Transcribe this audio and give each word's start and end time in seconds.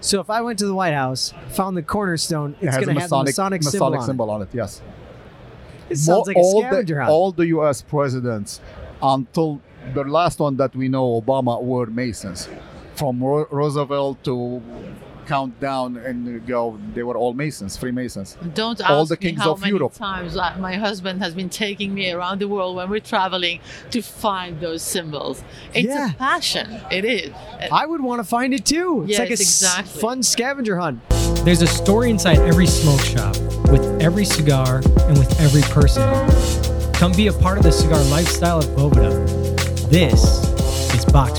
So 0.00 0.20
if 0.20 0.30
I 0.30 0.40
went 0.40 0.58
to 0.60 0.66
the 0.66 0.74
White 0.74 0.94
House, 0.94 1.34
found 1.50 1.76
the 1.76 1.82
cornerstone, 1.82 2.56
It 2.60 2.66
it's 2.66 2.76
has 2.76 2.84
going 2.84 2.94
to 2.96 3.00
have 3.00 3.10
the 3.10 3.16
Masonic, 3.24 3.62
Masonic, 3.62 3.62
symbol, 3.62 3.98
on 3.98 4.06
symbol 4.06 4.30
on 4.30 4.42
it. 4.42 4.48
Yes. 4.52 4.80
it. 5.88 5.92
It 5.92 5.96
sounds 5.98 6.26
like 6.26 6.36
a 6.36 6.40
all 6.40 6.60
scavenger 6.62 6.94
the, 6.94 7.00
hunt. 7.00 7.10
all 7.10 7.32
the 7.32 7.46
U.S. 7.48 7.82
presidents 7.82 8.60
until 9.02 9.60
the 9.94 10.04
last 10.04 10.38
one 10.38 10.56
that 10.56 10.74
we 10.74 10.88
know, 10.88 11.20
Obama, 11.20 11.60
were 11.62 11.86
Masons. 11.86 12.48
From 12.94 13.22
Ro- 13.22 13.46
Roosevelt 13.50 14.22
to 14.24 14.62
count 15.30 15.52
down 15.60 15.96
and 15.96 16.44
go, 16.44 16.76
they 16.94 17.04
were 17.04 17.16
all 17.16 17.32
Masons, 17.34 17.76
Freemasons. 17.76 18.36
Don't 18.54 18.80
ask 18.80 18.90
All 18.90 19.06
the 19.06 19.14
me 19.14 19.24
kings 19.28 19.40
how 19.40 19.52
of 19.52 19.60
many 19.60 19.70
Europe. 19.72 19.94
times 19.94 20.36
uh, 20.36 20.56
my 20.58 20.74
husband 20.74 21.22
has 21.22 21.34
been 21.34 21.48
taking 21.48 21.94
me 21.94 22.10
around 22.10 22.40
the 22.40 22.48
world 22.48 22.74
when 22.74 22.90
we're 22.90 22.98
traveling 23.14 23.60
to 23.92 24.02
find 24.02 24.60
those 24.60 24.82
symbols. 24.82 25.44
It's 25.72 25.86
Yeah. 25.86 26.10
a 26.10 26.14
passion. 26.14 26.66
It 26.90 27.04
is. 27.04 27.30
I 27.70 27.86
would 27.86 28.00
want 28.00 28.18
to 28.18 28.24
find 28.36 28.52
it 28.52 28.64
too. 28.64 29.02
It's 29.04 29.10
Yes, 29.12 29.18
like 29.20 29.30
a 29.30 29.32
exactly. 29.34 30.00
fun 30.00 30.22
scavenger 30.24 30.76
hunt. 30.78 30.98
There's 31.44 31.62
a 31.62 31.66
story 31.68 32.10
inside 32.10 32.38
every 32.40 32.66
smoke 32.66 33.00
shop, 33.00 33.36
with 33.70 33.84
every 34.02 34.24
cigar, 34.24 34.82
and 35.08 35.16
with 35.16 35.32
every 35.40 35.62
person. 35.78 36.02
Come 36.94 37.12
be 37.12 37.28
a 37.28 37.32
part 37.32 37.56
of 37.56 37.62
the 37.62 37.72
cigar 37.72 38.02
lifestyle 38.16 38.58
at 38.58 38.68
Boveda. 38.76 39.14
This 39.90 40.22
is 40.96 41.04
Box 41.04 41.38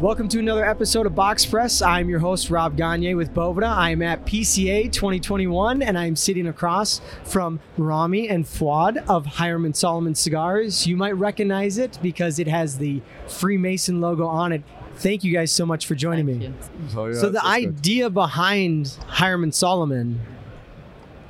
Welcome 0.00 0.28
to 0.28 0.38
another 0.38 0.64
episode 0.64 1.04
of 1.04 1.14
Box 1.14 1.44
Press. 1.44 1.82
I'm 1.82 2.08
your 2.08 2.20
host, 2.20 2.48
Rob 2.48 2.74
Gagne 2.74 3.14
with 3.16 3.34
Boveda. 3.34 3.68
I'm 3.68 4.00
at 4.00 4.24
PCA 4.24 4.90
2021 4.90 5.82
and 5.82 5.98
I'm 5.98 6.16
sitting 6.16 6.46
across 6.46 7.02
from 7.24 7.60
Rami 7.76 8.26
and 8.26 8.46
Fuad 8.46 8.96
of 9.10 9.26
Hiram 9.26 9.70
Solomon 9.74 10.14
Cigars. 10.14 10.86
You 10.86 10.96
might 10.96 11.16
recognize 11.16 11.76
it 11.76 11.98
because 12.00 12.38
it 12.38 12.46
has 12.46 12.78
the 12.78 13.02
Freemason 13.28 14.00
logo 14.00 14.26
on 14.26 14.52
it. 14.52 14.62
Thank 14.94 15.22
you 15.22 15.34
guys 15.34 15.52
so 15.52 15.66
much 15.66 15.84
for 15.86 15.94
joining 15.94 16.26
Thank 16.26 16.38
me. 16.40 16.46
you. 16.46 16.54
So, 16.88 17.06
yeah, 17.06 17.14
so 17.14 17.28
the 17.28 17.38
it's- 17.38 17.56
it's 17.56 17.64
good. 17.66 17.74
idea 17.76 18.10
behind 18.10 18.96
Hiram 19.06 19.42
and 19.42 19.54
Solomon 19.54 20.20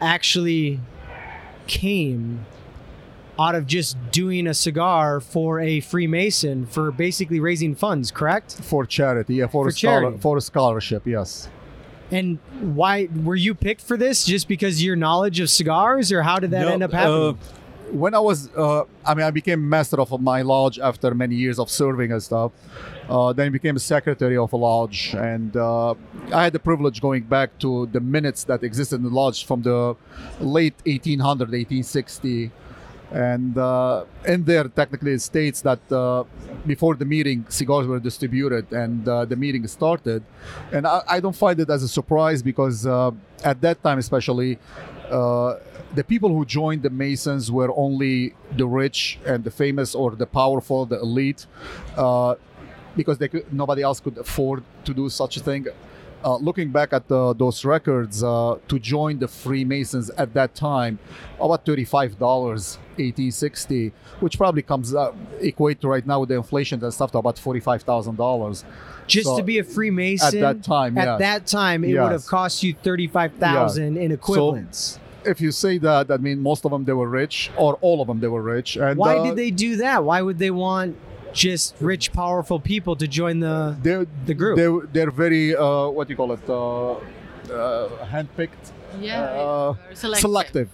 actually 0.00 0.78
came 1.66 2.46
out 3.40 3.54
of 3.54 3.66
just 3.66 3.96
doing 4.12 4.46
a 4.46 4.54
cigar 4.54 5.18
for 5.20 5.60
a 5.60 5.80
Freemason 5.80 6.66
for 6.66 6.90
basically 6.92 7.40
raising 7.40 7.74
funds, 7.74 8.10
correct? 8.10 8.48
for 8.62 8.84
charity, 8.84 9.36
yeah, 9.36 9.46
for, 9.46 9.64
For 9.64 9.68
a 9.68 9.72
scholar, 9.72 10.00
charity. 10.02 10.18
for 10.20 10.36
a 10.36 10.40
scholarship, 10.40 11.02
yes. 11.06 11.48
And 12.12 12.38
why 12.60 13.08
were 13.24 13.36
you 13.46 13.54
picked 13.54 13.80
for 13.82 13.96
this? 13.96 14.24
Just 14.24 14.46
because 14.48 14.82
your 14.84 14.96
knowledge 14.96 15.38
of 15.40 15.48
cigars, 15.48 16.10
or 16.12 16.22
how 16.22 16.38
did 16.38 16.50
that 16.50 16.62
No, 16.66 16.72
end 16.72 16.82
up 16.82 16.92
happening? 16.92 17.38
uh, 17.38 17.92
when 18.04 18.14
I 18.14 18.18
was, 18.20 18.48
uh, 18.56 18.82
I 19.06 19.14
mean, 19.14 19.24
I 19.26 19.30
became 19.30 19.68
master 19.68 19.98
of 20.00 20.20
my 20.20 20.42
lodge 20.42 20.78
after 20.78 21.12
many 21.14 21.34
years 21.36 21.58
of 21.58 21.70
serving 21.70 22.12
and 22.12 22.22
stuff. 22.22 22.52
Uh, 23.08 23.32
then 23.32 23.46
I 23.46 23.50
became 23.50 23.76
secretary 23.78 24.36
of 24.36 24.52
a 24.52 24.56
lodge, 24.56 25.14
and 25.14 25.56
uh, 25.56 25.94
I 26.32 26.44
had 26.44 26.52
the 26.52 26.58
privilege 26.60 27.00
going 27.00 27.22
back 27.24 27.58
to 27.60 27.86
the 27.86 28.00
minutes 28.00 28.44
that 28.44 28.62
existed 28.64 28.96
in 28.96 29.04
the 29.04 29.10
lodge 29.22 29.44
from 29.46 29.62
the 29.62 29.96
late 30.40 30.74
1800, 30.86 31.48
1860. 31.50 32.50
And 33.12 33.58
uh, 33.58 34.04
in 34.26 34.44
there, 34.44 34.64
technically, 34.64 35.12
it 35.12 35.20
states 35.20 35.60
that 35.62 35.80
uh, 35.90 36.24
before 36.66 36.94
the 36.94 37.04
meeting, 37.04 37.44
cigars 37.48 37.86
were 37.86 37.98
distributed 37.98 38.70
and 38.72 39.06
uh, 39.08 39.24
the 39.24 39.36
meeting 39.36 39.66
started. 39.66 40.22
And 40.72 40.86
I, 40.86 41.02
I 41.08 41.20
don't 41.20 41.34
find 41.34 41.58
it 41.58 41.68
as 41.70 41.82
a 41.82 41.88
surprise 41.88 42.42
because 42.42 42.86
uh, 42.86 43.10
at 43.42 43.60
that 43.62 43.82
time, 43.82 43.98
especially, 43.98 44.58
uh, 45.10 45.56
the 45.94 46.04
people 46.04 46.28
who 46.28 46.44
joined 46.44 46.82
the 46.82 46.90
Masons 46.90 47.50
were 47.50 47.72
only 47.76 48.34
the 48.56 48.66
rich 48.66 49.18
and 49.26 49.42
the 49.42 49.50
famous 49.50 49.94
or 49.94 50.12
the 50.12 50.26
powerful, 50.26 50.86
the 50.86 51.00
elite, 51.00 51.46
uh, 51.96 52.36
because 52.96 53.18
could, 53.18 53.52
nobody 53.52 53.82
else 53.82 53.98
could 53.98 54.18
afford 54.18 54.62
to 54.84 54.94
do 54.94 55.08
such 55.08 55.36
a 55.36 55.40
thing. 55.40 55.66
Uh, 56.22 56.36
looking 56.36 56.70
back 56.70 56.92
at 56.92 57.08
the, 57.08 57.32
those 57.34 57.64
records, 57.64 58.22
uh, 58.22 58.58
to 58.68 58.78
join 58.78 59.18
the 59.18 59.26
Freemasons 59.26 60.10
at 60.10 60.34
that 60.34 60.54
time, 60.54 60.98
about 61.40 61.64
thirty-five 61.64 62.18
dollars, 62.18 62.78
eighteen 62.98 63.32
sixty, 63.32 63.92
which 64.20 64.36
probably 64.36 64.60
comes 64.60 64.94
uh, 64.94 65.12
equate 65.40 65.80
to 65.80 65.88
right 65.88 66.06
now 66.06 66.20
with 66.20 66.28
the 66.28 66.36
inflation 66.36 66.84
and 66.84 66.92
stuff 66.92 67.10
to 67.12 67.18
about 67.18 67.38
forty-five 67.38 67.82
thousand 67.82 68.16
dollars. 68.16 68.64
just 69.06 69.26
so 69.28 69.38
to 69.38 69.42
be 69.42 69.58
a 69.58 69.64
Freemason 69.64 70.42
at 70.42 70.56
that 70.56 70.62
time, 70.62 70.98
At 70.98 71.06
yes. 71.06 71.18
that 71.20 71.46
time, 71.46 71.84
it 71.84 71.98
would 71.98 72.12
have 72.12 72.26
cost 72.26 72.62
you 72.62 72.74
thirty-five 72.74 73.34
thousand 73.34 73.96
in 73.96 74.12
equivalents. 74.12 74.98
If 75.24 75.40
you 75.40 75.52
say 75.52 75.76
that, 75.78 76.08
that 76.08 76.22
means 76.22 76.38
most 76.40 76.64
of 76.64 76.70
them 76.70 76.84
they 76.84 76.94
were 76.94 77.08
rich, 77.08 77.50
or 77.56 77.74
all 77.82 78.00
of 78.00 78.08
them 78.08 78.20
they 78.20 78.28
were 78.28 78.42
rich. 78.42 78.76
And 78.76 78.98
Why 78.98 79.16
uh, 79.16 79.24
did 79.24 79.36
they 79.36 79.50
do 79.50 79.76
that? 79.76 80.04
Why 80.04 80.22
would 80.22 80.38
they 80.38 80.50
want 80.50 80.96
just 81.32 81.74
rich, 81.80 82.12
powerful 82.12 82.60
people 82.60 82.96
to 82.96 83.06
join 83.06 83.40
the? 83.40 83.76
They're, 83.82 84.06
the 84.26 84.34
group? 84.34 84.56
They're, 84.56 84.80
they're 84.92 85.10
very 85.10 85.54
uh, 85.54 85.88
what 85.88 86.08
do 86.08 86.12
you 86.12 86.16
call 86.16 86.32
it? 86.32 86.48
Uh, 86.48 86.92
uh, 87.52 88.06
handpicked. 88.06 88.72
Yeah. 89.00 89.22
Uh, 89.22 89.74
selective. 89.94 90.20
selective 90.20 90.68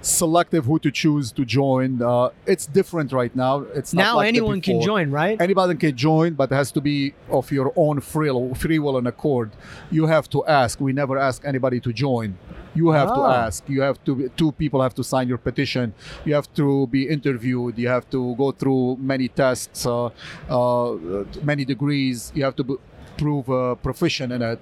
selective 0.00 0.64
who 0.64 0.78
to 0.78 0.90
choose 0.90 1.32
to 1.32 1.44
join. 1.44 2.00
Uh, 2.00 2.30
it's 2.46 2.66
different 2.66 3.12
right 3.12 3.34
now. 3.34 3.60
It's 3.74 3.92
not 3.92 4.02
now 4.02 4.16
like 4.16 4.28
anyone 4.28 4.60
can 4.60 4.80
join, 4.80 5.10
right? 5.10 5.40
anybody 5.40 5.74
can 5.74 5.96
join 5.96 6.34
but 6.34 6.50
it 6.52 6.54
has 6.54 6.70
to 6.72 6.80
be 6.80 7.14
of 7.30 7.50
your 7.50 7.72
own 7.76 8.00
free, 8.00 8.30
free 8.54 8.78
will 8.78 8.96
and 8.96 9.06
accord. 9.08 9.50
You 9.90 10.06
have 10.06 10.28
to 10.30 10.44
ask. 10.46 10.80
We 10.80 10.92
never 10.92 11.18
ask 11.18 11.44
anybody 11.44 11.80
to 11.80 11.92
join. 11.92 12.38
You 12.74 12.90
have 12.90 13.08
to 13.08 13.20
Ah. 13.20 13.46
ask. 13.46 13.64
You 13.68 13.80
have 13.82 14.02
to 14.04 14.28
two 14.36 14.52
people 14.52 14.80
have 14.82 14.94
to 14.94 15.02
sign 15.02 15.26
your 15.28 15.38
petition. 15.38 15.94
You 16.24 16.34
have 16.34 16.52
to 16.54 16.86
be 16.86 17.08
interviewed. 17.08 17.76
You 17.78 17.88
have 17.88 18.08
to 18.10 18.36
go 18.36 18.52
through 18.52 18.98
many 19.00 19.26
tests 19.28 19.84
uh, 19.84 20.10
uh, 20.48 20.96
many 21.42 21.64
degrees. 21.64 22.30
You 22.36 22.44
have 22.44 22.54
to 22.56 22.64
be, 22.64 22.74
prove 23.16 23.50
uh, 23.50 23.74
proficient 23.76 24.32
in 24.32 24.42
it 24.42 24.60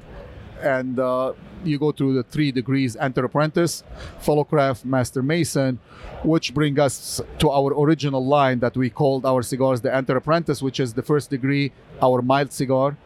and 0.63 0.99
uh, 0.99 1.33
you 1.65 1.79
go 1.79 1.93
through 1.93 2.15
the 2.15 2.23
three 2.23 2.53
degrees 2.53 2.97
enter 2.97 3.25
apprentice 3.25 3.83
fellow 4.21 4.45
craft 4.45 4.85
master 4.85 5.23
mason 5.23 5.79
which 6.23 6.55
bring 6.55 6.79
us 6.79 7.21
to 7.39 7.51
our 7.51 7.73
original 7.73 8.25
line 8.25 8.59
that 8.61 8.77
we 8.77 8.89
called 8.91 9.25
our 9.27 9.43
cigars 9.43 9.81
the 9.81 9.95
enter 9.95 10.17
apprentice 10.17 10.63
which 10.63 10.81
is 10.81 10.95
the 10.95 11.03
first 11.03 11.31
degree 11.31 11.73
our 12.03 12.23
mild 12.23 12.53
cigar 12.53 12.97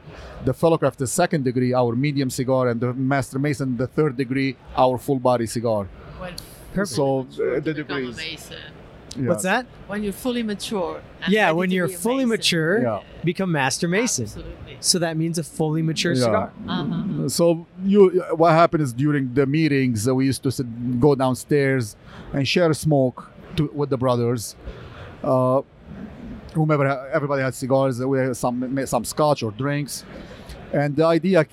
the 0.44 0.52
fellow 0.52 0.76
craft 0.78 0.98
the 0.98 1.06
second 1.06 1.44
degree 1.44 1.72
our 1.72 1.94
medium 1.94 2.30
cigar 2.30 2.68
and 2.68 2.80
the 2.80 2.92
master 2.94 3.38
mason 3.38 3.76
the 3.76 3.86
third 3.86 4.16
degree 4.16 4.56
our 4.76 4.98
full 4.98 5.18
body 5.18 5.46
cigar 5.46 5.88
Perfect. 6.72 6.88
so 6.96 7.20
uh, 7.20 7.60
the 7.60 7.74
degrees. 7.74 8.50
Yeah. 9.16 9.28
What's 9.28 9.42
that? 9.42 9.66
When 9.88 10.02
you're 10.02 10.12
fully 10.12 10.42
mature. 10.42 11.02
Yeah, 11.28 11.50
when 11.52 11.70
you're 11.70 11.88
fully 11.88 12.24
Mason. 12.24 12.28
mature, 12.28 12.82
Yeah. 12.82 13.02
become 13.24 13.50
master 13.52 13.88
mason. 13.88 14.24
Absolutely. 14.24 14.76
So 14.80 14.98
that 15.00 15.16
means 15.16 15.38
a 15.38 15.42
fully 15.42 15.82
mature 15.82 16.12
Yeah. 16.14 16.20
cigar. 16.24 16.52
Uh-huh. 16.68 17.28
So 17.28 17.66
you, 17.84 18.22
what 18.36 18.52
happened 18.52 18.82
is 18.82 18.92
during 18.92 19.34
the 19.34 19.46
meetings 19.46 20.08
we 20.10 20.24
used 20.26 20.42
to 20.44 20.50
sit, 20.50 20.66
go 21.00 21.14
downstairs 21.14 21.96
and 22.32 22.46
share 22.46 22.72
smoke 22.74 23.30
to, 23.56 23.70
with 23.74 23.90
the 23.90 23.98
brothers. 23.98 24.56
Uh, 25.22 25.62
whomever, 26.54 26.86
everybody 27.12 27.42
had 27.42 27.54
cigars. 27.54 28.00
We 28.04 28.18
had 28.18 28.36
some 28.36 28.86
some 28.86 29.04
scotch 29.04 29.42
or 29.42 29.50
drinks, 29.50 30.04
and 30.72 30.96
the 30.96 31.04
idea 31.04 31.46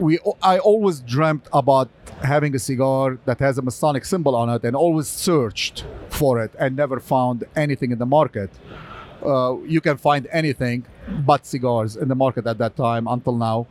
we 0.00 0.18
I 0.42 0.58
always 0.58 1.00
dreamt 1.00 1.46
about 1.52 1.88
having 2.22 2.54
a 2.54 2.58
cigar 2.58 3.18
that 3.24 3.38
has 3.40 3.58
a 3.58 3.62
Masonic 3.62 4.04
symbol 4.04 4.34
on 4.36 4.48
it, 4.48 4.64
and 4.64 4.76
always 4.76 5.08
searched 5.08 5.84
for 6.08 6.42
it 6.42 6.52
and 6.58 6.76
never 6.76 7.00
found 7.00 7.44
anything 7.56 7.90
in 7.90 7.98
the 7.98 8.06
market. 8.06 8.50
Uh, 9.24 9.56
you 9.64 9.80
can 9.80 9.96
find 9.96 10.26
anything 10.32 10.84
but 11.26 11.46
cigars 11.46 11.96
in 11.96 12.08
the 12.08 12.14
market 12.14 12.46
at 12.46 12.58
that 12.58 12.76
time 12.76 13.06
until 13.06 13.36
now. 13.36 13.66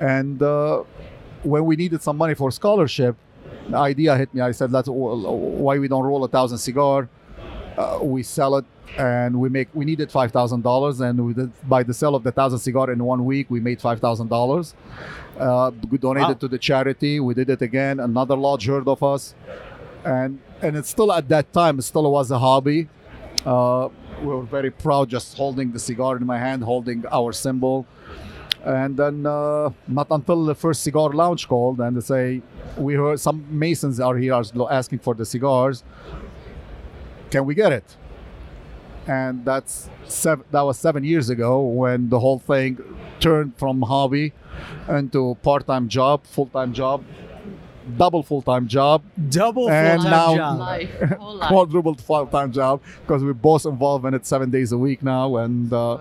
And 0.00 0.42
uh, 0.42 0.82
when 1.42 1.64
we 1.64 1.76
needed 1.76 2.02
some 2.02 2.16
money 2.16 2.34
for 2.34 2.50
scholarship, 2.50 3.16
the 3.68 3.76
idea 3.76 4.16
hit 4.16 4.32
me. 4.34 4.40
I 4.40 4.52
said, 4.52 4.72
"Let's 4.72 4.88
why 4.88 5.78
we 5.78 5.88
don't 5.88 6.04
roll 6.04 6.24
a 6.24 6.28
thousand 6.28 6.58
cigar? 6.58 7.08
Uh, 7.76 7.98
we 8.02 8.22
sell 8.22 8.56
it, 8.56 8.64
and 8.98 9.40
we 9.40 9.48
make. 9.48 9.68
We 9.74 9.84
needed 9.84 10.10
five 10.10 10.32
thousand 10.32 10.62
dollars, 10.62 11.00
and 11.00 11.26
we 11.26 11.32
did 11.34 11.52
by 11.68 11.82
the 11.82 11.94
sale 11.94 12.14
of 12.14 12.22
the 12.22 12.32
thousand 12.32 12.58
cigar 12.58 12.90
in 12.90 13.02
one 13.04 13.24
week, 13.24 13.50
we 13.50 13.60
made 13.60 13.80
five 13.80 14.00
thousand 14.00 14.28
dollars. 14.28 14.74
Uh, 15.42 15.70
we 15.90 15.98
donated 15.98 16.28
Wow. 16.36 16.42
to 16.44 16.48
the 16.54 16.58
charity. 16.68 17.14
We 17.28 17.32
did 17.40 17.48
it 17.56 17.62
again. 17.70 17.94
Another 18.10 18.36
lodge 18.46 18.64
heard 18.72 18.86
of 18.94 19.00
us, 19.14 19.34
and 20.04 20.30
and 20.64 20.72
it 20.80 20.86
still 20.86 21.10
at 21.12 21.26
that 21.34 21.46
time 21.60 21.74
it 21.80 21.82
still 21.92 22.06
was 22.18 22.30
a 22.30 22.38
hobby. 22.38 22.80
Uh, 23.44 23.88
we 24.22 24.28
were 24.28 24.42
very 24.58 24.70
proud 24.70 25.06
just 25.16 25.28
holding 25.42 25.68
the 25.76 25.78
cigar 25.88 26.12
in 26.20 26.24
my 26.34 26.38
hand, 26.46 26.62
holding 26.62 27.04
our 27.18 27.32
symbol. 27.32 27.76
And 28.64 28.96
then 28.96 29.26
uh, 29.26 29.70
not 29.88 30.06
until 30.18 30.44
the 30.44 30.54
first 30.54 30.80
cigar 30.84 31.10
lounge 31.22 31.48
called 31.48 31.80
and 31.80 31.96
they 31.96 32.00
say, 32.14 32.42
we 32.86 32.94
heard 32.94 33.18
some 33.18 33.38
Masons 33.50 33.98
are 33.98 34.16
here 34.16 34.34
are 34.34 34.44
asking 34.70 35.00
for 35.00 35.14
the 35.20 35.26
cigars. 35.34 35.82
Can 37.32 37.44
we 37.44 37.54
get 37.56 37.72
it? 37.72 37.96
And 39.08 39.44
that's 39.44 39.90
seven, 40.06 40.44
that 40.52 40.62
was 40.62 40.78
seven 40.78 41.02
years 41.02 41.28
ago 41.28 41.60
when 41.82 42.08
the 42.08 42.20
whole 42.20 42.38
thing 42.38 42.78
turned 43.18 43.56
from 43.56 43.82
hobby 43.82 44.32
into 44.88 45.36
part-time 45.42 45.88
job, 45.88 46.24
full-time 46.26 46.72
job. 46.72 47.04
double 47.98 48.22
full-time 48.22 48.68
job, 48.68 49.02
Double 49.28 49.68
And 49.68 50.04
now- 50.04 50.36
job. 50.36 50.58
Life, 50.60 50.90
life. 51.20 51.48
quadrupled 51.48 52.00
full-time 52.00 52.52
job 52.52 52.80
because 53.00 53.24
we're 53.24 53.32
both 53.32 53.66
involved 53.66 54.04
in 54.06 54.14
it 54.14 54.24
seven 54.24 54.50
days 54.50 54.70
a 54.70 54.78
week 54.78 55.02
now 55.02 55.36
and 55.38 55.72
uh, 55.72 55.98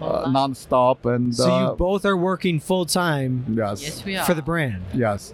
uh, 0.00 0.28
non-stop. 0.30 1.06
And 1.06 1.32
So 1.34 1.48
uh, 1.50 1.70
you 1.70 1.76
both 1.76 2.04
are 2.04 2.16
working 2.16 2.58
full 2.58 2.86
time 2.86 3.44
yes, 3.56 3.82
Yes, 3.82 4.04
we 4.04 4.16
are. 4.16 4.24
for 4.24 4.34
the 4.34 4.42
brand. 4.42 4.82
yes, 4.92 5.32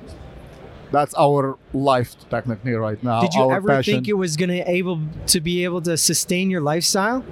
that's 0.92 1.14
our 1.18 1.56
life 1.72 2.14
technically 2.28 2.72
right 2.74 3.02
now. 3.02 3.22
Did 3.22 3.32
you 3.34 3.42
our 3.44 3.56
ever 3.56 3.68
passion. 3.68 3.94
think 3.94 4.08
it 4.08 4.14
was 4.14 4.36
going 4.36 4.50
to 4.50 4.70
able 4.70 5.00
to 5.28 5.40
be 5.40 5.64
able 5.64 5.80
to 5.82 5.96
sustain 5.96 6.50
your 6.50 6.60
lifestyle? 6.60 7.24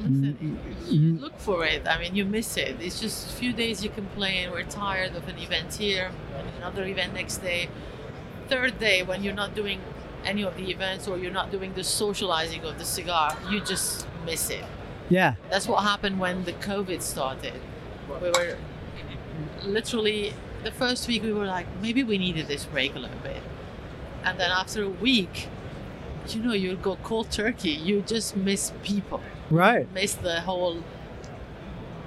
Mm, 0.00 0.22
Listen, 0.22 0.58
mm, 0.86 0.92
you 0.92 1.12
mm. 1.12 1.20
look 1.20 1.38
for 1.38 1.64
it. 1.64 1.86
I 1.86 1.98
mean, 1.98 2.14
you 2.14 2.24
miss 2.24 2.56
it. 2.56 2.76
It's 2.80 3.00
just 3.00 3.30
a 3.30 3.32
few 3.34 3.52
days 3.52 3.84
you 3.84 3.90
complain. 3.90 4.50
We're 4.50 4.64
tired 4.64 5.14
of 5.14 5.28
an 5.28 5.38
event 5.38 5.74
here, 5.74 6.10
another 6.58 6.84
event 6.84 7.14
next 7.14 7.38
day. 7.38 7.68
Third 8.48 8.78
day, 8.78 9.02
when 9.02 9.22
you're 9.22 9.34
not 9.34 9.54
doing 9.54 9.80
any 10.24 10.42
of 10.42 10.56
the 10.56 10.70
events 10.70 11.08
or 11.08 11.18
you're 11.18 11.32
not 11.32 11.50
doing 11.50 11.72
the 11.74 11.84
socializing 11.84 12.64
of 12.64 12.78
the 12.78 12.84
cigar, 12.84 13.36
you 13.50 13.60
just 13.60 14.06
miss 14.24 14.50
it. 14.50 14.64
Yeah. 15.08 15.34
That's 15.50 15.66
what 15.66 15.82
happened 15.82 16.20
when 16.20 16.44
the 16.44 16.52
COVID 16.52 17.02
started. 17.02 17.60
We 18.08 18.30
were 18.30 18.56
literally 19.64 20.34
the 20.62 20.70
first 20.70 21.08
week 21.08 21.22
we 21.22 21.32
were 21.32 21.46
like, 21.46 21.66
maybe 21.80 22.02
we 22.02 22.18
needed 22.18 22.48
this 22.48 22.64
break 22.64 22.94
a 22.94 22.98
little 22.98 23.18
bit. 23.22 23.42
And 24.24 24.38
then 24.38 24.50
after 24.50 24.84
a 24.84 24.88
week, 24.88 25.48
you 26.28 26.42
know, 26.42 26.52
you 26.52 26.76
go 26.76 26.96
cold 27.02 27.30
turkey. 27.30 27.70
You 27.70 28.02
just 28.02 28.36
miss 28.36 28.72
people 28.82 29.22
Right. 29.50 29.92
miss 29.92 30.14
the 30.14 30.40
whole 30.42 30.84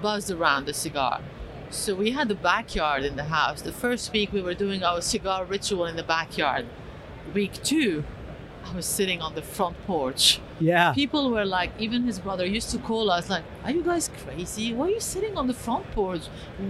buzz 0.02 0.32
around 0.32 0.66
the 0.66 0.74
cigar. 0.74 1.22
So 1.70 1.96
we 1.96 2.12
had 2.12 2.28
the 2.28 2.36
backyard 2.36 3.04
in 3.04 3.16
the 3.16 3.24
house. 3.24 3.62
The 3.62 3.72
first 3.72 4.14
week 4.14 4.32
we 4.32 4.42
were 4.42 4.54
doing 4.54 4.84
our 4.84 5.02
cigar 5.02 5.44
ritual 5.44 5.86
in 5.86 5.96
the 5.96 6.04
backyard. 6.04 6.66
Week 7.34 7.54
two, 7.64 8.04
I 8.64 8.76
was 8.76 8.86
sitting 8.86 9.22
on 9.22 9.36
the 9.36 9.42
front 9.42 9.76
porch. 9.86 10.40
Yeah. 10.60 10.94
People 10.94 11.32
were 11.32 11.46
like, 11.46 11.72
even 11.80 12.04
his 12.04 12.20
brother 12.20 12.46
used 12.46 12.70
to 12.72 12.78
call 12.78 13.10
us 13.12 13.30
like, 13.30 13.44
"Are 13.64 13.72
you 13.72 13.84
guys 13.84 14.10
crazy? 14.24 14.74
Why 14.74 14.86
are 14.88 14.92
you 14.92 15.00
sitting 15.00 15.38
on 15.38 15.48
the 15.48 15.54
front 15.54 15.90
porch? 15.92 16.28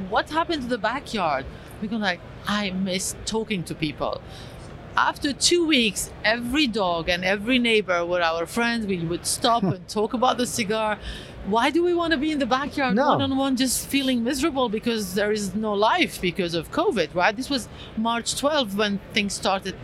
What 0.09 0.29
happened 0.29 0.63
to 0.63 0.69
the 0.69 0.77
backyard?" 0.77 1.45
We 1.81 1.87
go 1.87 1.97
like, 1.97 2.21
"I 2.47 2.71
miss 2.71 3.15
talking 3.25 3.63
to 3.65 3.75
people." 3.75 4.21
After 4.95 5.33
two 5.33 5.65
weeks, 5.65 6.11
every 6.23 6.67
dog 6.67 7.09
and 7.09 7.25
every 7.25 7.57
neighbor 7.57 8.05
were 8.05 8.21
our 8.21 8.45
friends. 8.45 8.85
We 8.85 8.99
would 8.99 9.25
stop 9.25 9.63
and 9.63 9.87
talk 9.87 10.13
about 10.13 10.37
the 10.37 10.45
cigar. 10.45 10.99
Why 11.47 11.71
do 11.71 11.83
we 11.83 11.95
want 11.95 12.11
to 12.11 12.17
be 12.17 12.31
in 12.31 12.37
the 12.37 12.45
backyard 12.45 12.95
No. 12.95 13.09
one 13.09 13.21
on 13.23 13.35
one 13.35 13.55
just 13.55 13.87
feeling 13.87 14.23
miserable 14.23 14.69
because 14.69 15.15
there 15.15 15.31
is 15.31 15.55
no 15.55 15.73
life 15.73 16.21
because 16.21 16.53
of 16.53 16.71
COVID, 16.71 17.15
right? 17.15 17.35
This 17.35 17.49
was 17.49 17.67
March 17.97 18.35
12th 18.35 18.75
when 18.75 18.99
things 19.13 19.33
started 19.33 19.75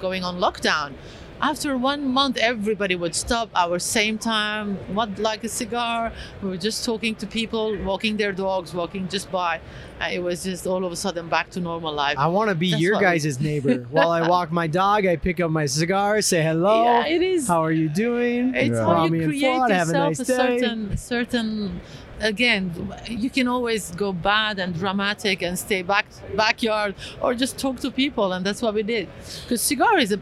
going 0.00 0.24
on 0.24 0.38
lockdown. 0.40 0.94
After 1.42 1.76
one 1.76 2.06
month, 2.06 2.36
everybody 2.36 2.94
would 2.94 3.16
stop 3.16 3.50
our 3.56 3.80
same 3.80 4.16
time, 4.16 4.76
what 4.94 5.18
like 5.18 5.42
a 5.42 5.48
cigar. 5.48 6.12
We 6.40 6.48
were 6.50 6.56
just 6.56 6.84
talking 6.84 7.16
to 7.16 7.26
people, 7.26 7.76
walking 7.82 8.16
their 8.16 8.30
dogs, 8.32 8.72
walking 8.72 9.08
just 9.08 9.28
by. 9.32 9.60
Uh, 10.00 10.04
it 10.12 10.20
was 10.22 10.44
just 10.44 10.68
all 10.68 10.84
of 10.84 10.92
a 10.92 10.96
sudden 10.96 11.28
back 11.28 11.50
to 11.50 11.60
normal 11.60 11.92
life. 11.92 12.16
I 12.16 12.28
want 12.28 12.50
to 12.50 12.54
be 12.54 12.70
That's 12.70 12.80
your 12.82 12.94
what 12.94 13.22
we- 13.24 13.32
neighbor. 13.40 13.74
While 13.90 14.10
I 14.12 14.28
walk 14.28 14.52
my 14.52 14.68
dog, 14.68 15.04
I 15.04 15.16
pick 15.16 15.40
up 15.40 15.50
my 15.50 15.66
cigar, 15.66 16.22
say 16.22 16.42
hello. 16.44 16.84
yeah, 16.84 17.06
it 17.06 17.22
is. 17.22 17.48
How 17.48 17.60
are 17.64 17.72
you 17.72 17.88
doing? 17.88 18.54
It's 18.54 18.76
Yeah. 18.78 18.84
how 18.84 19.04
you 19.06 19.26
create 19.26 19.42
Fuad, 19.42 19.70
have 19.72 19.88
a 19.88 19.92
yourself 19.92 20.08
nice 20.10 20.20
a, 20.20 20.24
certain 20.24 20.96
certain 20.96 21.80
again 22.20 22.70
you 23.08 23.28
can 23.28 23.48
always 23.48 23.90
go 23.96 24.12
bad 24.12 24.60
and 24.60 24.74
dramatic 24.78 25.42
and 25.42 25.58
stay 25.58 25.82
back 25.82 26.06
backyard 26.36 26.94
or 27.20 27.34
just 27.34 27.58
talk 27.58 27.80
to 27.80 27.90
people 27.90 28.32
and 28.32 28.46
that's 28.46 28.62
what 28.62 28.72
we 28.74 28.82
did 28.84 29.08
because 29.42 29.60
cigar 29.60 29.98
is 29.98 30.12
a 30.12 30.20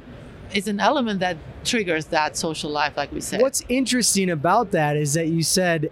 is 0.55 0.69
an 0.69 0.81
element 0.81 1.21
that 1.21 1.37
triggers 1.65 2.07
that 2.07 2.37
social 2.37 2.71
life 2.71 2.97
like 2.97 3.13
we 3.13 3.21
said 3.21 3.41
What's 3.41 3.63
interesting 3.69 4.31
about 4.31 4.71
that 4.73 4.97
is 4.97 5.15
that 5.15 5.29
you 5.29 5.43
said 5.43 5.91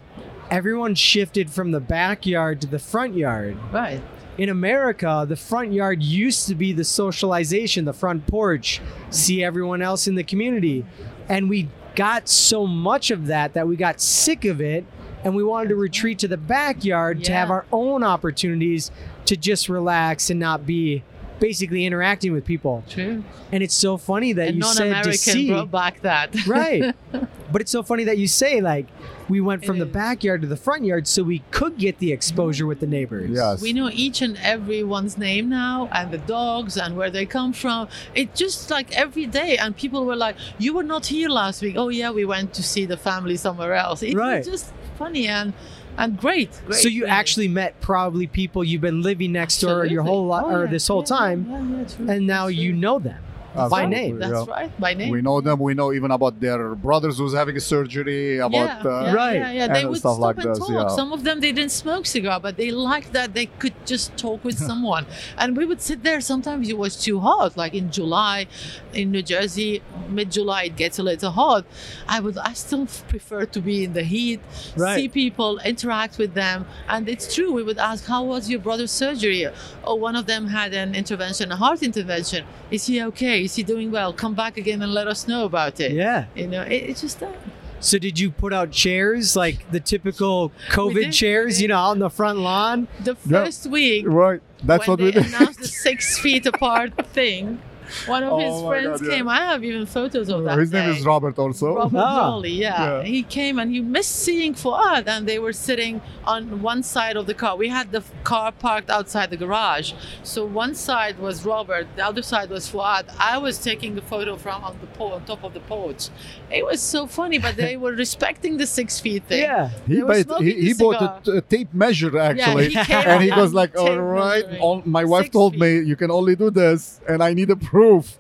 everyone 0.51 0.95
shifted 0.95 1.51
from 1.51 1.71
the 1.73 1.81
backyard 1.81 2.61
to 2.63 2.67
the 2.67 2.79
front 2.79 3.15
yard. 3.15 3.57
right 3.73 4.01
In 4.37 4.49
America, 4.49 5.27
the 5.29 5.37
front 5.37 5.73
yard 5.73 6.03
used 6.03 6.49
to 6.49 6.55
be 6.55 6.73
the 6.73 6.85
socialization, 6.85 7.85
the 7.85 7.93
front 7.93 8.27
porch, 8.27 8.81
see 9.11 9.43
everyone 9.43 9.83
else 9.83 10.07
in 10.07 10.15
the 10.15 10.25
community. 10.25 10.85
And 11.29 11.51
we 11.51 11.69
got 11.95 12.29
so 12.29 12.67
much 12.67 13.11
of 13.11 13.27
that 13.27 13.55
that 13.55 13.67
we 13.67 13.77
got 13.77 14.01
sick 14.01 14.45
of 14.45 14.61
it 14.61 14.85
and 15.25 15.35
we 15.35 15.43
wanted 15.43 15.71
to 15.71 15.77
retreat 15.77 16.21
to 16.21 16.29
the 16.29 16.37
backyard 16.37 17.25
to 17.25 17.33
have 17.33 17.51
our 17.51 17.67
own 17.73 18.05
opportunities 18.05 18.91
to 19.27 19.37
just 19.37 19.69
relax 19.69 20.31
and 20.31 20.39
not 20.39 20.65
be 20.65 21.03
basically 21.41 21.85
interacting 21.87 22.33
with 22.33 22.45
people. 22.45 22.83
true 22.89 23.23
And 23.53 23.63
it's 23.63 23.75
so 23.75 23.97
funny 23.97 24.33
that 24.35 24.49
and 24.49 24.57
you 24.57 24.63
said 24.65 25.03
to 25.05 25.13
see 25.15 25.49
brought 25.51 25.71
back 25.71 26.01
that 26.03 26.35
right 26.47 26.95
but 27.53 27.61
it's 27.63 27.71
so 27.71 27.83
funny 27.83 28.05
that 28.05 28.19
you 28.19 28.27
say 28.27 28.61
like 28.61 28.87
we 29.29 29.41
went 29.41 29.65
from 29.65 29.77
It 29.77 29.81
the 29.81 29.87
is. 29.87 29.93
backyard 29.93 30.41
to 30.43 30.47
the 30.49 30.57
front 30.57 30.85
yard 30.85 31.07
so 31.07 31.23
we 31.23 31.41
could 31.51 31.79
get 31.79 31.99
the 31.99 32.13
exposure 32.13 32.67
with 32.67 32.81
the 32.81 32.87
neighbors 32.87 33.31
Yes. 33.33 33.63
we 33.63 33.73
know 33.73 33.89
each 33.93 34.21
and 34.23 34.37
everyone's 34.39 35.17
name 35.19 35.49
now 35.49 35.89
and 35.93 36.11
the 36.11 36.19
dogs 36.19 36.77
and 36.77 36.97
where 36.97 37.11
they 37.11 37.27
come 37.27 37.53
from 37.53 37.89
it 38.15 38.35
just 38.35 38.71
like 38.71 38.93
every 38.97 39.27
day 39.27 39.57
and 39.57 39.77
people 39.77 40.05
were 40.05 40.17
like 40.17 40.37
you 40.59 40.75
were 40.75 40.83
not 40.83 41.07
here 41.07 41.29
last 41.29 41.63
week 41.63 41.77
oh 41.77 41.89
yeah 41.89 42.11
we 42.11 42.25
went 42.25 42.53
to 42.55 42.63
see 42.63 42.85
the 42.85 42.97
family 42.97 43.37
somewhere 43.37 43.75
else 43.75 44.03
it 44.03 44.15
Right. 44.15 44.39
was 44.39 44.47
just 44.47 44.73
funny 44.99 45.29
and 45.29 45.53
and 45.99 46.17
great, 46.19 46.51
great 46.67 46.79
so 46.81 46.89
you 46.89 47.03
really. 47.03 47.11
actually 47.11 47.49
met 47.49 47.79
probably 47.83 48.27
people 48.27 48.65
you've 48.65 48.81
been 48.81 49.03
living 49.03 49.33
next 49.33 49.59
door 49.61 49.85
your 49.85 50.03
whole 50.03 50.29
li- 50.29 50.41
Oh, 50.43 50.51
or 50.51 50.65
yeah, 50.65 50.71
this 50.71 50.89
whole 50.89 51.01
yeah, 51.03 51.17
time 51.19 51.47
yeah, 51.49 51.79
yeah, 51.79 51.85
true, 51.89 52.09
and 52.11 52.27
now 52.27 52.47
that's 52.47 52.57
you 52.57 52.73
know 52.73 52.99
them 52.99 53.19
by 53.55 53.65
Absolutely, 53.65 53.91
name 53.97 54.19
that's 54.19 54.33
yeah. 54.47 54.55
right 54.55 54.81
by 54.81 54.95
name 54.95 55.11
We 55.11 55.23
know 55.23 55.41
them. 55.41 55.59
We 55.59 55.75
know 55.75 55.93
even 55.93 56.11
about 56.11 56.39
their 56.41 56.75
brothers 56.75 57.19
who's 57.19 57.35
having 57.35 57.57
a 57.57 57.61
surgery. 57.61 58.39
About 58.39 58.53
yeah, 58.53 58.83
uh, 58.85 59.03
yeah, 59.07 59.13
Right. 59.13 59.35
yeah, 59.37 59.51
yeah. 59.53 59.69
They 59.69 59.81
and 59.81 59.89
would 59.91 59.99
stuff 59.99 60.17
stop 60.17 60.21
like 60.21 60.37
and 60.45 60.47
this, 60.55 60.59
talk. 60.59 60.71
yeah. 60.71 60.89
Some 60.89 61.13
of 61.13 61.25
them 61.25 61.41
they 61.41 61.53
didn't 61.53 61.73
smoke 61.73 62.07
cigar, 62.07 62.39
but 62.41 62.57
they 62.57 62.71
liked 62.71 63.13
that 63.15 63.35
they 63.35 63.47
could 63.47 63.75
just 63.87 64.17
talk 64.17 64.45
with 64.45 64.59
someone. 64.71 65.07
And 65.39 65.57
we 65.57 65.65
would 65.65 65.81
sit 65.81 66.03
there. 66.03 66.21
Sometimes 66.21 66.69
it 66.69 66.79
was 66.79 66.95
too 67.03 67.21
hot, 67.21 67.57
like 67.57 67.75
in 67.75 67.91
July, 67.91 68.47
in 68.93 69.11
New 69.11 69.23
Jersey, 69.23 69.83
mid-July 70.09 70.65
it 70.65 70.77
gets 70.77 70.99
a 70.99 71.03
little 71.03 71.31
hot. 71.31 71.65
I 72.07 72.21
would, 72.21 72.37
I 72.39 72.53
still 72.53 72.87
prefer 73.09 73.45
to 73.47 73.61
be 73.61 73.85
in 73.85 73.93
the 73.95 74.03
heat, 74.03 74.41
Right. 74.77 74.97
see 74.97 75.09
people, 75.09 75.59
interact 75.65 76.19
with 76.19 76.35
them, 76.35 76.67
and 76.89 77.09
it's 77.09 77.35
true. 77.35 77.53
We 77.53 77.63
would 77.63 77.79
ask, 77.79 78.05
"How 78.07 78.23
was 78.25 78.49
your 78.51 78.61
brother's 78.61 78.91
surgery?" 78.91 79.47
Oh, 79.85 79.95
one 79.95 80.17
of 80.17 80.27
them 80.27 80.49
had 80.49 80.75
an 80.75 80.95
intervention, 80.95 81.51
a 81.51 81.57
heart 81.57 81.83
intervention. 81.83 82.45
Is 82.71 82.87
he 82.87 83.03
okay? 83.03 83.47
Is 83.49 83.55
he 83.57 83.63
doing 83.63 83.91
well? 83.91 84.13
Come 84.13 84.35
back 84.35 84.55
again 84.63 84.83
and 84.83 84.93
let 84.93 85.07
us 85.15 85.21
know 85.31 85.43
about 85.51 85.81
it. 85.81 85.93
yeah 85.93 86.27
You 86.35 86.47
know, 86.53 86.63
it, 86.75 86.81
it's 86.91 87.01
just 87.07 87.19
that. 87.21 87.35
so 87.81 87.97
did 88.07 88.19
you 88.21 88.29
put 88.31 88.53
out 88.59 88.69
chairs 88.85 89.25
like 89.45 89.59
the 89.71 89.81
typical 89.81 90.53
covid 90.79 91.05
did, 91.09 91.13
chairs 91.23 91.53
you 91.63 91.69
know 91.71 91.79
out 91.85 91.93
in 91.97 92.01
the 92.07 92.11
front 92.11 92.39
lawn 92.49 92.89
The 93.09 93.15
Yeah. 93.25 93.45
first 93.45 93.63
week 93.79 94.05
Right. 94.07 94.41
That's 94.69 94.81
when 94.87 94.89
what 94.93 95.01
we 95.01 95.13
did. 95.13 95.27
announced 95.27 95.61
the 95.61 95.69
six 95.87 96.19
feet 96.25 96.45
apart 96.55 96.91
thing, 97.19 97.45
one 98.07 98.23
of 98.23 98.39
his 98.41 98.53
Oh 98.53 98.63
my 98.65 98.69
friends 98.69 99.01
God, 99.01 99.09
yeah. 99.09 99.15
came. 99.17 99.29
I 99.29 99.37
have 99.39 99.65
even 99.65 99.87
photos 99.87 100.29
of 100.29 100.45
that. 100.45 100.59
His 100.59 100.73
name 100.73 100.91
day. 100.93 100.99
is 100.99 101.05
Robert 101.07 101.39
also. 101.39 101.75
Robert 101.77 101.99
Ah. 101.99 102.19
Rowley, 102.29 102.51
yeah. 102.51 102.99
Yeah. 102.99 103.03
He 103.05 103.23
came 103.23 103.59
and 103.59 103.71
he 103.73 103.81
missed 103.81 104.15
seeing 104.25 104.55
Fuad, 104.55 105.07
and 105.09 105.27
they 105.29 105.39
were 105.39 105.53
sitting 105.53 106.01
on 106.25 106.63
one 106.63 106.83
side 106.83 107.17
of 107.17 107.27
the 107.27 107.35
car. 107.35 107.57
We 107.57 107.69
had 107.69 107.93
the 107.93 108.03
car 108.25 108.53
parked 108.53 108.91
outside 108.91 109.31
the 109.31 109.37
garage. 109.37 109.93
So 110.23 110.45
one 110.45 110.75
side 110.75 111.19
was 111.19 111.45
Robert, 111.45 111.87
the 111.97 112.05
other 112.05 112.23
side 112.23 112.51
was 112.51 112.69
Fuad. 112.69 113.05
I 113.19 113.39
was 113.39 113.59
taking 113.59 113.95
the 113.95 114.03
photo 114.03 114.37
from 114.37 114.65
on 114.65 114.77
the 114.81 114.87
po- 114.99 115.13
on 115.13 115.25
top 115.25 115.43
of 115.45 115.55
the 115.55 115.61
porch. 115.61 116.09
It 116.51 116.65
was 116.65 116.81
so 116.81 117.07
funny, 117.07 117.39
but 117.39 117.57
they 117.57 117.77
were 117.85 117.93
respecting 117.93 118.57
the 118.57 118.67
six 118.67 119.01
feet 119.01 119.25
thing. 119.25 119.43
yeah 119.43 119.71
He, 119.87 120.01
bought, 120.03 120.43
he, 120.43 120.53
he 120.67 120.75
bought 120.75 120.99
cigar. 120.99 121.35
a, 121.37 121.39
a 121.39 121.41
tape 121.43 121.73
measure 121.73 122.19
actually, 122.19 122.69
he 122.71 122.75
came 122.85 122.97
and 123.13 123.23
he 123.23 123.31
out 123.31 123.37
goes 123.37 123.53
like, 123.55 123.77
"All 123.79 123.99
right, 123.99 124.45
all, 124.61 124.83
my 124.85 125.05
wife 125.05 125.25
Six 125.27 125.33
told 125.33 125.53
feet. 125.53 125.61
me 125.63 125.71
you 125.91 125.97
can 125.97 126.11
only 126.11 126.35
do 126.37 126.51
this, 126.51 127.01
and 127.09 127.23
I 127.23 127.31
need 127.35 127.51
a 127.51 127.57
proof." 127.57 127.78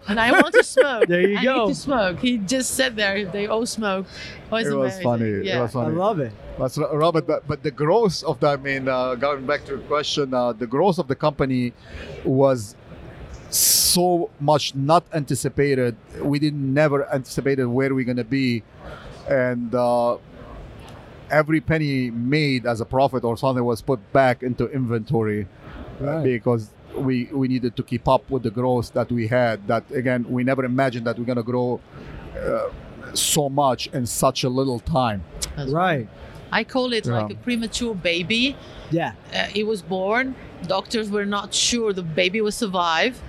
And 0.09 0.19
I 0.21 0.33
want 0.33 0.53
to 0.55 0.62
smoke. 0.65 1.07
There 1.09 1.29
you 1.29 1.38
I 1.38 1.45
go. 1.45 1.67
Need 1.67 1.75
to 1.75 1.81
smoke. 1.81 2.19
He 2.21 2.38
just 2.38 2.71
sat 2.73 2.97
there. 2.97 3.25
They 3.27 3.47
all 3.47 3.67
smoke. 3.67 4.07
It 4.07 4.50
was, 4.53 4.67
It 4.67 4.75
was 4.75 4.93
amazing. 4.95 5.03
funny. 5.05 5.29
It 5.29 5.45
Yeah. 5.45 5.62
was 5.62 5.75
i 5.77 5.87
love 5.88 6.19
it 6.21 6.33
That's 6.59 6.77
right, 6.79 6.93
Robert. 6.95 7.27
But, 7.27 7.47
but 7.47 7.62
the 7.62 7.71
growth 7.71 8.23
of 8.25 8.41
the, 8.41 8.49
I 8.49 8.57
mean, 8.57 8.88
uh, 8.88 9.15
going 9.15 9.47
back 9.47 9.65
to 9.67 9.73
your 9.73 9.81
question, 9.81 10.33
uh, 10.35 10.53
the 10.53 10.67
growth 10.67 10.99
of 10.99 11.07
the 11.09 11.15
company 11.15 11.73
was 12.25 12.75
so 13.50 14.31
much 14.41 14.75
not 14.75 15.05
anticipated. 15.12 15.97
We 16.23 16.38
didn't 16.38 16.73
never 16.75 17.09
anticipated 17.12 17.67
where 17.67 17.95
we're 17.95 18.05
gonna 18.05 18.25
be, 18.25 18.62
and 19.29 19.75
uh, 19.75 20.19
every 21.31 21.61
penny 21.61 22.11
made 22.11 22.67
as 22.67 22.81
a 22.81 22.85
profit 22.85 23.25
or 23.25 23.37
something 23.37 23.65
was 23.65 23.81
put 23.83 24.00
back 24.12 24.43
into 24.43 24.67
inventory 24.71 25.47
uh, 26.00 26.05
Right. 26.05 26.25
because 26.25 26.71
we 26.95 27.25
we 27.33 27.49
needed 27.49 27.76
to 27.76 27.83
keep 27.83 28.09
up 28.09 28.28
with 28.30 28.42
the 28.42 28.50
growth 28.50 28.92
that 28.95 29.11
we 29.11 29.26
had. 29.26 29.66
That 29.66 29.85
again, 29.90 30.25
we 30.28 30.45
never 30.45 30.64
imagined 30.64 31.07
that 31.07 31.18
we're 31.18 31.25
gonna 31.25 31.42
grow 31.42 31.80
uh, 32.37 32.68
so 33.14 33.49
much 33.49 33.88
in 33.88 34.07
such 34.07 34.45
a 34.45 34.49
little 34.49 34.80
time. 34.80 35.23
That's 35.57 35.71
right 35.71 36.09
I 36.50 36.64
call 36.64 36.92
it 36.92 37.07
like 37.07 37.30
a 37.30 37.35
premature 37.35 37.95
baby. 37.95 38.57
Yeah. 38.90 39.12
Uh, 39.33 39.45
he 39.45 39.64
was 39.64 39.83
born. 39.83 40.35
Doctors 40.66 41.11
were 41.11 41.26
not 41.26 41.52
sure 41.52 41.92
the 41.92 42.02
baby 42.02 42.40
would 42.40 42.54
survive. 42.54 43.21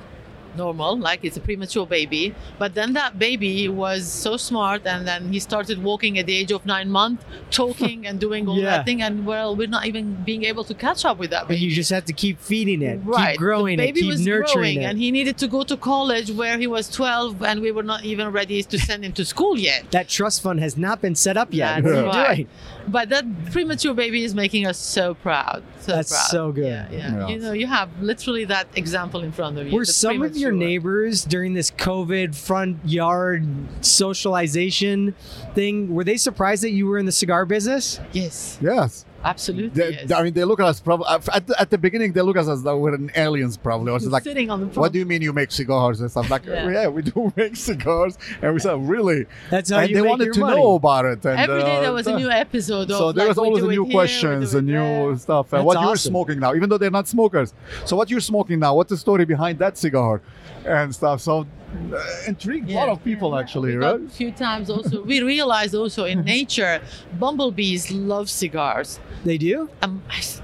Normal, 0.58 0.98
like 0.98 1.20
it's 1.24 1.38
a 1.38 1.40
premature 1.42 1.86
baby. 1.86 2.34
But 2.58 2.74
then 2.76 2.94
that 2.94 3.18
baby 3.20 3.68
was 3.70 4.08
so 4.12 4.38
smart, 4.38 4.86
and 4.86 5.08
then 5.08 5.32
he 5.32 5.40
started 5.40 5.82
walking 5.84 6.18
at 6.20 6.26
the 6.26 6.36
age 6.36 6.52
of 6.52 6.66
nine 6.66 6.90
months, 6.90 7.24
talking 7.52 8.06
and 8.08 8.20
doing 8.20 8.48
all 8.48 8.58
Yeah. 8.58 8.78
that 8.78 8.86
thing. 8.86 9.02
And 9.02 9.26
well, 9.26 9.56
we're 9.56 9.68
not 9.68 9.86
even 9.86 10.16
being 10.26 10.44
able 10.46 10.64
to 10.66 10.74
catch 10.74 11.06
up 11.06 11.18
with 11.18 11.30
that 11.32 11.44
But 11.44 11.50
baby. 11.50 11.62
you 11.66 11.72
just 11.72 11.90
have 11.92 12.06
to 12.06 12.14
keep 12.14 12.40
feeding 12.40 12.82
it, 12.82 13.00
Right. 13.04 13.32
keep 13.32 13.40
growing 13.40 13.78
the 13.78 13.84
it, 13.84 13.88
baby 13.88 14.02
keep 14.02 14.10
was 14.10 14.26
nurturing 14.26 14.76
growing, 14.76 14.82
it. 14.82 14.86
and 14.86 15.00
he 15.00 15.12
needed 15.12 15.38
to 15.38 15.48
go 15.48 15.64
to 15.64 15.78
college 15.78 16.32
where 16.32 16.58
he 16.58 16.68
was 16.68 16.90
12, 16.90 17.42
and 17.44 17.62
we 17.62 17.72
were 17.72 17.84
not 17.84 18.04
even 18.04 18.30
ready 18.30 18.64
to 18.64 18.80
send 18.80 19.04
him 19.06 19.12
to 19.14 19.26
school 19.26 19.58
yet. 19.58 19.90
that 19.92 20.08
trust 20.10 20.42
fund 20.42 20.60
has 20.60 20.78
not 20.78 21.02
been 21.02 21.16
set 21.16 21.38
up 21.38 21.50
yet. 21.54 21.84
That's 21.84 21.86
what 21.86 21.94
are 21.96 22.02
you 22.02 22.08
right. 22.08 22.36
doing? 22.36 22.48
But 22.88 23.10
that 23.10 23.26
premature 23.52 23.94
baby 23.94 24.24
is 24.24 24.34
making 24.34 24.66
us 24.66 24.78
so 24.78 25.14
proud. 25.14 25.64
So 25.82 25.92
That's 25.94 26.10
proud. 26.12 26.28
so 26.30 26.52
good. 26.52 26.66
Yeah, 26.66 26.88
yeah. 26.92 26.98
Yeah. 27.20 27.28
You 27.28 27.40
know, 27.40 27.52
you 27.54 27.68
have 27.68 27.90
literally 28.02 28.46
that 28.46 28.68
example 28.76 29.22
in 29.24 29.32
front 29.32 29.58
of 29.58 29.68
you. 29.68 29.74
Were 29.74 29.86
the 29.86 29.92
some 29.94 30.22
of 30.22 30.36
your 30.40 30.52
neighbors 30.52 31.24
during 31.24 31.54
this 31.54 31.72
COVID 31.72 32.36
front 32.36 32.78
yard 32.86 33.46
socialization 33.82 35.14
thing, 35.54 35.94
were 35.94 36.04
they 36.04 36.18
surprised 36.18 36.64
that 36.64 36.72
you 36.72 36.88
were 36.88 36.98
in 36.98 37.06
the 37.06 37.12
cigar 37.12 37.46
business? 37.46 38.00
Yes, 38.12 38.58
Yes. 38.62 39.06
Absolutely. 39.24 39.70
They, 39.70 39.92
yes. 39.92 40.12
I 40.12 40.24
mean, 40.24 40.34
they 40.34 40.44
look 40.44 40.60
at 40.60 40.66
us 40.66 40.80
probably 40.80 41.08
at 41.10 41.46
the, 41.48 41.60
at 41.60 41.70
the 41.70 41.78
beginning. 41.78 42.14
They 42.14 42.22
look 42.22 42.38
at 42.38 42.42
us 42.44 42.50
as 42.50 42.64
though 42.64 42.78
we're 42.78 42.96
an 42.96 43.12
aliens, 43.16 43.58
probably, 43.58 43.92
or 43.92 43.98
it's 43.98 44.06
like, 44.06 44.24
sitting 44.24 44.50
on 44.50 44.70
the 44.70 44.80
what 44.80 44.92
do 44.92 45.00
you 45.00 45.06
mean 45.06 45.22
you 45.22 45.34
make 45.34 45.52
cigars 45.52 46.02
and 46.02 46.10
stuff? 46.10 46.30
Like, 46.30 46.46
Yeah. 46.46 46.70
yeah, 46.70 46.88
we 46.88 47.02
do 47.02 47.32
make 47.36 47.56
cigars, 47.56 48.18
and 48.42 48.54
we 48.54 48.60
said, 48.60 48.78
really, 48.88 49.26
That's 49.50 49.70
how 49.72 49.80
and 49.80 49.90
you 49.90 49.96
they 49.96 50.02
make 50.02 50.10
wanted 50.10 50.26
your 50.26 50.34
to 50.36 50.40
money. 50.42 50.56
know 50.58 50.76
about 50.76 51.06
it. 51.06 51.26
And, 51.26 51.40
Every 51.40 51.62
day 51.62 51.78
uh, 51.78 51.82
there 51.82 51.94
was 51.94 52.08
a 52.08 52.16
new 52.16 52.30
episode. 52.30 52.90
Of, 52.92 52.98
So 52.98 53.12
there 53.12 53.26
like, 53.26 53.30
was 53.30 53.38
always 53.38 53.64
a 53.64 53.68
new 53.68 53.84
here, 53.86 53.92
questions 53.94 54.52
do 54.52 54.58
and 54.60 54.68
new 54.68 54.74
there. 54.74 55.18
stuff. 55.18 55.54
And 55.54 55.60
That's 55.60 55.66
what 55.76 55.82
you're 55.86 55.96
smoking 55.96 56.40
now, 56.40 56.54
even 56.56 56.70
though 56.70 56.78
they're 56.78 56.92
not 56.92 57.08
smokers. 57.08 57.54
So 57.86 57.96
what 57.96 58.10
you're 58.10 58.20
smoking 58.20 58.60
now? 58.60 58.76
What's 58.76 58.90
the 58.90 58.98
story 58.98 59.26
behind 59.26 59.60
that 59.60 59.78
cigar 59.78 60.22
and 60.66 60.94
stuff? 60.94 61.22
So 61.22 61.46
uh, 61.94 62.00
intrigued 62.28 62.70
a 62.70 62.74
lot 62.76 62.90
of 62.90 63.04
people 63.04 63.36
actually, 63.38 63.72
We 63.78 63.86
right? 63.86 64.02
A 64.02 64.10
few 64.10 64.32
times 64.32 64.70
also. 64.70 65.04
we 65.04 65.22
realized 65.22 65.76
also 65.76 66.06
in 66.06 66.24
nature, 66.24 66.82
bumblebees 67.20 67.92
love 67.92 68.30
cigars. 68.30 69.00
They 69.24 69.38
do? 69.38 69.70
Um, 69.82 70.02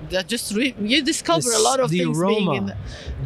that 0.09 0.27
just 0.27 0.53
re- 0.55 0.75
you 0.79 1.01
discover 1.03 1.49
The 1.49 1.57
a 1.57 1.59
lot 1.59 1.79
of 1.79 1.89
the 1.89 1.99
things 1.99 2.17
aroma. 2.19 2.35
being 2.35 2.55
in 2.55 2.65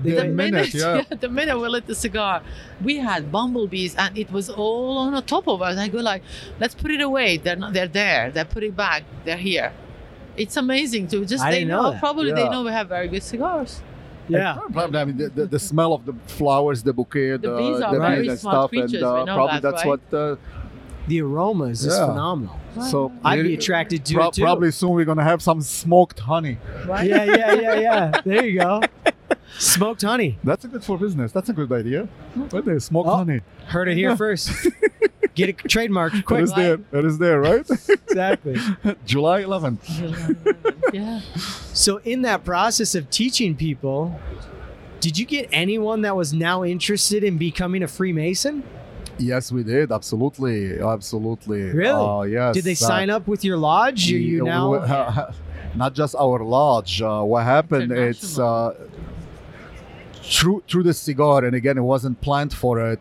The 0.03 0.12
the, 0.12 0.25
minute, 0.25 0.74
minute, 0.74 0.74
yeah. 0.74 1.03
the 1.20 1.29
minute 1.29 1.58
we 1.60 1.68
lit 1.68 1.88
the 1.88 1.96
cigar, 1.96 2.41
we 2.84 2.98
had 2.98 3.32
bumblebees, 3.32 3.96
and 3.96 4.18
it 4.18 4.32
was 4.32 4.50
all 4.50 4.98
on 5.00 5.13
the 5.13 5.22
top 5.22 5.48
of 5.48 5.62
us. 5.62 5.77
I 5.77 5.88
go 5.89 6.00
like, 6.00 6.24
let's 6.60 6.75
put 6.75 6.91
it 6.91 7.01
away. 7.01 7.38
They're 7.38 7.56
not. 7.56 7.74
They're 7.74 7.88
there. 7.88 8.32
They 8.32 8.44
put 8.44 8.63
it 8.63 8.75
back. 8.75 9.03
They're 9.25 9.38
here. 9.38 9.74
It's 10.38 10.56
amazing 10.56 11.08
to 11.10 11.25
just 11.25 11.44
I 11.44 11.51
they 11.51 11.60
didn't 11.60 11.70
know 11.72 11.82
know. 11.84 11.91
that. 11.91 12.00
Probably 12.00 12.32
they 12.32 12.48
know 12.48 12.63
we 12.63 12.72
have 12.72 12.88
very 12.88 13.08
good 13.10 13.24
cigars. 13.24 13.82
Yeah. 14.30 14.58
Probably, 14.72 15.00
I 15.00 15.06
mean, 15.06 15.18
the, 15.18 15.30
the, 15.30 15.46
the 15.46 15.60
smell 15.60 15.94
of 15.94 16.06
the 16.06 16.14
flowers, 16.28 16.84
the 16.84 16.94
bouquet, 16.94 17.32
the, 17.32 17.56
bees 17.58 17.82
are 17.82 17.94
the 17.94 18.00
very 18.00 18.22
bees 18.22 18.30
and 18.32 18.40
smart 18.40 18.54
stuff, 18.54 18.70
creatures, 18.70 18.94
and 18.94 19.04
uh, 19.04 19.14
we 19.20 19.24
know 19.26 19.36
probably 19.36 19.60
that, 19.60 19.62
that's 19.62 19.86
right? 19.86 20.00
what. 20.12 20.14
Uh, 20.14 20.36
The 21.08 21.22
aroma 21.22 21.64
is 21.66 21.84
just 21.84 21.98
Yeah. 22.00 22.06
phenomenal. 22.08 22.60
so 22.92 23.12
I'd 23.26 23.42
be 23.42 23.56
attracted 23.56 24.06
to 24.06 24.14
pro- 24.14 24.28
it 24.28 24.34
too. 24.36 24.44
Probably 24.44 24.72
soon 24.72 24.92
we're 24.92 25.06
gonna 25.06 25.24
have 25.24 25.42
some 25.42 25.60
smoked 25.62 26.20
honey. 26.20 26.60
Right? 26.86 27.10
Yeah, 27.10 27.24
yeah, 27.24 27.54
yeah, 27.54 27.76
yeah. 27.80 28.22
There 28.24 28.46
you 28.46 28.60
go. 28.60 28.82
Smoked 29.58 30.04
honey. 30.04 30.38
That's 30.44 30.64
a 30.66 30.68
good 30.68 30.84
for 30.84 30.96
business. 31.00 31.32
That's 31.32 31.50
a 31.50 31.54
good 31.54 31.72
idea. 31.72 32.08
Right 32.36 32.64
there, 32.64 32.80
smoked 32.80 33.10
Oh. 33.10 33.16
honey. 33.18 33.42
Heard 33.66 33.88
it 33.90 33.96
here 33.98 34.16
first. 34.24 34.52
Get 35.39 35.50
it 35.50 35.58
trademarked 35.60 36.15
It 36.19 36.25
quick. 36.25 36.41
is 36.43 36.53
there. 36.53 36.77
It 36.91 37.05
is 37.05 37.17
there, 37.17 37.39
right? 37.41 37.65
Exactly. 38.10 38.58
July 39.05 39.43
11th. 39.43 39.79
yeah. 40.93 41.22
So, 41.74 41.98
in 42.03 42.24
that 42.24 42.43
process 42.43 42.93
of 42.96 43.10
teaching 43.10 43.55
people, 43.55 44.19
did 45.00 45.17
you 45.17 45.25
get 45.25 45.48
anyone 45.53 46.01
that 46.01 46.15
was 46.15 46.34
now 46.34 46.63
interested 46.65 47.24
in 47.24 47.38
becoming 47.38 47.84
a 47.84 47.88
Freemason? 47.88 48.63
Yes, 49.17 49.51
we 49.51 49.63
did. 49.63 49.91
Absolutely, 49.91 50.79
absolutely. 50.81 51.62
Really? 51.72 51.89
Oh, 51.91 52.24
yes. 52.24 52.55
Did 52.55 52.63
they 52.65 52.74
sign 52.75 53.10
up 53.10 53.27
with 53.27 53.46
your 53.46 53.58
lodge? 53.58 54.12
Are 54.12 54.17
you 54.17 54.46
Yeah, 54.46 54.51
now? 54.51 54.74
w- 54.74 55.34
not 55.75 55.93
just 55.93 56.15
our 56.15 56.43
lodge. 56.43 57.01
Uh, 57.01 57.22
what 57.24 57.43
happened? 57.46 57.91
It's 57.91 58.38
uh, 58.39 58.74
through 60.24 60.63
through 60.67 60.84
the 60.84 60.93
cigar, 60.93 61.46
and 61.46 61.55
again, 61.55 61.77
it 61.77 61.81
wasn't 61.96 62.19
planned 62.22 62.53
for 62.53 62.79
it. 62.91 63.00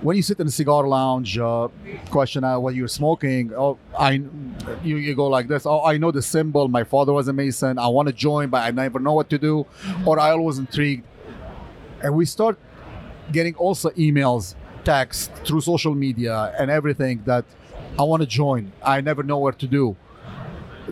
When 0.00 0.16
you 0.16 0.22
sit 0.22 0.38
in 0.38 0.46
a 0.46 0.50
cigar 0.50 0.86
lounge, 0.86 1.38
uh, 1.38 1.68
question 2.10 2.44
out 2.44 2.60
what 2.60 2.76
you're 2.76 2.86
smoking. 2.86 3.52
Oh, 3.52 3.78
I, 3.98 4.22
you, 4.84 4.96
you 4.96 5.14
go 5.16 5.26
like 5.26 5.48
this. 5.48 5.66
Oh, 5.66 5.84
I 5.84 5.98
know 5.98 6.12
the 6.12 6.22
symbol. 6.22 6.68
My 6.68 6.84
father 6.84 7.12
was 7.12 7.26
a 7.26 7.32
Mason. 7.32 7.78
I 7.78 7.88
want 7.88 8.06
to 8.06 8.14
join, 8.14 8.48
but 8.48 8.62
I 8.62 8.70
never 8.70 9.00
know 9.00 9.14
what 9.14 9.28
to 9.30 9.38
do, 9.38 9.66
or 10.06 10.20
I 10.20 10.30
always 10.30 10.58
intrigued. 10.58 11.04
And 12.00 12.14
we 12.14 12.26
start 12.26 12.58
getting 13.32 13.56
also 13.56 13.90
emails, 13.90 14.54
text 14.84 15.32
through 15.44 15.62
social 15.62 15.96
media, 15.96 16.54
and 16.56 16.70
everything 16.70 17.22
that 17.24 17.44
I 17.98 18.04
want 18.04 18.20
to 18.22 18.26
join. 18.28 18.70
I 18.84 19.00
never 19.00 19.24
know 19.24 19.38
where 19.38 19.52
to 19.52 19.66
do. 19.66 19.96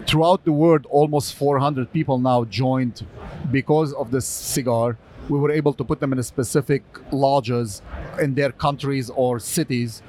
Throughout 0.06 0.44
the 0.44 0.52
world, 0.52 0.84
almost 0.90 1.34
400 1.34 1.92
people 1.92 2.18
now 2.18 2.44
joined 2.44 3.06
because 3.52 3.92
of 3.92 4.10
this 4.10 4.26
cigar. 4.26 4.98
We 5.28 5.38
were 5.38 5.50
able 5.50 5.72
to 5.74 5.84
put 5.84 6.00
them 6.00 6.12
in 6.12 6.22
specific 6.22 6.82
lodges 7.12 7.82
in 8.20 8.34
their 8.34 8.52
countries 8.52 9.10
or 9.10 9.38
cities, 9.38 10.02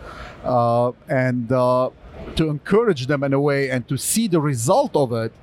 uh, 0.44 0.92
and 1.10 1.52
uh, 1.52 1.90
to 2.36 2.50
encourage 2.50 3.08
them 3.08 3.24
in 3.24 3.34
a 3.34 3.40
way 3.40 3.70
and 3.70 3.88
to 3.88 3.98
see 3.98 4.28
the 4.28 4.40
result 4.40 4.96
of 4.96 5.12
it. 5.14 5.34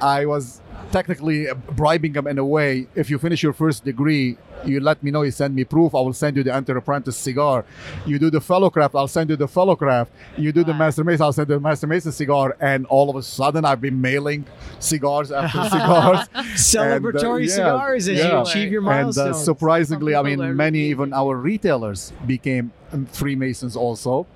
I 0.00 0.26
was 0.26 0.60
technically 0.92 1.46
bribing 1.76 2.12
them 2.12 2.26
in 2.26 2.38
a 2.38 2.44
way. 2.44 2.86
If 2.94 3.10
you 3.10 3.18
finish 3.18 3.42
your 3.42 3.52
first 3.52 3.84
degree, 3.84 4.36
you 4.64 4.80
let 4.80 5.02
me 5.02 5.10
know. 5.10 5.22
You 5.22 5.30
send 5.30 5.54
me 5.54 5.64
proof. 5.64 5.94
I 5.94 5.98
will 5.98 6.12
send 6.12 6.36
you 6.36 6.42
the 6.42 6.54
enter 6.54 6.76
apprentice 6.76 7.16
cigar. 7.16 7.64
You 8.06 8.18
do 8.18 8.30
the 8.30 8.40
fellow 8.40 8.70
craft. 8.70 8.94
I'll 8.94 9.08
send 9.08 9.30
you 9.30 9.36
the 9.36 9.48
fellow 9.48 9.76
craft. 9.76 10.12
You 10.36 10.52
do 10.52 10.64
the 10.64 10.74
master 10.74 11.04
mason. 11.04 11.22
I'll 11.22 11.32
send 11.32 11.48
the 11.48 11.60
master 11.60 11.86
mason 11.86 12.12
cigar. 12.12 12.56
And 12.60 12.86
all 12.86 13.08
of 13.10 13.16
a 13.16 13.22
sudden, 13.22 13.64
I've 13.64 13.80
been 13.80 14.00
mailing 14.00 14.46
cigars 14.78 15.32
after 15.32 15.64
cigars. 15.70 16.28
Celebratory 16.54 17.42
And, 17.42 17.60
uh, 17.60 17.62
yeah, 17.62 17.70
cigars 17.70 18.08
as 18.08 18.18
you 18.18 18.40
achieve 18.40 18.72
your 18.72 18.90
and 18.90 19.16
uh, 19.16 19.32
surprisingly, 19.32 20.14
I 20.14 20.22
mean, 20.22 20.56
many 20.56 20.80
even 20.80 21.12
our 21.12 21.36
retailers 21.36 22.12
became 22.26 22.72
um, 22.92 23.06
Freemasons 23.06 23.76
also. 23.76 24.26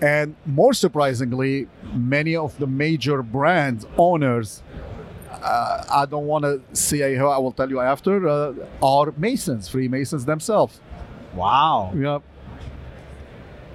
And 0.00 0.36
more 0.44 0.74
surprisingly, 0.74 1.68
many 1.94 2.36
of 2.36 2.58
the 2.58 2.66
major 2.66 3.22
brand 3.22 3.86
owners, 3.96 4.62
uh, 5.42 5.84
I 5.90 6.06
don't 6.06 6.26
want 6.26 6.44
to 6.44 6.60
say 6.72 7.14
how 7.14 7.28
I 7.28 7.38
will 7.38 7.52
tell 7.52 7.68
you 7.70 7.80
after, 7.80 8.28
uh, 8.28 8.54
are 8.82 9.12
Masons, 9.16 9.68
Freemasons 9.68 10.24
themselves. 10.24 10.80
wow. 11.34 11.92
Yeah, 11.96 12.18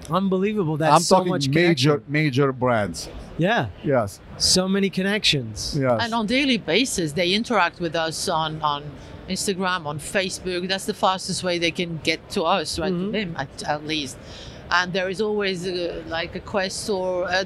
Unbelievable. 0.09 0.77
That's 0.77 0.93
I'm 0.95 1.01
so 1.01 1.17
talking 1.17 1.29
much 1.31 1.47
major, 1.47 1.91
connection. 1.99 2.11
major 2.11 2.51
brands. 2.51 3.07
Yeah. 3.37 3.67
Yes, 3.83 4.19
So 4.37 4.67
many 4.67 4.89
connections. 4.89 5.77
yes. 5.79 5.99
And 6.03 6.13
on 6.13 6.25
daily 6.25 6.57
basis, 6.57 7.13
they 7.13 7.33
interact 7.33 7.79
with 7.79 7.95
us 7.95 8.27
on 8.27 8.61
on 8.61 8.83
Instagram, 9.29 9.85
on 9.85 9.99
Facebook. 9.99 10.67
That's 10.67 10.85
the 10.85 10.93
fastest 10.93 11.43
way 11.43 11.59
they 11.59 11.71
can 11.71 11.99
get 12.03 12.19
to 12.31 12.43
us, 12.43 12.77
right? 12.79 12.91
Mhm. 12.91 13.05
To 13.05 13.11
them, 13.11 13.35
at, 13.37 13.63
at 13.63 13.85
least. 13.87 14.17
And 14.69 14.91
there 14.93 15.09
is 15.09 15.21
always 15.21 15.65
uh, 15.67 16.01
like 16.07 16.35
a 16.35 16.39
quest 16.41 16.89
or 16.89 17.27
a, 17.29 17.45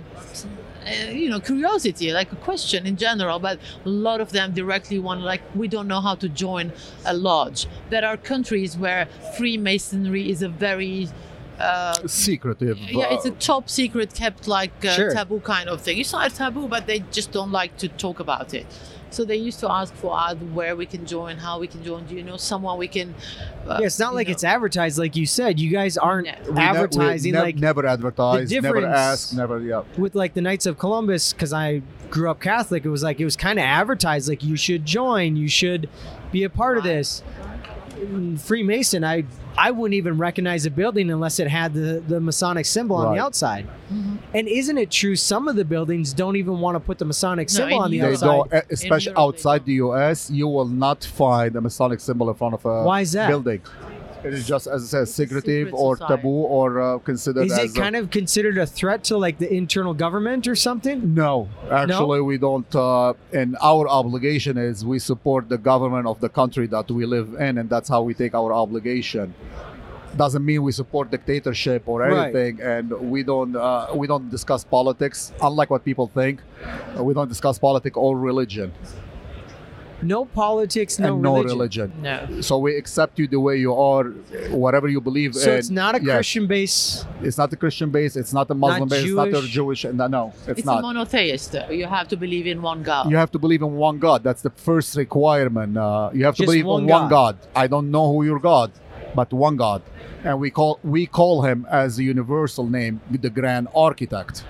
uh, 0.85 1.11
you 1.11 1.29
know 1.29 1.39
curiosity, 1.39 2.11
like 2.13 2.31
a 2.31 2.35
question 2.37 2.85
in 2.85 2.95
general. 2.97 3.39
But 3.39 3.59
a 3.85 3.89
lot 3.89 4.21
of 4.21 4.31
them 4.31 4.53
directly 4.53 4.99
want 4.99 5.21
like 5.21 5.41
we 5.55 5.67
don't 5.67 5.87
know 5.87 6.01
how 6.01 6.15
to 6.15 6.29
join 6.29 6.71
a 7.05 7.13
lodge. 7.13 7.67
There 7.89 8.05
are 8.05 8.17
countries 8.17 8.77
where 8.77 9.07
Freemasonry 9.37 10.29
is 10.29 10.41
a 10.41 10.49
very 10.49 11.09
uh, 11.59 11.95
Secretive. 12.07 12.77
yeah, 12.77 13.13
it's 13.13 13.25
a 13.25 13.31
uh, 13.31 13.35
top 13.39 13.69
secret, 13.69 14.13
kept 14.13 14.47
like 14.47 14.73
uh, 14.85 14.93
Sure. 14.95 15.11
taboo 15.13 15.39
kind 15.39 15.69
of 15.69 15.81
thing. 15.81 15.97
It's 15.99 16.11
not 16.11 16.31
a 16.31 16.35
taboo, 16.35 16.67
but 16.67 16.85
they 16.85 16.99
just 17.11 17.31
don't 17.31 17.51
like 17.51 17.77
to 17.77 17.87
talk 17.87 18.19
about 18.19 18.53
it. 18.53 18.65
So 19.15 19.23
they 19.23 19.37
used 19.37 19.61
to 19.61 19.71
ask 19.71 19.93
for 19.95 20.19
ad 20.19 20.53
where 20.53 20.75
we 20.75 20.85
can 20.85 21.05
join, 21.05 21.37
how 21.37 21.57
we 21.57 21.67
can 21.67 21.81
join. 21.85 22.03
Do 22.05 22.15
you 22.15 22.23
know 22.23 22.35
someone 22.35 22.77
we 22.77 22.89
can? 22.89 23.15
Uh, 23.65 23.77
Yeah, 23.79 23.85
it's 23.87 23.97
not 23.97 24.13
like 24.13 24.27
know. 24.27 24.31
it's 24.33 24.43
advertised, 24.43 24.97
like 24.97 25.15
you 25.15 25.25
said. 25.25 25.57
You 25.57 25.69
guys 25.71 25.97
aren't 25.97 26.27
No. 26.27 26.33
we 26.47 26.51
ne- 26.51 26.55
we 26.55 26.61
advertising 26.61 27.31
nev- 27.31 27.43
like 27.43 27.55
never 27.55 27.85
advertise, 27.85 28.51
never 28.51 28.85
ask, 28.85 29.33
never. 29.33 29.61
Yeah. 29.61 29.83
with 29.97 30.15
like 30.15 30.33
the 30.33 30.41
Knights 30.41 30.65
of 30.65 30.77
Columbus, 30.77 31.31
because 31.31 31.53
I 31.53 31.81
grew 32.09 32.29
up 32.29 32.41
Catholic, 32.41 32.83
it 32.83 32.89
was 32.89 33.03
like 33.03 33.21
it 33.21 33.25
was 33.25 33.37
kind 33.37 33.57
of 33.57 33.63
advertised 33.63 34.27
like 34.27 34.43
you 34.43 34.57
should 34.57 34.85
join, 34.85 35.37
you 35.37 35.47
should 35.47 35.87
be 36.33 36.43
a 36.43 36.49
part 36.49 36.77
of 36.77 36.83
this. 36.83 37.23
Freemason, 38.37 39.03
I 39.03 39.23
I 39.57 39.71
wouldn't 39.71 39.93
even 39.95 40.17
recognize 40.17 40.65
a 40.65 40.71
building 40.71 41.09
unless 41.09 41.39
it 41.39 41.47
had 41.47 41.73
the 41.73 42.03
the 42.05 42.19
Masonic 42.19 42.65
symbol 42.65 42.97
on 42.97 43.03
the 43.05 43.09
Right. 43.11 43.19
outside. 43.19 43.67
Mhm. 43.91 44.17
And 44.33 44.47
isn't 44.47 44.77
it 44.77 44.91
true 44.91 45.15
some 45.15 45.47
of 45.47 45.55
the 45.55 45.63
buildings 45.65 46.11
don't 46.13 46.35
even 46.35 46.59
want 46.59 46.75
to 46.75 46.79
put 46.79 46.97
the 46.97 47.05
Masonic 47.05 47.47
No, 47.49 47.53
symbol 47.53 47.79
on 47.79 47.91
the 47.91 47.99
They 47.99 48.07
outside? 48.07 48.25
don't, 48.51 48.53
especially 48.69 49.13
outside 49.15 49.59
don't. 49.59 49.65
the 49.67 49.73
US, 49.73 50.29
you 50.29 50.47
will 50.47 50.67
not 50.67 51.03
find 51.05 51.55
a 51.55 51.61
Masonic 51.61 51.99
symbol 52.01 52.29
in 52.29 52.35
front 52.35 52.53
of 52.53 52.65
a 52.65 52.83
Why 52.83 53.01
is 53.01 53.13
that? 53.13 53.29
building 53.29 53.61
It 54.25 54.33
is 54.33 54.47
just, 54.47 54.67
as 54.67 54.83
I 54.83 54.87
said, 54.87 55.07
secretive 55.07 55.67
secret 55.67 55.79
or 55.79 55.95
society. 55.97 56.15
taboo 56.15 56.29
or 56.57 56.81
uh, 56.81 56.97
considered 56.99 57.45
Is 57.45 57.57
as 57.57 57.75
it 57.75 57.79
kind 57.79 57.95
of 57.95 58.09
considered 58.09 58.57
a 58.57 58.65
threat 58.65 59.03
to 59.05 59.17
like 59.17 59.37
the 59.37 59.51
internal 59.53 59.93
government 59.93 60.47
or 60.47 60.55
something? 60.55 61.13
No, 61.13 61.47
actually, 61.69 62.21
we 62.21 62.37
don't. 62.37 62.73
Uh, 62.75 63.13
and 63.33 63.55
our 63.61 63.87
obligation 63.87 64.57
is 64.57 64.83
we 64.83 64.99
support 64.99 65.49
the 65.49 65.57
government 65.57 66.07
of 66.07 66.19
the 66.21 66.29
country 66.29 66.67
that 66.67 66.89
we 66.89 67.05
live 67.05 67.35
in, 67.39 67.57
and 67.59 67.69
that's 67.69 67.89
how 67.89 68.01
we 68.01 68.13
take 68.13 68.33
our 68.33 68.51
obligation. 68.51 69.33
Doesn't 70.17 70.45
mean 70.45 70.63
we 70.63 70.71
support 70.71 71.11
dictatorship 71.11 71.83
or 71.87 71.99
Right. 71.99 72.23
anything, 72.33 72.61
and 72.61 72.89
we 73.11 73.21
don't. 73.21 73.53
Uh, 73.55 73.87
we 73.93 74.07
don't 74.07 74.29
discuss 74.31 74.63
politics. 74.63 75.33
Unlike 75.41 75.69
what 75.69 75.83
people 75.83 76.07
think, 76.07 76.39
we 76.97 77.13
don't 77.13 77.27
discuss 77.27 77.59
politics 77.59 77.97
or 77.97 78.17
religion, 78.17 78.71
No 80.05 80.25
politics, 80.25 80.99
no 80.99 81.13
and 81.13 81.21
no 81.21 81.33
religion. 81.43 81.91
religion. 82.03 82.29
No. 82.35 82.41
So 82.41 82.53
we 82.65 82.75
accept 82.81 83.17
you 83.19 83.27
the 83.27 83.39
way 83.39 83.55
you 83.57 83.73
are, 83.73 84.03
whatever 84.65 84.87
you 84.87 85.01
believe 85.01 85.31
So 85.35 85.51
in. 85.51 85.57
it's 85.59 85.69
not 85.69 85.95
a 85.95 86.01
Yes. 86.03 86.15
Christian 86.15 86.45
base. 86.47 87.05
It's 87.27 87.37
not 87.37 87.51
a 87.53 87.55
Christian 87.63 87.89
base. 87.97 88.15
It's 88.15 88.33
not 88.39 88.49
a 88.51 88.53
Muslim 88.65 88.87
base. 88.89 89.03
It's 89.05 89.13
not 89.13 89.27
a 89.29 89.31
Jewish. 89.31 89.81
Jewish. 89.81 89.93
No, 90.01 90.07
no 90.07 90.33
it's, 90.47 90.59
It's 90.59 90.65
not. 90.65 90.79
a 90.79 90.81
monotheist. 90.81 91.55
You 91.71 91.85
have 91.87 92.07
to 92.13 92.17
believe 92.17 92.45
in 92.53 92.61
one 92.61 92.83
God. 92.83 93.09
You 93.11 93.17
have 93.17 93.31
to 93.31 93.39
believe 93.39 93.61
in 93.61 93.73
one 93.75 93.97
God. 93.99 94.23
That's 94.23 94.41
the 94.41 94.51
first 94.51 94.95
requirement. 94.95 95.75
Uh, 95.77 96.09
you 96.13 96.23
have 96.25 96.35
to 96.35 96.45
believe 96.45 96.65
one 96.65 96.83
in 96.83 96.89
one 96.89 97.09
God. 97.09 97.37
God. 97.41 97.49
I 97.55 97.65
don't 97.67 97.89
know 97.89 98.05
who 98.13 98.23
your 98.23 98.39
God, 98.39 98.71
but 99.15 99.33
one 99.33 99.55
God, 99.55 99.81
and 100.23 100.39
we 100.39 100.49
call 100.51 100.79
we 100.83 101.05
call 101.07 101.41
him 101.49 101.65
as 101.83 101.97
a 101.97 102.03
universal 102.03 102.65
name, 102.67 103.01
the 103.09 103.29
Grand 103.29 103.67
Architect, 103.73 104.43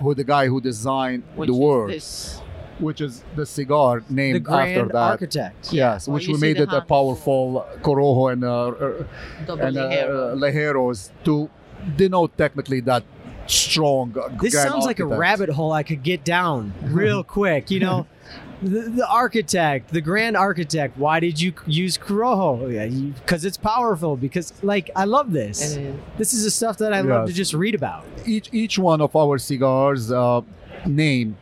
who 0.00 0.14
the 0.14 0.24
guy 0.24 0.44
who 0.48 0.60
designed 0.60 1.22
which 1.36 1.46
the 1.48 1.52
is 1.54 1.58
world, 1.58 1.90
This. 1.90 2.40
Which 2.82 3.00
is 3.00 3.22
the 3.36 3.46
cigar 3.46 4.02
The 4.08 4.14
named 4.14 4.36
after 4.48 4.50
grand 4.50 4.90
that. 4.90 4.96
architect. 5.14 5.72
Yes, 5.72 6.06
Well, 6.08 6.14
which 6.14 6.26
you 6.28 6.34
we 6.34 6.40
made 6.40 6.58
it 6.58 6.72
a 6.72 6.80
powerful 6.82 7.64
Corojo 7.84 8.32
and 8.32 8.42
uh, 8.44 8.66
uh, 8.68 9.56
and 9.66 9.76
uh, 9.78 9.88
hero. 9.90 10.36
Ligeros 10.36 11.10
to 11.24 11.48
denote 11.96 12.36
technically 12.36 12.80
that 12.80 13.04
strong. 13.46 14.14
uh, 14.18 14.28
This 14.40 14.54
Grand 14.54 14.70
sounds 14.70 14.84
like 14.84 15.00
a 15.00 15.06
rabbit 15.06 15.48
hole 15.50 15.72
I 15.72 15.82
could 15.82 16.02
get 16.02 16.24
down 16.24 16.72
real 17.00 17.22
quick. 17.24 17.70
You 17.70 17.80
know, 17.80 18.06
the, 18.62 18.80
the 19.00 19.06
architect, 19.08 19.92
the 19.92 20.00
grand 20.00 20.36
architect. 20.36 20.96
Why 20.96 21.18
did 21.20 21.40
you 21.40 21.52
use 21.66 21.98
Corojo? 21.98 22.72
Yeah, 22.72 22.86
because 23.20 23.44
it's 23.44 23.56
powerful. 23.58 24.16
Because 24.16 24.52
like 24.62 24.90
I 24.96 25.04
love 25.04 25.32
this. 25.32 25.76
And, 25.76 26.00
This 26.18 26.32
is 26.32 26.44
the 26.44 26.50
stuff 26.50 26.78
that 26.78 26.92
I 26.92 27.00
love 27.00 27.26
to 27.28 27.32
just 27.32 27.54
read 27.54 27.74
about. 27.74 28.04
each 28.26 28.48
each 28.52 28.78
one 28.78 29.00
of 29.00 29.14
our 29.16 29.38
cigars 29.38 30.10
uh, 30.12 30.40
name 30.86 31.36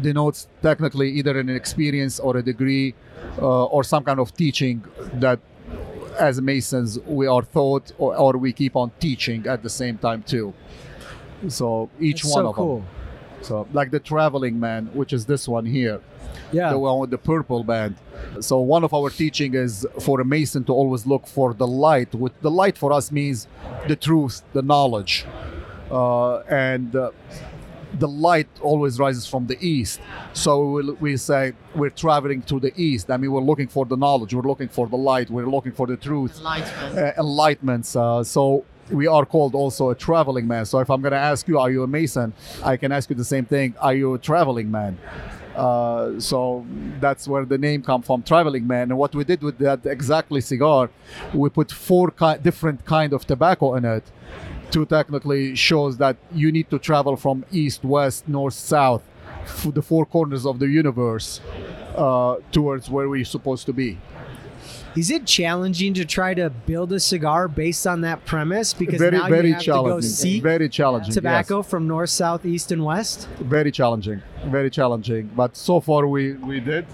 denotes 0.00 0.48
technically 0.62 1.10
either 1.10 1.38
an 1.38 1.48
experience 1.48 2.18
or 2.20 2.36
a 2.36 2.42
degree 2.42 2.94
uh, 3.38 3.64
or 3.66 3.84
some 3.84 4.02
kind 4.04 4.18
of 4.20 4.34
teaching 4.36 4.84
that 5.14 5.38
as 6.18 6.40
masons 6.40 6.98
we 7.06 7.26
are 7.26 7.42
taught 7.42 7.92
or, 7.98 8.16
or 8.16 8.32
we 8.36 8.52
keep 8.52 8.76
on 8.76 8.90
teaching 9.00 9.46
at 9.46 9.62
the 9.62 9.70
same 9.70 9.96
time 9.98 10.22
too 10.22 10.52
so 11.48 11.90
each 12.00 12.20
It's 12.24 12.34
one 12.34 12.44
so 12.44 12.48
of 12.50 12.54
cool. 12.56 12.76
them 12.78 12.86
so 13.42 13.68
like 13.72 13.90
the 13.90 14.00
traveling 14.00 14.58
man 14.60 14.86
which 14.94 15.12
is 15.12 15.26
this 15.26 15.46
one 15.48 15.66
here 15.66 16.00
Yeah. 16.52 16.70
the 16.70 16.78
one 16.78 16.98
with 17.00 17.10
the 17.10 17.18
purple 17.18 17.62
band. 17.64 17.94
So 18.40 18.54
one 18.60 18.84
of 18.84 18.92
our 18.94 19.10
teaching 19.10 19.54
is 19.54 19.86
for 20.06 20.20
a 20.20 20.24
mason 20.24 20.62
to 20.68 20.72
always 20.72 21.04
look 21.12 21.26
for 21.26 21.48
the 21.62 21.66
light. 21.66 22.10
With 22.14 22.34
the 22.46 22.50
light 22.50 22.76
for 22.82 22.90
us 22.98 23.10
means 23.12 23.38
the 23.90 23.96
truth, 23.96 24.42
the 24.52 24.62
knowledge, 24.62 25.14
uh, 25.90 26.38
and 26.70 26.94
uh, 26.96 27.10
the 27.98 28.08
light 28.08 28.48
always 28.60 28.98
rises 28.98 29.26
from 29.26 29.46
the 29.46 29.56
east. 29.64 30.00
So 30.32 30.52
we, 30.70 30.90
we 30.92 31.16
say 31.16 31.52
we're 31.74 31.90
traveling 31.90 32.42
to 32.42 32.58
the 32.60 32.72
east. 32.80 33.10
I 33.10 33.16
mean, 33.16 33.30
we're 33.32 33.40
looking 33.40 33.68
for 33.68 33.84
the 33.86 33.96
knowledge. 33.96 34.34
We're 34.34 34.42
looking 34.42 34.68
for 34.68 34.86
the 34.86 34.96
light. 34.96 35.30
We're 35.30 35.46
looking 35.46 35.72
for 35.72 35.86
the 35.86 35.96
truth 35.96 36.38
Enlightenment. 36.38 36.98
uh, 36.98 37.22
enlightenments. 37.22 37.96
Uh, 37.96 38.24
so 38.24 38.64
we 38.90 39.06
are 39.06 39.24
called 39.24 39.54
also 39.54 39.90
a 39.90 39.94
traveling 39.94 40.46
man. 40.46 40.64
So 40.66 40.78
if 40.80 40.90
I'm 40.90 41.00
going 41.00 41.12
to 41.12 41.18
ask 41.18 41.46
you, 41.48 41.58
are 41.58 41.70
you 41.70 41.82
a 41.82 41.86
mason? 41.86 42.32
I 42.62 42.76
can 42.76 42.92
ask 42.92 43.08
you 43.10 43.16
the 43.16 43.24
same 43.24 43.44
thing. 43.44 43.74
Are 43.80 43.94
you 43.94 44.14
a 44.14 44.18
traveling 44.18 44.70
man? 44.70 44.98
Uh, 45.56 46.18
so 46.18 46.66
that's 47.00 47.28
where 47.28 47.44
the 47.44 47.56
name 47.56 47.80
come 47.80 48.02
from, 48.02 48.22
traveling 48.24 48.66
man. 48.66 48.90
And 48.90 48.98
what 48.98 49.14
we 49.14 49.22
did 49.22 49.40
with 49.42 49.56
that 49.58 49.86
exactly 49.86 50.40
cigar, 50.40 50.90
we 51.32 51.48
put 51.48 51.70
four 51.70 52.10
ki- 52.10 52.38
different 52.42 52.84
kind 52.84 53.12
of 53.12 53.24
tobacco 53.24 53.76
in 53.76 53.84
it 53.84 54.02
to 54.74 54.84
technically 54.84 55.54
shows 55.54 55.96
that 55.98 56.16
you 56.34 56.50
need 56.52 56.68
to 56.70 56.78
travel 56.78 57.16
from 57.16 57.44
east, 57.52 57.84
west, 57.84 58.28
north, 58.28 58.54
south, 58.54 59.02
the 59.64 59.82
four 59.82 60.04
corners 60.04 60.44
of 60.44 60.58
the 60.58 60.66
universe 60.66 61.40
uh, 61.96 62.36
towards 62.50 62.90
where 62.90 63.08
we're 63.08 63.24
supposed 63.24 63.66
to 63.66 63.72
be. 63.72 63.98
Is 64.96 65.10
it 65.10 65.26
challenging 65.26 65.92
to 65.94 66.04
try 66.04 66.34
to 66.34 66.50
build 66.50 66.92
a 66.92 67.00
cigar 67.00 67.48
based 67.48 67.86
on 67.86 68.00
that 68.02 68.24
premise? 68.24 68.72
Because 68.72 69.00
very, 69.00 69.18
now 69.18 69.28
very 69.28 69.48
you 69.48 69.54
have 69.54 69.62
to 69.62 69.66
go 69.70 69.74
challenging. 69.74 70.10
seek 70.10 70.42
Very 70.42 70.68
challenging. 70.68 71.08
yes. 71.08 71.14
tobacco 71.14 71.62
from 71.62 71.88
north, 71.88 72.10
south, 72.10 72.44
east, 72.46 72.70
and 72.72 72.84
west. 72.84 73.28
very 73.40 73.70
challenging 73.72 74.22
very 74.46 74.70
challenging 74.70 75.30
but 75.34 75.56
so 75.56 75.80
far 75.80 76.06
we 76.06 76.34
we 76.34 76.60
did 76.60 76.84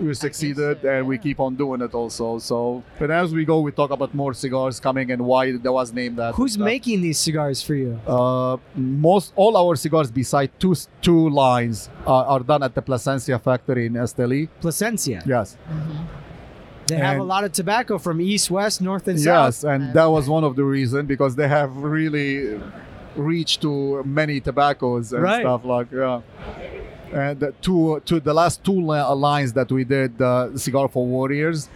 we 0.00 0.12
succeeded 0.14 0.78
so, 0.82 0.88
and 0.90 1.06
we 1.06 1.16
keep 1.18 1.38
on 1.40 1.54
doing 1.56 1.80
it 1.80 1.92
also 1.94 2.38
so 2.38 2.82
but 2.98 3.10
as 3.10 3.32
we 3.32 3.44
go 3.44 3.60
we 3.60 3.72
talk 3.72 3.90
about 3.90 4.14
more 4.14 4.34
cigars 4.34 4.78
coming 4.78 5.10
and 5.10 5.22
why 5.24 5.52
that 5.56 5.72
was 5.72 5.92
named 5.92 6.16
that 6.18 6.34
Who's 6.34 6.56
making 6.58 7.00
these 7.02 7.18
cigars 7.18 7.62
for 7.62 7.74
you? 7.74 7.98
uh, 8.06 8.56
most 8.74 9.32
all 9.36 9.56
our 9.56 9.74
cigars 9.76 10.10
beside 10.10 10.50
two 10.58 10.74
two 11.00 11.28
lines 11.30 11.88
uh, 12.06 12.32
are 12.32 12.40
done 12.40 12.62
at 12.62 12.74
the 12.74 12.82
Plasencia 12.82 13.38
factory 13.38 13.86
in 13.86 13.94
Esteli. 13.94 14.48
Plasencia. 14.60 15.22
Yes, 15.26 15.56
They 16.88 16.96
have 16.96 17.18
a 17.18 17.24
lot 17.24 17.42
of 17.44 17.50
tobacco 17.52 17.98
from 17.98 18.20
east, 18.20 18.50
west, 18.50 18.80
north, 18.80 19.08
and 19.08 19.18
south. 19.18 19.46
yes, 19.48 19.64
and 19.64 19.92
that 19.94 20.06
was 20.06 20.28
one 20.28 20.44
of 20.44 20.54
the 20.54 20.62
reasons 20.64 21.08
because 21.08 21.34
they 21.34 21.48
have 21.48 21.74
really 21.76 22.60
reached 23.16 23.62
to 23.62 24.04
many 24.04 24.40
tobaccos 24.40 25.12
and 25.12 25.22
Right. 25.22 25.40
stuff 25.42 25.64
like 25.64 25.88
yeah. 25.90 26.20
And 27.12 27.38
the 27.40 27.52
two, 27.62 28.00
to 28.06 28.20
the 28.20 28.34
last 28.34 28.64
two 28.64 28.80
lines 28.80 29.52
that 29.52 29.70
we 29.70 29.84
did, 29.84 30.20
uh, 30.20 30.56
cigar 30.58 30.88
for 30.88 31.06
warriors, 31.06 31.68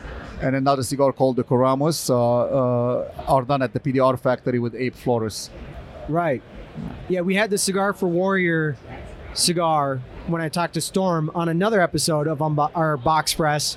and 0.42 0.56
another 0.56 0.82
cigar 0.82 1.12
called 1.12 1.36
the 1.36 1.44
Coramos, 1.44 2.10
uh, 2.10 2.14
uh, 2.16 3.24
are 3.28 3.42
done 3.44 3.62
at 3.62 3.72
the 3.72 3.80
PDR 3.80 4.18
factory 4.18 4.58
with 4.58 4.74
Abe 4.74 4.94
Flores. 4.94 5.50
Right. 6.08 6.42
Yeah, 7.08 7.20
we 7.20 7.34
had 7.34 7.50
the 7.50 7.58
Cigar 7.58 7.92
for 7.92 8.08
Warrior 8.08 8.76
cigar 9.34 10.00
when 10.26 10.40
I 10.40 10.48
talked 10.48 10.74
to 10.74 10.80
Storm 10.80 11.30
on 11.34 11.48
another 11.48 11.80
episode 11.80 12.26
of 12.26 12.38
Unbo- 12.38 12.70
our 12.74 12.96
Box 12.96 13.34
Press. 13.34 13.76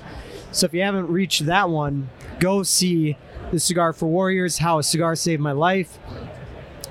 So 0.50 0.66
if 0.66 0.74
you 0.74 0.82
haven't 0.82 1.08
reached 1.08 1.46
that 1.46 1.68
one, 1.68 2.08
go 2.40 2.62
see 2.62 3.16
the 3.50 3.60
Cigar 3.60 3.92
for 3.92 4.06
Warriors, 4.06 4.58
How 4.58 4.78
a 4.78 4.82
Cigar 4.82 5.14
Saved 5.16 5.42
My 5.42 5.52
Life. 5.52 5.98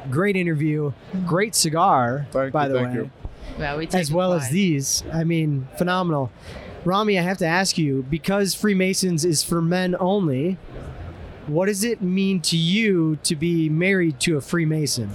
Great 0.10 0.36
interview, 0.36 0.91
great 1.26 1.56
cigar, 1.56 2.28
Thank 2.32 2.52
by 2.54 2.67
you, 2.67 2.73
the 2.73 2.80
thank 2.80 2.89
way, 2.89 2.95
you. 2.95 3.12
Well, 3.57 3.77
we 3.77 3.87
as 3.93 4.11
well 4.11 4.33
as 4.33 4.49
these. 4.49 5.03
I 5.11 5.23
mean, 5.23 5.67
phenomenal. 5.77 6.31
Rami, 6.85 7.17
I 7.17 7.21
have 7.21 7.37
to 7.37 7.45
ask 7.45 7.77
you 7.77 8.05
because 8.09 8.53
Freemasons 8.53 9.23
is 9.23 9.43
for 9.43 9.61
men 9.61 9.95
only. 9.99 10.57
What 11.47 11.67
does 11.67 11.83
it 11.83 12.01
mean 12.01 12.41
to 12.41 12.57
you 12.57 13.17
to 13.23 13.35
be 13.35 13.69
married 13.69 14.19
to 14.21 14.37
a 14.37 14.41
Freemason? 14.41 15.09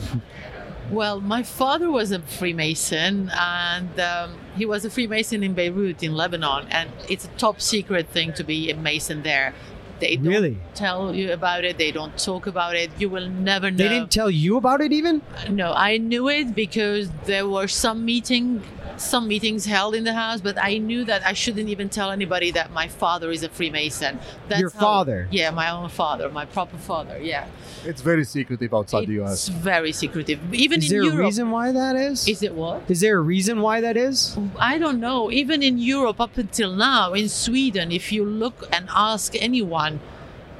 Well, 0.90 1.20
my 1.20 1.42
father 1.42 1.90
was 1.90 2.12
a 2.12 2.20
Freemason, 2.20 3.30
and 3.34 4.00
um, 4.00 4.38
he 4.56 4.64
was 4.64 4.86
a 4.86 4.90
Freemason 4.90 5.42
in 5.42 5.52
Beirut, 5.52 6.02
in 6.02 6.14
Lebanon, 6.14 6.66
and 6.70 6.90
it's 7.10 7.26
a 7.26 7.28
top 7.36 7.60
secret 7.60 8.08
thing 8.08 8.32
to 8.34 8.44
be 8.44 8.70
a 8.70 8.76
Mason 8.76 9.22
there. 9.22 9.52
They 10.00 10.16
don't 10.16 10.26
Really? 10.26 10.56
tell 10.74 11.14
you 11.14 11.32
about 11.32 11.64
it. 11.64 11.78
They 11.78 11.90
don't 11.90 12.16
talk 12.18 12.46
about 12.46 12.76
it. 12.76 12.90
You 12.98 13.08
will 13.08 13.28
never 13.28 13.70
know. 13.70 13.76
They 13.78 13.88
didn't 13.88 14.10
tell 14.10 14.30
you 14.30 14.56
about 14.56 14.80
it 14.80 14.92
even? 14.92 15.22
no, 15.50 15.72
I 15.72 15.96
knew 15.98 16.28
it 16.28 16.54
because 16.54 17.10
there 17.26 17.46
were 17.48 17.68
some 17.68 18.04
meeting, 18.04 18.62
some 18.96 19.26
meetings 19.28 19.66
held 19.66 19.94
in 19.94 20.04
the 20.04 20.14
house, 20.14 20.40
but 20.40 20.56
I 20.60 20.78
knew 20.78 21.04
that 21.04 21.22
I 21.26 21.32
shouldn't 21.32 21.68
even 21.68 21.88
tell 21.88 22.10
anybody 22.10 22.50
that 22.52 22.72
my 22.72 22.88
father 22.88 23.30
is 23.30 23.42
a 23.42 23.48
Freemason. 23.48 24.18
That's 24.48 24.60
Your 24.60 24.70
how- 24.70 24.80
father? 24.80 25.28
Yeah, 25.30 25.50
my 25.50 25.70
own 25.70 25.88
father, 25.88 26.28
my 26.30 26.44
proper 26.56 26.76
father. 26.76 27.16
Yeah, 27.20 27.46
It's 27.84 28.02
very 28.02 28.24
secretive 28.24 28.72
outside 28.74 29.06
the 29.06 29.14
U.S. 29.22 29.48
it's 29.48 29.48
very 29.48 29.92
secretive. 29.92 30.38
Even 30.52 30.78
Is 30.80 30.90
in 30.92 31.00
there 31.02 31.12
a 31.12 31.16
reason 31.24 31.50
why 31.50 31.66
that 31.72 31.94
is? 31.96 32.26
is 32.28 32.42
it 32.42 32.54
what? 32.54 32.82
Is 32.88 33.00
there 33.00 33.16
a 33.18 33.20
reason 33.34 33.60
why 33.66 33.76
that 33.86 33.96
is? 33.96 34.36
I 34.58 34.78
don't 34.82 35.00
know. 35.06 35.30
Even 35.42 35.62
in 35.62 35.78
Europe, 35.78 36.20
up 36.20 36.36
until 36.44 36.72
now, 36.90 37.04
in 37.20 37.28
Sweden, 37.28 37.86
if 38.00 38.06
you 38.14 38.22
look 38.24 38.56
and 38.76 38.84
ask 39.12 39.28
anyone, 39.48 39.87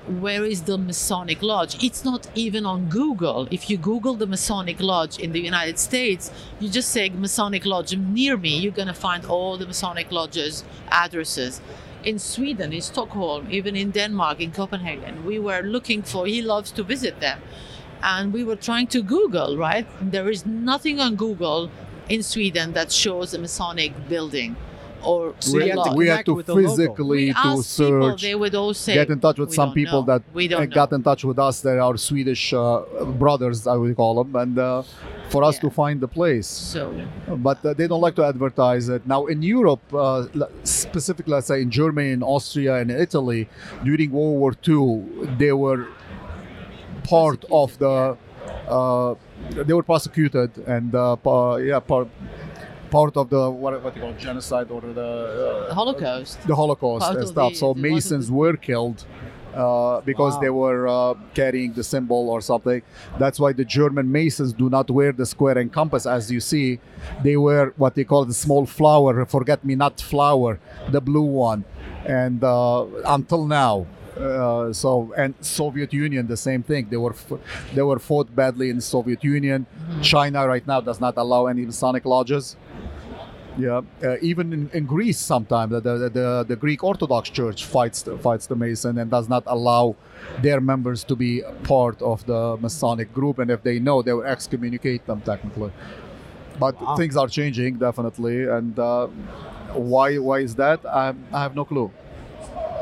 where 0.08 0.44
is 0.44 0.62
the 0.62 0.78
Masonic 0.78 1.42
Lodge? 1.42 1.82
It's 1.84 2.02
not 2.02 2.28
even 2.34 2.64
on 2.64 2.88
Google. 2.88 3.46
If 3.50 3.68
you 3.68 3.76
Google 3.76 4.14
the 4.14 4.26
Masonic 4.26 4.80
Lodge 4.80 5.18
in 5.18 5.32
the 5.32 5.40
United 5.40 5.78
States, 5.78 6.32
you 6.58 6.70
just 6.70 6.90
say 6.90 7.10
Masonic 7.10 7.66
Lodge 7.66 7.94
near 7.94 8.38
me, 8.38 8.58
you're 8.58 8.72
going 8.72 8.88
to 8.88 8.94
find 8.94 9.26
all 9.26 9.58
the 9.58 9.66
Masonic 9.66 10.10
Lodges' 10.10 10.64
addresses. 10.90 11.60
In 12.04 12.18
Sweden, 12.18 12.72
in 12.72 12.80
Stockholm, 12.80 13.48
even 13.50 13.76
in 13.76 13.90
Denmark, 13.90 14.40
in 14.40 14.50
Copenhagen, 14.50 15.26
we 15.26 15.38
were 15.38 15.60
looking 15.60 16.02
for, 16.02 16.26
he 16.26 16.40
loves 16.40 16.70
to 16.72 16.82
visit 16.82 17.20
them. 17.20 17.40
And 18.02 18.32
we 18.32 18.44
were 18.44 18.56
trying 18.56 18.86
to 18.88 19.02
Google, 19.02 19.58
right? 19.58 19.86
There 20.00 20.30
is 20.30 20.46
nothing 20.46 21.00
on 21.00 21.16
Google 21.16 21.70
in 22.08 22.22
Sweden 22.22 22.72
that 22.72 22.92
shows 22.92 23.34
a 23.34 23.38
Masonic 23.38 24.08
building. 24.08 24.56
Or 25.04 25.34
So 25.40 25.56
we, 25.58 25.68
have 25.68 25.84
to 25.84 25.92
we 25.96 26.06
had 26.08 26.24
to 26.26 26.34
with 26.34 26.46
the 26.46 26.54
local. 26.54 26.70
physically 26.76 27.26
we 27.26 27.32
to 27.32 27.38
asked 27.38 27.78
people, 27.78 28.02
search 28.12 28.22
they 28.22 28.34
would 28.34 28.54
all 28.54 28.74
say, 28.74 28.94
get 28.94 29.08
in 29.10 29.20
touch 29.20 29.38
with 29.38 29.52
some 29.54 29.72
people 29.72 30.00
know. 30.02 30.18
that 30.18 30.22
we 30.34 30.48
don't 30.48 30.62
uh, 30.62 30.66
got 30.66 30.92
in 30.92 31.02
touch 31.02 31.24
with 31.24 31.38
us. 31.38 31.60
They're 31.60 31.80
Swedish 31.96 32.52
uh, 32.52 32.82
brothers, 33.18 33.66
I 33.66 33.76
would 33.76 33.94
call 33.96 34.22
them, 34.22 34.34
and 34.36 34.58
uh, 34.58 34.82
for 35.30 35.44
us 35.44 35.54
Yeah. 35.56 35.60
to 35.68 35.70
find 35.70 36.00
the 36.00 36.08
place. 36.08 36.46
So 36.48 36.92
But 37.48 37.64
uh, 37.64 37.74
they 37.74 37.86
don't 37.86 38.00
like 38.00 38.16
to 38.16 38.24
advertise 38.24 38.88
it. 38.88 39.06
Now 39.06 39.26
in 39.26 39.42
Europe, 39.42 39.82
uh, 39.94 40.26
specifically, 40.64 41.32
let's 41.34 41.46
say 41.46 41.62
in 41.62 41.70
Germany, 41.70 42.10
in 42.12 42.22
Austria, 42.22 42.76
and 42.80 42.90
Italy, 42.90 43.48
during 43.84 44.10
World 44.10 44.38
War 44.42 44.52
II, 44.66 45.04
they 45.38 45.52
were 45.52 45.86
part 47.04 47.44
of 47.50 47.78
the. 47.78 48.16
Uh, 48.68 49.14
they 49.66 49.72
were 49.72 49.82
prosecuted 49.82 50.50
and 50.66 50.94
uh, 50.94 51.16
pa- 51.16 51.56
yeah, 51.56 51.78
part 51.80 52.08
part 52.90 53.16
of 53.16 53.28
the 53.34 53.42
what 53.50 53.72
what 53.84 53.94
you 53.96 54.02
call 54.02 54.14
genocide 54.26 54.68
or 54.70 54.80
the 54.80 54.92
the 54.92 55.08
uh, 55.70 55.74
Holocaust. 55.80 56.36
the 56.46 56.56
Holocaust 56.62 57.04
Part 57.06 57.18
and 57.18 57.28
stuff. 57.28 57.52
the- 57.52 57.58
so 57.62 57.66
the- 57.68 57.74
part 57.74 57.82
the- 57.82 57.94
Masons 57.94 58.26
were 58.40 58.56
killed 58.68 58.98
uh, 59.54 60.00
because 60.10 60.34
Wow. 60.34 60.40
they 60.44 60.50
were 60.62 60.82
uh, 60.88 61.14
carrying 61.34 61.72
the 61.72 61.82
symbol 61.94 62.22
or 62.34 62.40
something. 62.40 62.80
That's 63.18 63.38
why 63.42 63.52
the 63.60 63.64
German 63.78 64.06
Masons 64.18 64.52
do 64.52 64.66
not 64.76 64.86
wear 64.90 65.10
the 65.12 65.26
square 65.34 65.56
and 65.62 65.72
compass, 65.80 66.04
as 66.06 66.30
you 66.30 66.40
see. 66.52 66.78
They 67.24 67.36
wear 67.36 67.72
what 67.82 67.92
they 67.96 68.04
call 68.04 68.24
the 68.32 68.34
small 68.46 68.64
flower, 68.78 69.24
forget 69.26 69.64
me 69.64 69.74
not 69.74 69.94
flower, 70.00 70.52
the 70.90 71.00
blue 71.00 71.28
one, 71.50 71.64
and 72.06 72.42
uh, 72.44 72.84
until 73.16 73.46
now. 73.46 73.86
Uh, 74.18 74.72
so 74.72 74.90
and 75.16 75.32
Soviet 75.40 75.90
Union 76.06 76.26
the 76.26 76.36
same 76.36 76.62
thing. 76.70 76.82
They 76.90 76.96
were 76.96 77.12
f- 77.22 77.38
they 77.74 77.82
were 77.90 78.00
fought 78.00 78.28
badly 78.34 78.68
in 78.72 78.76
the 78.82 78.82
Soviet 78.96 79.22
Union. 79.22 79.60
China 80.02 80.40
right 80.52 80.66
now 80.66 80.80
does 80.80 81.00
not 81.06 81.14
allow 81.16 81.46
any 81.46 81.62
Masonic 81.64 82.04
lodges. 82.04 82.56
Yeah, 83.58 83.80
uh, 84.04 84.16
even 84.20 84.52
in, 84.52 84.70
in 84.72 84.86
Greece, 84.86 85.18
sometimes 85.18 85.72
the, 85.72 85.80
the, 85.80 86.08
the 86.08 86.44
the 86.48 86.56
Greek 86.56 86.84
Orthodox 86.84 87.28
Church 87.28 87.64
fights 87.64 88.02
the, 88.02 88.16
fights 88.16 88.46
the 88.46 88.54
Mason 88.54 88.98
and 88.98 89.10
does 89.10 89.28
not 89.28 89.42
allow 89.48 89.96
their 90.40 90.60
members 90.60 91.02
to 91.04 91.16
be 91.16 91.42
part 91.64 92.00
of 92.00 92.24
the 92.26 92.56
Masonic 92.60 93.12
group, 93.12 93.40
and 93.40 93.50
if 93.50 93.64
they 93.64 93.80
know, 93.80 94.00
they 94.00 94.12
will 94.12 94.22
excommunicate 94.22 95.04
them 95.06 95.20
technically. 95.22 95.72
But 96.60 96.80
Wow. 96.80 96.96
things 96.96 97.16
are 97.16 97.26
changing 97.28 97.78
definitely, 97.78 98.44
and 98.46 98.78
uh, 98.78 99.08
why 99.74 100.18
why 100.18 100.38
is 100.38 100.54
that? 100.54 100.86
I, 100.86 101.14
I 101.32 101.42
have 101.42 101.56
no 101.56 101.64
clue. 101.64 101.90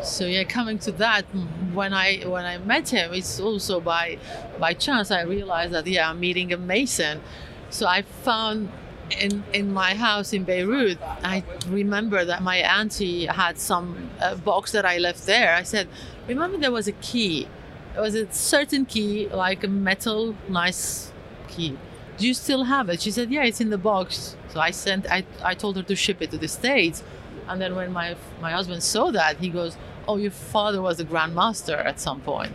So 0.03 0.27
yeah, 0.27 0.45
coming 0.45 0.79
to 0.81 0.93
that, 0.93 1.25
when 1.73 1.95
I 1.95 2.19
when 2.27 2.45
I 2.45 2.59
met 2.59 2.91
him, 2.91 3.15
it's 3.15 3.41
also 3.41 3.81
by 3.81 4.19
by 4.61 4.75
chance 4.75 5.11
I 5.11 5.23
realized 5.23 5.73
that 5.73 5.87
yeah, 5.87 6.11
I'm 6.11 6.21
meeting 6.21 6.53
a 6.53 6.59
Mason. 6.59 7.23
So 7.71 7.87
I 7.87 8.03
found 8.03 8.69
in 9.11 9.45
in 9.53 9.73
my 9.73 9.95
house 9.95 10.33
in 10.33 10.45
Beirut, 10.45 10.99
I 11.23 11.45
remember 11.69 12.25
that 12.25 12.43
my 12.43 12.57
auntie 12.59 13.27
had 13.27 13.59
some 13.59 14.11
uh, 14.21 14.35
box 14.37 14.73
that 14.73 14.85
I 14.85 14.99
left 14.99 15.27
there. 15.27 15.55
I 15.55 15.63
said, 15.63 15.89
remember 16.29 16.59
there 16.59 16.73
was 16.73 16.89
a 16.89 16.93
key. 16.93 17.49
It 17.97 18.01
was 18.01 18.15
a 18.15 18.31
certain 18.33 18.85
key, 18.85 19.29
like 19.29 19.65
a 19.65 19.69
metal, 19.69 20.35
nice 20.49 21.13
key. 21.49 21.79
Do 22.19 22.27
you 22.27 22.35
still 22.35 22.65
have 22.65 22.89
it? 22.89 23.01
She 23.01 23.11
said, 23.11 23.31
yeah, 23.31 23.45
it's 23.45 23.61
in 23.61 23.71
the 23.71 23.79
box. 23.79 24.37
So 24.49 24.61
I 24.61 24.71
sent, 24.71 25.11
I, 25.11 25.25
I 25.43 25.55
told 25.55 25.77
her 25.77 25.83
to 25.83 25.97
ship 25.97 26.21
it 26.23 26.31
to 26.31 26.39
the 26.39 26.49
States. 26.49 27.03
And 27.49 27.61
then 27.61 27.77
when 27.77 27.93
my 27.93 28.17
my 28.41 28.51
husband 28.51 28.83
saw 28.83 29.11
that, 29.13 29.37
he 29.37 29.49
goes, 29.49 29.77
"Oh, 30.09 30.17
your 30.17 30.33
father 30.33 30.83
was 30.83 30.99
a 30.99 31.05
grandmaster 31.05 31.79
at 31.85 32.01
some 32.01 32.21
point," 32.21 32.53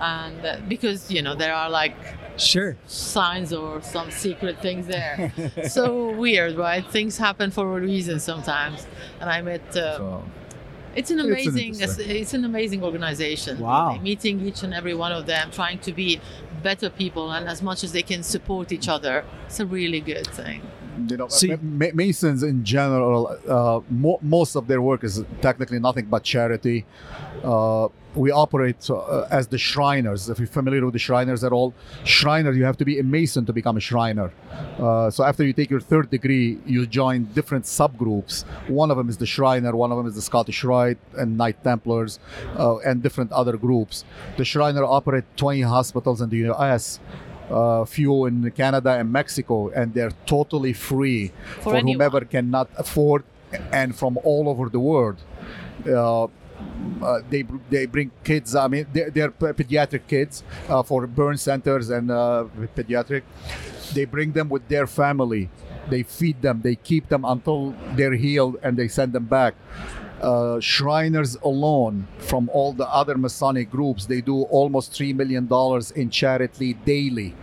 and 0.00 0.44
uh, 0.44 0.56
because 0.68 1.08
you 1.10 1.22
know 1.22 1.36
there 1.36 1.54
are 1.54 1.70
like 1.70 1.96
Sure. 2.36 2.76
signs 2.86 3.52
or 3.52 3.80
some 3.82 4.10
secret 4.10 4.60
things 4.60 4.86
there. 4.86 5.32
so 5.68 6.10
weird, 6.12 6.56
right? 6.56 6.84
Things 6.90 7.16
happen 7.18 7.50
for 7.50 7.76
a 7.78 7.80
reason 7.80 8.18
sometimes. 8.20 8.86
And 9.20 9.30
I 9.30 9.40
met. 9.42 9.62
Uh, 9.76 9.96
So, 9.96 10.24
it's 10.96 11.10
an 11.10 11.18
It's 11.18 11.26
an 11.26 11.30
amazing. 11.30 11.74
It's, 12.20 12.34
an 12.34 12.44
amazing 12.44 12.82
organization. 12.84 13.58
Wow. 13.58 13.98
Meeting 13.98 14.40
each 14.46 14.62
and 14.62 14.72
every 14.72 14.94
one 14.94 15.10
of 15.12 15.26
them, 15.26 15.50
trying 15.50 15.78
to 15.80 15.92
be 15.92 16.20
better 16.62 16.88
people, 16.88 17.32
and 17.32 17.48
as 17.48 17.60
much 17.62 17.82
as 17.84 17.90
they 17.92 18.02
can 18.02 18.22
support 18.22 18.70
each 18.72 18.88
other, 18.88 19.24
it's 19.46 19.58
a 19.60 19.66
really 19.66 20.00
good 20.00 20.26
thing. 20.28 20.60
you 21.10 21.16
know, 21.16 21.26
So 21.28 21.46
you- 21.46 21.58
Ma- 21.60 21.86
Ma- 21.86 21.94
Masons 21.94 22.42
in 22.44 22.62
general, 22.64 23.20
uh, 23.48 23.80
mo- 23.90 24.20
most 24.22 24.54
of 24.54 24.68
their 24.68 24.80
work 24.80 25.02
is 25.02 25.14
technically 25.40 25.80
nothing 25.80 26.06
but 26.06 26.22
charity. 26.22 26.84
Uh, 27.42 27.88
we 28.14 28.30
operate 28.30 28.88
uh, 28.90 29.26
as 29.30 29.48
the 29.48 29.58
Shriners. 29.58 30.28
If 30.28 30.38
you're 30.38 30.46
familiar 30.46 30.84
with 30.84 30.92
the 30.92 30.98
Shriners 30.98 31.42
at 31.44 31.52
all, 31.52 31.74
Shriner, 32.04 32.52
you 32.52 32.64
have 32.64 32.76
to 32.78 32.84
be 32.84 32.98
a 32.98 33.02
Mason 33.02 33.44
to 33.46 33.52
become 33.52 33.76
a 33.76 33.80
Shriner. 33.80 34.32
Uh, 34.78 35.10
so 35.10 35.24
after 35.24 35.44
you 35.44 35.52
take 35.52 35.70
your 35.70 35.80
third 35.80 36.10
degree, 36.10 36.58
you 36.66 36.86
join 36.86 37.24
different 37.34 37.64
subgroups. 37.64 38.44
One 38.68 38.90
of 38.90 38.96
them 38.96 39.08
is 39.08 39.16
the 39.16 39.26
Shriner, 39.26 39.74
one 39.74 39.90
of 39.90 39.98
them 39.98 40.06
is 40.06 40.14
the 40.14 40.22
Scottish 40.22 40.64
Rite 40.64 40.98
and 41.16 41.36
Knight 41.36 41.62
Templars, 41.64 42.18
uh, 42.58 42.78
and 42.78 43.02
different 43.02 43.32
other 43.32 43.56
groups. 43.56 44.04
The 44.36 44.44
Shriner 44.44 44.84
operate 44.84 45.24
20 45.36 45.62
hospitals 45.62 46.20
in 46.20 46.28
the 46.30 46.38
U.S 46.38 47.00
uh, 47.50 47.84
few 47.84 48.26
in 48.26 48.50
Canada 48.52 48.90
and 48.90 49.12
Mexico, 49.12 49.68
and 49.70 49.94
they're 49.94 50.12
totally 50.26 50.72
free 50.72 51.32
For 51.56 51.62
for, 51.62 51.80
whomever 51.80 52.20
cannot 52.22 52.68
afford, 52.76 53.24
and 53.72 53.94
from 53.94 54.18
all 54.24 54.48
over 54.48 54.68
the 54.68 54.80
world. 54.80 55.16
Uh, 55.86 56.28
uh, 57.02 57.20
they 57.28 57.44
they 57.70 57.86
bring 57.86 58.10
kids. 58.22 58.54
I 58.54 58.68
mean, 58.68 58.86
they're, 58.92 59.10
they're 59.10 59.30
pediatric 59.30 60.06
kids 60.08 60.42
uh, 60.68 60.82
for 60.82 61.06
burn 61.06 61.36
centers 61.36 61.90
and 61.90 62.10
uh, 62.10 62.46
pediatric. 62.76 63.22
They 63.92 64.04
bring 64.04 64.32
them 64.32 64.48
with 64.48 64.68
their 64.68 64.86
family. 64.86 65.50
They 65.88 66.02
feed 66.02 66.42
them. 66.42 66.62
They 66.62 66.76
keep 66.76 67.08
them 67.08 67.24
until 67.24 67.74
they're 67.94 68.14
healed, 68.14 68.56
and 68.62 68.76
they 68.76 68.88
send 68.88 69.12
them 69.12 69.26
back. 69.26 69.54
Uh, 70.20 70.58
Shriners 70.58 71.36
alone, 71.42 72.06
from 72.18 72.48
all 72.48 72.72
the 72.72 72.88
other 72.88 73.18
Masonic 73.18 73.70
groups, 73.70 74.06
they 74.06 74.22
do 74.22 74.42
almost 74.44 74.92
three 74.92 75.12
million 75.12 75.46
dollars 75.46 75.90
in 75.90 76.08
charity 76.08 76.72
daily 76.72 77.34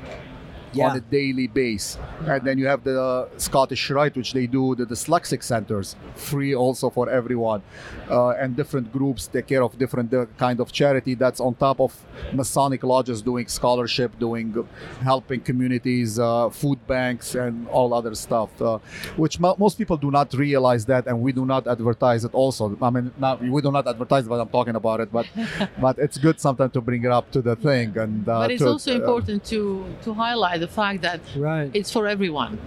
Yeah. 0.74 0.90
on 0.90 0.98
a 0.98 1.02
daily 1.02 1.48
base. 1.48 1.98
And 2.26 2.44
then 2.46 2.58
you 2.58 2.68
have 2.68 2.84
the 2.84 3.02
uh, 3.02 3.30
Scottish 3.38 3.90
Rite, 3.90 4.16
which 4.16 4.34
they 4.34 4.48
do 4.48 4.76
the 4.76 4.86
dyslexic 4.86 5.44
centers, 5.44 5.96
free 6.16 6.56
also 6.56 6.90
for 6.90 7.10
everyone. 7.10 7.62
Uh, 8.10 8.30
and 8.30 8.56
different 8.56 8.92
groups 8.92 9.28
take 9.28 9.48
care 9.48 9.64
of 9.64 9.78
different 9.78 10.14
uh, 10.14 10.26
kind 10.38 10.60
of 10.60 10.72
charity. 10.72 11.14
That's 11.16 11.40
on 11.40 11.56
top 11.56 11.80
of 11.82 11.92
Masonic 12.34 12.84
lodges 12.84 13.22
doing 13.22 13.48
scholarship, 13.48 14.18
doing 14.20 14.58
uh, 14.58 14.64
helping 15.04 15.42
communities, 15.42 16.20
uh, 16.20 16.50
food 16.50 16.80
banks, 16.88 17.36
and 17.36 17.68
all 17.70 17.94
other 17.94 18.16
stuff. 18.16 18.50
Uh, 18.62 18.80
which 19.18 19.40
mo- 19.40 19.56
most 19.58 19.78
people 19.78 19.98
do 19.98 20.10
not 20.12 20.34
realize 20.34 20.86
that, 20.86 21.08
and 21.08 21.20
we 21.22 21.32
do 21.32 21.46
not 21.46 21.68
advertise 21.68 22.24
it. 22.24 22.34
Also, 22.34 22.78
I 22.82 22.90
mean, 22.90 23.12
not, 23.18 23.42
we 23.42 23.62
do 23.62 23.72
not 23.72 23.88
advertise, 23.88 24.28
but 24.28 24.40
I'm 24.40 24.50
talking 24.50 24.76
about 24.76 25.00
it. 25.02 25.12
But 25.12 25.28
but 25.82 26.00
it's 26.00 26.18
good 26.18 26.40
sometimes 26.40 26.74
to 26.74 26.82
bring 26.82 27.04
it 27.04 27.12
up 27.12 27.30
to 27.32 27.42
the 27.42 27.56
thing. 27.56 27.98
And 27.98 28.28
uh, 28.28 28.40
but 28.42 28.52
it's 28.52 28.62
to- 28.62 28.70
also 28.70 28.96
important 28.96 29.44
to 29.46 29.86
to 30.04 30.14
highlight 30.14 30.61
the 30.62 30.68
fact 30.68 31.02
that 31.02 31.20
Right. 31.36 31.70
it's 31.74 31.92
for 31.92 32.08
everyone. 32.08 32.58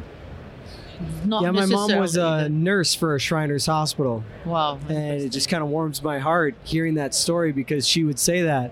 Not 1.24 1.42
yeah, 1.42 1.50
my 1.50 1.66
mom 1.66 1.96
was 1.98 2.16
a 2.16 2.48
nurse 2.48 2.94
for 2.94 3.14
a 3.16 3.18
Shriners 3.20 3.66
Hospital, 3.66 4.22
wow. 4.44 4.78
and 4.88 5.20
it 5.22 5.30
just 5.30 5.48
kind 5.48 5.62
of 5.62 5.68
warms 5.68 6.02
my 6.02 6.18
heart 6.18 6.54
hearing 6.64 6.94
that 6.94 7.14
story 7.14 7.50
because 7.52 7.86
she 7.86 8.04
would 8.04 8.18
say 8.18 8.42
that 8.42 8.70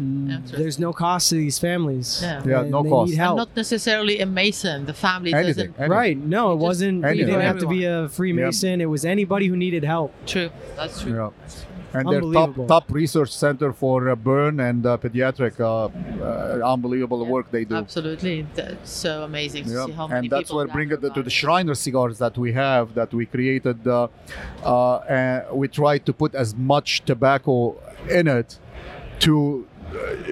mm, 0.00 0.48
there's 0.52 0.78
no 0.78 0.92
cost 0.92 1.30
to 1.30 1.34
these 1.34 1.58
families. 1.58 2.20
Yeah. 2.22 2.42
Yeah, 2.46 2.62
no 2.62 2.82
they 2.84 2.88
cost. 2.90 3.10
Need 3.10 3.20
And 3.20 3.36
not 3.36 3.56
necessarily 3.56 4.20
a 4.20 4.26
Mason. 4.26 4.86
The 4.86 4.94
family 4.94 5.34
Anything, 5.34 5.48
doesn't. 5.72 5.74
anything. 5.78 5.90
Right? 5.90 6.16
No, 6.16 6.52
it 6.52 6.56
wasn't. 6.56 7.04
You 7.04 7.24
didn't 7.26 7.40
have 7.40 7.58
to 7.58 7.66
be 7.66 7.84
a 7.84 7.90
Everyone. 8.04 8.08
Freemason. 8.10 8.80
It 8.80 8.86
was 8.88 9.04
anybody 9.04 9.46
who 9.48 9.56
needed 9.56 9.82
help. 9.84 10.12
True. 10.26 10.50
That's 10.76 11.02
true. 11.02 11.14
Yeah. 11.14 11.30
And 11.92 12.08
their 12.08 12.20
top 12.20 12.54
top 12.68 12.84
research 12.90 13.32
center 13.44 13.72
for 13.72 14.08
uh, 14.10 14.14
burn 14.14 14.60
and 14.60 14.86
uh, 14.86 14.96
pediatric, 14.96 15.58
uh, 15.58 15.66
uh, 16.22 16.72
unbelievable 16.74 17.22
Yeah. 17.24 17.30
work 17.34 17.50
they 17.50 17.64
do. 17.64 17.74
Absolutely. 17.74 18.46
That's 18.54 18.90
so 18.90 19.24
amazing 19.24 19.64
to 19.64 19.70
Yeah. 19.70 19.86
see 19.86 19.92
how 19.92 20.06
many 20.06 20.18
And 20.18 20.30
that's 20.30 20.52
where 20.52 20.66
bring 20.68 20.90
it 20.92 21.00
to 21.16 21.22
the 21.22 21.30
Shriner 21.30 21.74
cigars 21.74 22.18
that 22.18 22.38
we 22.38 22.52
have 22.52 22.94
that 22.94 23.12
we 23.12 23.26
created. 23.26 23.78
Uh, 23.86 24.08
uh, 24.64 24.98
and 25.08 25.36
we 25.60 25.66
try 25.68 25.98
to 25.98 26.12
put 26.12 26.34
as 26.34 26.54
much 26.56 26.88
tobacco 27.04 27.74
in 28.08 28.26
it 28.28 28.58
to 29.20 29.66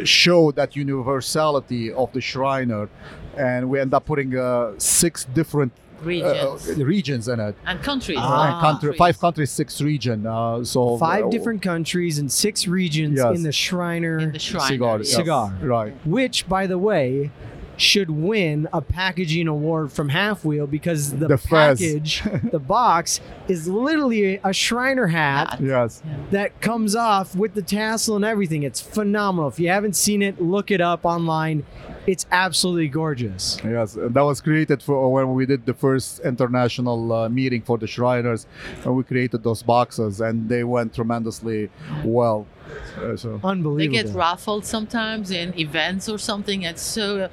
show 0.05 0.53
that 0.53 0.77
universality 0.77 1.93
of 1.93 2.13
the 2.13 2.21
Shriner, 2.21 2.89
and 3.37 3.69
we 3.71 3.81
end 3.81 3.93
up 3.93 4.05
putting 4.07 4.37
uh, 4.37 4.73
six 4.79 5.25
different 5.25 5.73
regions 6.03 6.69
uh, 6.71 6.85
regions 6.85 7.29
in 7.29 7.41
it. 7.41 7.55
and 7.67 7.83
countries. 7.83 8.19
Ah. 8.21 8.53
And 8.53 8.61
country, 8.61 8.97
five 8.97 9.19
countries, 9.19 9.51
six 9.51 9.81
region. 9.81 10.27
Uh, 10.27 10.65
so 10.65 10.97
Five 10.99 11.27
uh, 11.27 11.29
different 11.31 11.63
countries 11.63 12.19
and 12.19 12.31
six 12.31 12.67
regions 12.67 13.17
Yes. 13.19 13.37
in 13.37 13.43
the 13.43 13.53
Shriner, 13.53 14.19
in 14.19 14.33
the 14.33 14.39
shrine. 14.39 14.69
cigar, 14.69 14.99
yes. 14.99 15.13
Cigar. 15.15 15.57
Right. 15.63 15.95
which, 16.07 16.49
by 16.49 16.67
the 16.67 16.79
way, 16.79 17.31
should 17.77 18.11
win 18.11 18.67
a 18.73 18.81
packaging 18.81 19.47
award 19.47 19.93
from 19.93 20.09
halfwheel 20.09 20.67
because 20.69 21.13
the, 21.13 21.29
The 21.29 21.39
package, 21.39 22.23
the 22.51 22.59
box, 22.59 23.21
is 23.47 23.69
literally 23.69 24.41
a 24.43 24.53
Shriner 24.53 25.07
hat 25.07 25.51
Hat. 25.51 25.61
Yes. 25.61 26.03
that 26.33 26.61
comes 26.61 26.97
off 26.97 27.37
with 27.37 27.55
the 27.55 27.63
tassel 27.63 28.17
and 28.17 28.25
everything. 28.25 28.65
It's 28.65 28.81
phenomenal. 28.81 29.49
If 29.49 29.61
you 29.61 29.69
haven't 29.69 29.95
seen 29.95 30.23
it, 30.23 30.43
look 30.43 30.73
it 30.73 30.81
up 30.81 31.05
online. 31.05 31.65
It's 32.09 32.25
absolutely 32.33 32.89
gorgeous. 32.89 33.59
Yes, 33.63 33.95
and 33.97 34.15
that 34.15 34.23
was 34.23 34.41
created 34.41 34.83
for 34.83 35.13
when 35.13 35.35
we 35.35 35.45
did 35.45 35.67
the 35.67 35.75
first 35.75 36.21
international 36.21 37.13
uh, 37.13 37.29
meeting 37.29 37.61
for 37.61 37.77
the 37.77 37.87
Shriners, 37.87 38.47
and 38.83 38.97
we 38.97 39.05
created 39.05 39.43
those 39.43 39.63
boxes, 39.63 40.23
and 40.23 40.49
they 40.49 40.65
went 40.65 40.95
tremendously 40.95 41.69
well. 42.03 42.47
Uh, 42.97 43.15
so 43.15 43.37
They 43.43 43.49
Unbelievable. 43.49 44.03
get 44.03 44.15
raffled 44.15 44.65
sometimes 44.65 45.31
in 45.31 45.53
events 45.59 46.09
or 46.09 46.17
something, 46.17 46.65
and 46.65 46.79
so 46.79 47.05
uh, 47.25 47.29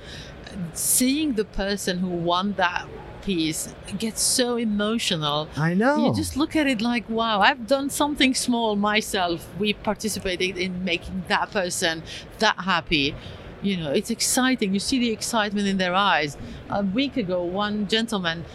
seeing 0.73 1.35
the 1.35 1.45
person 1.45 1.99
who 1.99 2.09
won 2.09 2.53
that 2.57 2.85
piece 3.21 3.73
gets 3.97 4.21
so 4.21 4.57
emotional. 4.57 5.47
I 5.55 5.73
know. 5.73 6.07
You 6.07 6.13
just 6.13 6.35
look 6.35 6.53
at 6.53 6.67
it 6.67 6.81
like, 6.81 7.09
wow, 7.09 7.39
I've 7.39 7.65
done 7.65 7.89
something 7.89 8.33
small 8.33 8.75
myself. 8.75 9.47
We 9.57 9.71
participated 9.71 10.57
in 10.57 10.83
making 10.83 11.23
that 11.29 11.51
person 11.51 12.03
that 12.39 12.59
happy. 12.59 13.15
You 13.61 13.77
know, 13.77 13.91
it's 13.91 14.11
exciting. 14.11 14.73
You 14.73 14.79
see 14.79 14.99
the 14.99 15.11
excitement 15.11 15.67
in 15.67 15.77
their 15.77 15.95
eyes. 15.95 16.37
A 16.69 16.83
week 16.83 17.17
ago, 17.17 17.43
one 17.43 17.87
gentleman, 17.87 18.45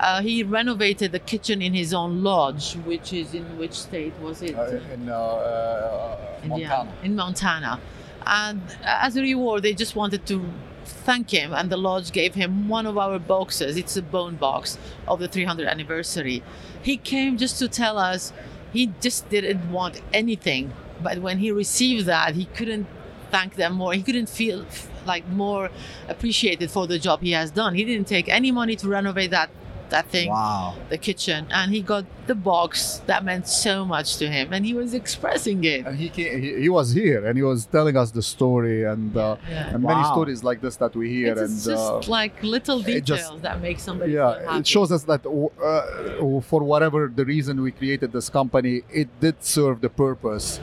uh, 0.00 0.22
he 0.22 0.42
renovated 0.42 1.12
the 1.12 1.18
kitchen 1.18 1.60
in 1.62 1.74
his 1.74 1.92
own 1.92 2.22
lodge, 2.22 2.74
which 2.84 3.12
is 3.12 3.34
in 3.34 3.58
which 3.58 3.72
state 3.72 4.14
was 4.20 4.42
it? 4.42 4.54
in 4.92 5.08
uh, 5.08 5.14
uh, 5.14 6.16
Indiana, 6.44 6.92
in 7.02 7.16
Montana. 7.16 7.80
And 8.26 8.60
as 8.84 9.16
a 9.16 9.22
reward, 9.22 9.62
they 9.62 9.74
just 9.74 9.96
wanted 9.96 10.26
to 10.26 10.44
thank 10.84 11.30
him, 11.30 11.52
and 11.52 11.70
the 11.70 11.76
lodge 11.76 12.12
gave 12.12 12.34
him 12.34 12.68
one 12.68 12.86
of 12.86 12.96
our 12.98 13.18
boxes. 13.18 13.76
It's 13.76 13.96
a 13.96 14.02
bone 14.02 14.36
box 14.36 14.78
of 15.06 15.18
the 15.18 15.28
300th 15.28 15.68
anniversary. 15.68 16.42
He 16.82 16.96
came 16.96 17.36
just 17.36 17.58
to 17.58 17.68
tell 17.68 17.98
us 17.98 18.32
he 18.72 18.92
just 19.00 19.28
didn't 19.28 19.70
want 19.70 20.00
anything, 20.12 20.72
but 21.02 21.18
when 21.18 21.38
he 21.38 21.50
received 21.50 22.06
that, 22.06 22.34
he 22.34 22.44
couldn't 22.46 22.86
thank 23.30 23.54
them 23.56 23.74
more. 23.74 23.92
He 23.94 24.02
couldn't 24.02 24.28
feel 24.28 24.64
like 25.06 25.26
more 25.28 25.70
appreciated 26.08 26.70
for 26.70 26.86
the 26.86 26.98
job 26.98 27.20
he 27.22 27.32
has 27.32 27.50
done. 27.50 27.74
He 27.74 27.84
didn't 27.84 28.08
take 28.08 28.28
any 28.28 28.50
money 28.52 28.76
to 28.76 28.88
renovate 28.88 29.30
that 29.30 29.50
that 29.90 30.06
thing 30.10 30.28
wow. 30.28 30.74
the 30.90 30.98
kitchen 30.98 31.46
and 31.50 31.72
he 31.72 31.80
got 31.80 32.04
the 32.26 32.34
box 32.34 33.00
that 33.06 33.24
meant 33.24 33.48
so 33.48 33.86
much 33.86 34.18
to 34.18 34.28
him 34.28 34.52
and 34.52 34.66
he 34.66 34.74
was 34.74 34.92
expressing 34.92 35.64
it 35.64 35.86
And 35.86 35.96
he, 35.96 36.10
came, 36.10 36.42
he 36.42 36.60
he 36.64 36.68
was 36.68 36.92
here, 36.92 37.24
and 37.26 37.38
he 37.38 37.42
was 37.42 37.64
telling 37.64 37.96
us 37.96 38.10
the 38.10 38.20
story, 38.22 38.84
and 38.84 39.16
uh, 39.16 39.36
Yeah. 39.48 39.72
and 39.72 39.82
many 39.82 40.04
stories 40.04 40.44
like 40.44 40.60
this 40.60 40.76
that 40.76 40.94
we 40.94 41.06
hear, 41.18 41.32
it's 41.32 41.40
and 41.40 41.50
just 41.72 42.08
uh, 42.08 42.18
like 42.18 42.34
little 42.42 42.80
details 42.82 43.06
just- 43.06 43.42
that 43.46 43.62
make 43.62 43.78
somebody 43.80 44.12
feel 44.12 44.20
yeah, 44.28 44.44
happy. 44.44 44.58
it 44.60 44.66
shows 44.66 44.90
us 44.92 45.02
that 45.04 45.22
uh, 45.24 46.40
for 46.50 46.60
whatever 46.72 47.10
the 47.20 47.24
reason 47.24 47.54
we 47.66 47.70
created 47.80 48.12
this 48.12 48.28
company, 48.28 48.82
it 49.02 49.08
did 49.24 49.36
serve 49.42 49.80
the 49.80 49.88
purpose. 50.04 50.60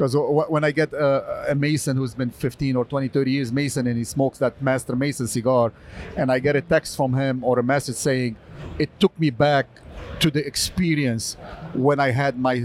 Because 0.00 0.16
when 0.16 0.64
I 0.64 0.70
get 0.70 0.94
a, 0.94 1.50
a 1.50 1.54
Mason 1.54 1.94
who's 1.94 2.14
been 2.14 2.30
15 2.30 2.74
or 2.74 2.86
20, 2.86 3.08
30 3.08 3.30
years 3.30 3.52
Mason 3.52 3.86
and 3.86 3.98
he 3.98 4.04
smokes 4.04 4.38
that 4.38 4.62
Master 4.62 4.96
Mason 4.96 5.26
cigar, 5.26 5.74
and 6.16 6.32
I 6.32 6.38
get 6.38 6.56
a 6.56 6.62
text 6.62 6.96
from 6.96 7.12
him 7.12 7.44
or 7.44 7.58
a 7.58 7.62
message 7.62 7.96
saying, 7.96 8.36
it 8.78 8.88
took 8.98 9.12
me 9.20 9.28
back 9.28 9.66
to 10.20 10.30
the 10.30 10.42
experience 10.46 11.34
when 11.74 12.00
I 12.00 12.12
had 12.12 12.38
my 12.38 12.64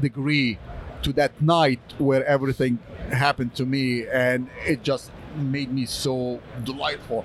degree, 0.00 0.58
to 1.02 1.12
that 1.12 1.40
night 1.40 1.78
where 1.98 2.24
everything 2.26 2.80
happened 3.12 3.54
to 3.54 3.64
me, 3.64 4.08
and 4.08 4.48
it 4.66 4.82
just 4.82 5.12
made 5.36 5.72
me 5.72 5.86
so 5.86 6.40
delightful 6.64 7.24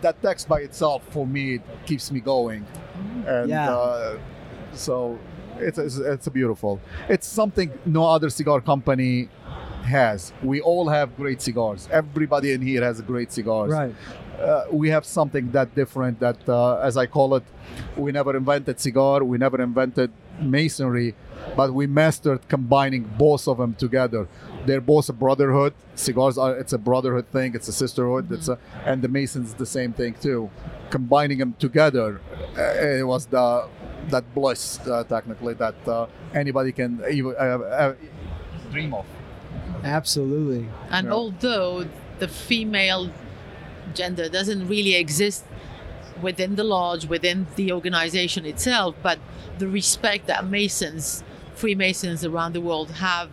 that 0.00 0.20
text 0.20 0.48
by 0.48 0.58
itself 0.58 1.04
for 1.10 1.24
me 1.24 1.54
it 1.54 1.62
keeps 1.86 2.10
me 2.10 2.18
going 2.18 2.66
and 3.28 3.48
Yeah. 3.48 3.70
uh, 3.70 4.18
so 4.74 5.16
it's, 5.60 5.78
it's 5.78 5.96
it's 5.98 6.26
a 6.26 6.30
beautiful. 6.30 6.80
It's 7.08 7.26
something 7.26 7.70
no 7.84 8.04
other 8.04 8.30
cigar 8.30 8.60
company 8.60 9.28
has. 9.84 10.32
We 10.42 10.60
all 10.60 10.88
have 10.88 11.16
great 11.16 11.40
cigars. 11.42 11.88
Everybody 11.90 12.52
in 12.52 12.62
here 12.62 12.82
has 12.82 13.00
great 13.00 13.32
cigars. 13.32 13.70
Right. 13.72 13.94
uh, 14.40 14.64
we 14.70 14.88
have 14.90 15.04
something 15.04 15.50
that 15.50 15.74
different 15.74 16.20
that 16.20 16.48
uh, 16.48 16.76
as 16.88 16.96
i 16.96 17.06
call 17.06 17.34
it 17.34 17.42
we 17.96 18.12
never 18.12 18.36
invented 18.36 18.78
cigar 18.78 19.24
we 19.24 19.36
never 19.36 19.60
invented 19.60 20.12
masonry 20.40 21.14
but 21.56 21.74
we 21.74 21.86
mastered 21.86 22.46
combining 22.48 23.02
both 23.18 23.48
of 23.48 23.58
them 23.58 23.74
together. 23.74 24.28
They're 24.66 24.80
both 24.80 25.08
a 25.08 25.12
brotherhood. 25.12 25.72
Cigars 25.94 26.36
are 26.38 26.56
it's 26.56 26.72
a 26.72 26.78
brotherhood 26.78 27.26
thing 27.32 27.54
it's 27.54 27.68
a 27.68 27.72
sisterhood 27.72 28.30
it's 28.30 28.48
a 28.48 28.58
and 28.84 29.02
the 29.02 29.08
masons 29.08 29.54
the 29.54 29.66
same 29.66 29.92
thing 29.92 30.14
too. 30.14 30.50
Combining 30.90 31.38
them 31.38 31.54
together 31.58 32.20
uh, 32.56 32.98
it 33.00 33.06
was 33.06 33.26
the 33.26 33.68
that 34.08 34.24
bliss 34.34 34.78
uh, 34.86 35.04
technically 35.04 35.54
that 35.54 35.74
uh, 35.88 36.06
anybody 36.34 36.72
can 36.72 37.02
even 37.10 37.34
uh, 37.38 37.42
uh, 37.42 37.94
dream 38.72 38.94
of 38.94 39.04
Absolutely. 39.84 40.68
and 40.90 41.06
Yeah. 41.06 41.12
although 41.12 41.86
the 42.18 42.28
female 42.28 43.10
gender 43.94 44.28
doesn't 44.28 44.68
really 44.68 44.94
exist 44.94 45.44
within 46.20 46.56
the 46.56 46.64
lodge, 46.64 47.06
within 47.06 47.46
the 47.56 47.72
organization 47.72 48.44
itself, 48.44 48.94
but 49.02 49.18
the 49.58 49.68
respect 49.68 50.26
that 50.26 50.46
Masons, 50.46 51.22
Freemasons 51.54 52.24
around 52.24 52.52
the 52.54 52.60
world 52.60 52.90
have 52.92 53.30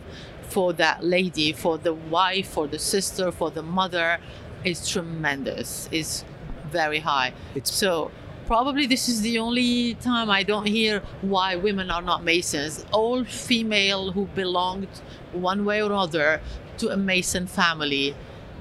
for 0.49 0.71
that 0.73 1.03
lady, 1.03 1.51
for 1.51 1.77
the 1.77 1.93
wife, 1.93 2.47
for 2.47 2.67
the 2.67 2.79
sister, 2.79 3.31
for 3.31 3.49
the 3.51 3.61
mother 3.63 4.19
is 4.63 4.87
tremendous, 4.87 5.89
is 5.91 6.23
very 6.71 6.99
high. 6.99 7.33
It's- 7.55 7.71
so 7.73 8.11
probably 8.45 8.85
this 8.85 9.09
is 9.09 9.21
the 9.21 9.39
only 9.39 9.95
time 9.95 10.29
I 10.29 10.43
don't 10.43 10.67
hear 10.67 11.01
why 11.21 11.55
women 11.55 11.89
are 11.89 12.01
not 12.01 12.23
Masons. 12.23 12.85
All 12.91 13.23
female 13.23 14.11
who 14.11 14.25
belonged 14.35 14.87
one 15.31 15.65
way 15.65 15.81
or 15.81 15.93
other 15.93 16.41
to 16.77 16.89
a 16.89 16.97
Mason 16.97 17.47
family, 17.47 18.15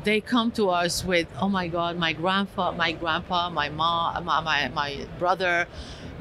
they 0.04 0.20
come 0.20 0.50
to 0.52 0.70
us 0.70 1.04
with, 1.04 1.26
oh 1.40 1.48
my 1.48 1.68
God, 1.68 1.96
my 1.96 2.12
grandpa, 2.12 2.72
my 2.72 2.92
grandpa, 2.92 3.50
my 3.50 3.68
mom, 3.68 4.24
my, 4.24 4.40
my, 4.40 4.68
my 4.68 5.06
brother, 5.18 5.66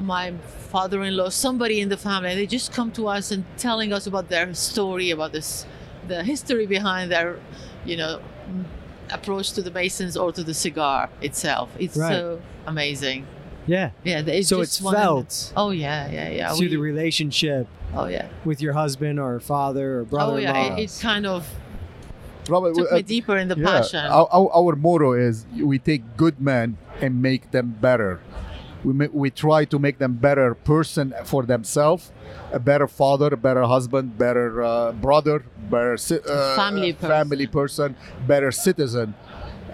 my 0.00 0.32
father-in-law, 0.70 1.28
somebody 1.28 1.80
in 1.80 1.88
the 1.88 1.96
family. 1.96 2.34
They 2.34 2.46
just 2.46 2.72
come 2.72 2.90
to 2.92 3.08
us 3.08 3.30
and 3.30 3.44
telling 3.58 3.92
us 3.92 4.06
about 4.06 4.28
their 4.28 4.52
story, 4.54 5.10
about 5.10 5.32
this, 5.32 5.66
the 6.08 6.24
history 6.24 6.66
behind 6.66 7.12
their, 7.12 7.38
you 7.84 7.96
know, 7.96 8.20
approach 9.10 9.52
to 9.52 9.62
the 9.62 9.70
Masons 9.70 10.16
or 10.16 10.32
to 10.32 10.42
the 10.42 10.54
cigar 10.54 11.10
itself. 11.20 11.68
It's 11.78 11.96
Right. 11.96 12.12
so 12.12 12.40
amazing. 12.66 13.26
Yeah. 13.66 13.90
Yeah, 14.04 14.20
it's 14.26 14.48
So 14.48 14.60
just 14.60 14.78
it's 14.78 14.80
one- 14.82 14.94
felt 14.94 15.52
Oh 15.56 15.70
yeah, 15.70 16.10
yeah, 16.10 16.28
yeah. 16.30 16.52
through 16.54 16.66
We- 16.66 16.74
the 16.76 16.76
relationship 16.78 17.66
oh 17.94 18.06
yeah. 18.06 18.28
with 18.44 18.60
your 18.60 18.72
husband 18.74 19.18
or 19.20 19.40
father 19.40 20.00
or 20.00 20.04
brother. 20.04 20.32
Oh 20.34 20.36
yeah. 20.36 20.76
It, 20.76 20.84
it 20.84 20.98
kind 21.00 21.26
of 21.26 21.48
Robert, 22.48 22.74
took 22.74 22.92
uh, 22.92 22.96
me 22.96 23.02
deeper 23.02 23.36
in 23.38 23.48
the 23.48 23.56
yeah, 23.56 23.64
passion. 23.66 24.00
Our, 24.04 24.28
our, 24.30 24.50
our 24.54 24.76
motto 24.76 25.12
is 25.14 25.46
we 25.56 25.78
take 25.78 26.02
good 26.16 26.40
men 26.40 26.76
and 27.00 27.22
make 27.22 27.50
them 27.52 27.76
better. 27.80 28.20
We, 28.84 28.92
ma- 28.92 29.06
we 29.12 29.30
try 29.30 29.64
to 29.64 29.78
make 29.78 29.96
them 29.96 30.14
better 30.16 30.54
person 30.54 31.14
for 31.24 31.44
themselves, 31.44 32.12
a 32.52 32.58
better 32.58 32.86
father, 32.86 33.28
a 33.32 33.36
better 33.38 33.62
husband, 33.62 34.18
better 34.18 34.62
uh, 34.62 34.92
brother, 34.92 35.42
better 35.70 35.96
ci- 35.96 36.18
uh, 36.28 36.54
Family 36.54 36.92
person. 36.92 37.08
family 37.08 37.46
person, 37.46 37.96
better 38.26 38.52
citizen, 38.52 39.14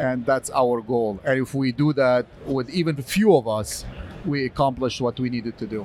and 0.00 0.24
that's 0.24 0.50
our 0.62 0.80
goal. 0.80 1.20
And 1.24 1.40
if 1.40 1.54
we 1.54 1.72
do 1.72 1.92
that 1.92 2.26
with 2.46 2.70
even 2.70 2.98
a 2.98 3.02
few 3.02 3.36
of 3.36 3.46
us, 3.46 3.84
we 4.24 4.46
accomplished 4.46 5.00
what 5.00 5.20
we 5.20 5.28
needed 5.28 5.58
to 5.58 5.66
do. 5.66 5.84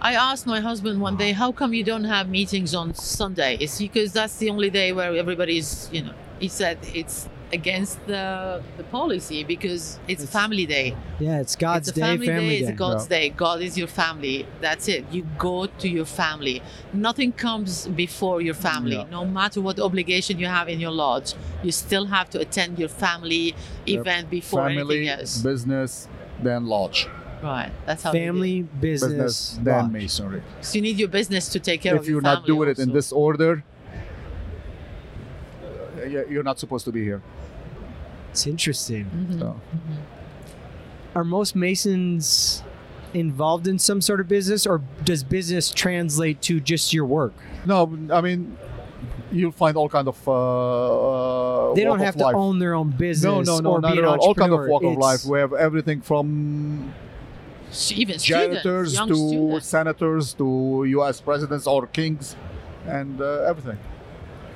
I 0.00 0.14
asked 0.14 0.46
my 0.46 0.60
husband 0.60 1.00
one 1.00 1.16
day, 1.18 1.32
"How 1.32 1.52
come 1.52 1.74
you 1.74 1.84
don't 1.84 2.08
have 2.16 2.26
meetings 2.28 2.74
on 2.74 2.94
Sunday?" 2.94 3.58
It's 3.60 3.78
because 3.78 4.12
that's 4.18 4.36
the 4.38 4.48
only 4.48 4.70
day 4.70 4.92
where 4.92 5.14
everybody's, 5.14 5.90
you 5.92 6.02
know. 6.06 6.16
He 6.38 6.48
said 6.48 6.78
it's 6.94 7.28
against 7.52 7.98
the 8.06 8.62
the 8.76 8.84
policy 8.84 9.42
because 9.44 9.98
it's, 10.06 10.22
It's- 10.22 10.32
family 10.32 10.66
day. 10.66 10.94
Yeah, 11.18 11.40
it's 11.40 11.56
God's 11.56 11.88
it's 11.88 11.96
a 11.96 12.00
day, 12.00 12.06
family, 12.06 12.26
family 12.26 12.48
day. 12.48 12.60
day. 12.60 12.70
It's 12.70 12.78
God's 12.78 13.06
day. 13.06 13.28
God 13.30 13.60
is 13.62 13.76
your 13.76 13.88
family. 13.88 14.46
That's 14.60 14.86
it. 14.88 15.04
You 15.10 15.22
go 15.38 15.66
to 15.66 15.88
your 15.88 16.04
family. 16.06 16.62
Nothing 16.92 17.32
comes 17.32 17.86
before 17.88 18.40
your 18.40 18.54
family. 18.54 18.96
Yeah. 18.96 19.10
No 19.18 19.24
matter 19.24 19.60
what 19.60 19.78
obligation 19.80 20.38
you 20.38 20.46
have 20.46 20.68
in 20.68 20.78
your 20.80 20.92
lodge, 20.92 21.34
you 21.62 21.72
still 21.72 22.06
have 22.06 22.30
to 22.30 22.40
attend 22.40 22.78
your 22.78 22.88
family 22.88 23.54
Yep. 23.86 24.00
event 24.00 24.30
before 24.30 24.60
Family, 24.68 24.80
anything 24.98 25.08
else. 25.08 25.32
business, 25.42 26.08
then 26.42 26.66
lodge. 26.66 27.08
Right. 27.42 27.72
That's 27.86 28.02
how 28.02 28.12
they 28.12 28.18
do 28.18 28.24
it. 28.24 28.26
family, 28.28 28.62
business, 28.62 29.10
Business, 29.12 29.58
then 29.64 29.82
lodge. 29.84 29.92
masonry. 29.92 30.42
So 30.60 30.74
you 30.76 30.82
need 30.82 30.98
your 30.98 31.08
business 31.08 31.48
to 31.54 31.58
take 31.58 31.80
care 31.82 31.94
of 31.96 32.02
if 32.02 32.08
you're 32.08 32.20
not 32.20 32.42
family 32.44 32.46
doing 32.46 32.68
it 32.70 32.78
in 32.78 32.92
this 32.92 33.10
order, 33.12 33.64
uh, 35.98 36.04
you're 36.06 36.42
not 36.42 36.58
supposed 36.58 36.84
to 36.84 36.92
be 36.92 37.02
here. 37.02 37.20
It's 38.30 38.46
interesting. 38.46 39.06
Mhm. 39.14 39.38
So, 39.40 39.60
Are 41.14 41.24
most 41.24 41.56
Masons 41.56 42.62
involved 43.12 43.66
in 43.66 43.78
some 43.78 44.00
sort 44.00 44.20
of 44.20 44.28
business, 44.28 44.64
or 44.66 44.80
does 45.04 45.24
business 45.24 45.70
translate 45.70 46.40
to 46.42 46.60
just 46.60 46.92
your 46.94 47.04
work? 47.06 47.32
no, 47.66 47.90
I 48.12 48.20
mean, 48.20 48.56
you'll 49.32 49.50
find 49.50 49.76
all 49.76 49.88
kind 49.88 50.06
of. 50.08 50.16
Uh, 50.28 51.70
uh, 51.70 51.74
They 51.74 51.82
don't 51.84 51.98
have 51.98 52.14
of 52.14 52.18
to 52.20 52.24
life. 52.26 52.34
own 52.36 52.58
their 52.60 52.74
own 52.74 52.90
business. 52.90 53.24
No, 53.24 53.40
no, 53.42 53.58
no, 53.58 53.70
or 53.72 53.80
not 53.80 53.92
be 53.92 53.98
at 53.98 54.04
an 54.04 54.10
all. 54.10 54.18
All 54.20 54.34
kind 54.34 54.52
of 54.52 54.60
entrepreneur. 54.60 54.88
walk 54.88 54.96
of 54.96 54.98
life. 54.98 55.24
We 55.24 55.38
have 55.40 55.52
everything 55.52 56.00
from 56.00 56.92
Even 57.94 58.18
janitors 58.18 58.94
students, 58.94 59.18
to 59.20 59.28
students. 59.28 59.66
senators 59.66 60.34
to 60.34 60.84
U.S. 60.88 61.20
presidents 61.20 61.66
or 61.66 61.86
kings, 61.88 62.36
and 62.86 63.20
uh, 63.20 63.44
everything. 63.50 63.78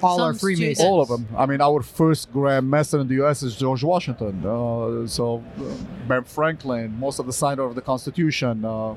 All 0.05 0.19
some 0.19 0.31
are 0.31 0.35
Freemasons. 0.35 0.79
students- 0.79 0.81
All 0.83 1.01
of 1.01 1.09
them. 1.09 1.27
I 1.37 1.47
mean, 1.47 1.61
our 1.61 1.83
first 1.83 2.33
Grand 2.33 2.69
Master 2.71 3.01
in 3.01 3.09
the 3.09 3.15
U.S. 3.23 3.43
is 3.43 3.57
George 3.57 3.83
Washington. 3.83 4.45
Uh, 4.45 5.07
so, 5.07 5.43
uh, 5.59 5.63
Ben 6.09 6.25
Franklin, 6.25 6.99
most 6.99 7.19
of 7.19 7.27
the 7.27 7.33
signers 7.33 7.67
of 7.71 7.75
the 7.75 7.83
Constitution, 7.83 8.65
uh, 8.65 8.91
uh, 8.93 8.97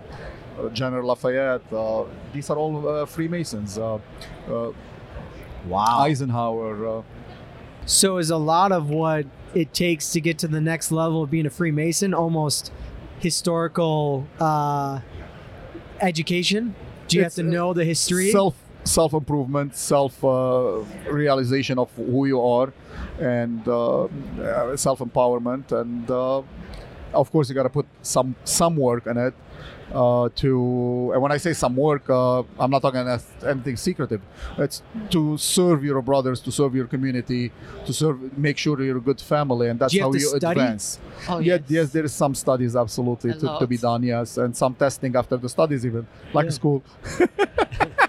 General 0.74 1.08
Lafayette. 1.08 1.62
Uh, 1.72 2.04
these 2.34 2.50
are 2.50 2.58
all 2.58 2.88
uh, 2.88 3.06
Freemasons. 3.06 3.78
Uh, 3.78 3.96
uh, 4.50 4.72
Wow. 5.68 6.00
Eisenhower. 6.00 7.00
Uh, 7.00 7.02
So 7.86 8.18
is 8.20 8.30
a 8.30 8.38
lot 8.38 8.72
of 8.72 8.90
what 8.90 9.26
it 9.54 9.74
takes 9.74 10.12
to 10.14 10.22
get 10.22 10.38
to 10.40 10.48
the 10.48 10.62
next 10.62 10.92
level 10.92 11.24
of 11.24 11.30
being 11.32 11.46
a 11.46 11.50
Freemason 11.50 12.14
almost 12.14 12.72
historical 13.20 14.26
uh, 14.40 15.00
education? 16.02 16.76
Do 17.08 17.18
you 17.18 17.24
It's, 17.26 17.36
have 17.38 17.46
to 17.46 17.50
know 17.52 17.74
the 17.74 17.86
history? 17.86 18.32
self 18.32 18.56
self 18.88 19.14
improvement, 19.14 19.76
self 19.76 20.24
uh, 20.24 20.80
realization 21.12 21.78
of 21.80 21.92
who 21.96 22.26
you 22.26 22.42
are, 22.42 22.74
and 23.20 23.68
uh, 23.68 24.08
self 24.78 25.00
empowerment, 25.00 25.72
and 25.72 26.10
uh, 26.10 26.42
of 27.14 27.32
course 27.32 27.50
you 27.50 27.56
got 27.56 27.64
to 27.64 27.70
put 27.70 27.86
some 28.02 28.36
some 28.44 28.76
work 28.76 29.06
in 29.08 29.18
it. 29.18 29.34
Uh, 29.94 30.28
to 30.36 31.12
and 31.14 31.22
when 31.22 31.32
I 31.32 31.38
say 31.38 31.54
some 31.54 31.74
work, 31.78 32.10
uh, 32.10 32.44
I'm 32.60 32.70
not 32.70 32.82
talking 32.82 33.08
anything 33.48 33.78
secretive. 33.78 34.22
It's 34.58 34.82
to 35.12 35.38
serve 35.38 35.82
your 35.82 36.02
brothers, 36.02 36.42
to 36.42 36.52
serve 36.52 36.76
your 36.76 36.88
community, 36.88 37.54
to 37.86 37.94
serve, 37.94 38.38
make 38.38 38.58
sure 38.58 38.82
you're 38.84 38.98
a 38.98 39.02
good 39.02 39.22
family, 39.22 39.70
and 39.70 39.80
that's 39.80 39.94
you 39.94 40.02
how 40.02 40.12
you 40.12 40.20
study? 40.20 40.46
advance. 40.60 41.00
Oh, 41.30 41.40
Yeah, 41.40 41.54
yes. 41.54 41.62
yes, 41.70 41.90
there 41.92 42.04
is 42.04 42.12
some 42.14 42.36
studies 42.36 42.76
absolutely 42.76 43.32
to, 43.36 43.48
to 43.60 43.66
be 43.66 43.78
done, 43.78 44.04
yes, 44.04 44.38
and 44.38 44.56
some 44.58 44.76
testing 44.76 45.16
after 45.16 45.38
the 45.38 45.48
studies 45.48 45.86
even, 45.86 46.06
like 46.34 46.46
Yeah. 46.48 46.52
school. 46.60 46.84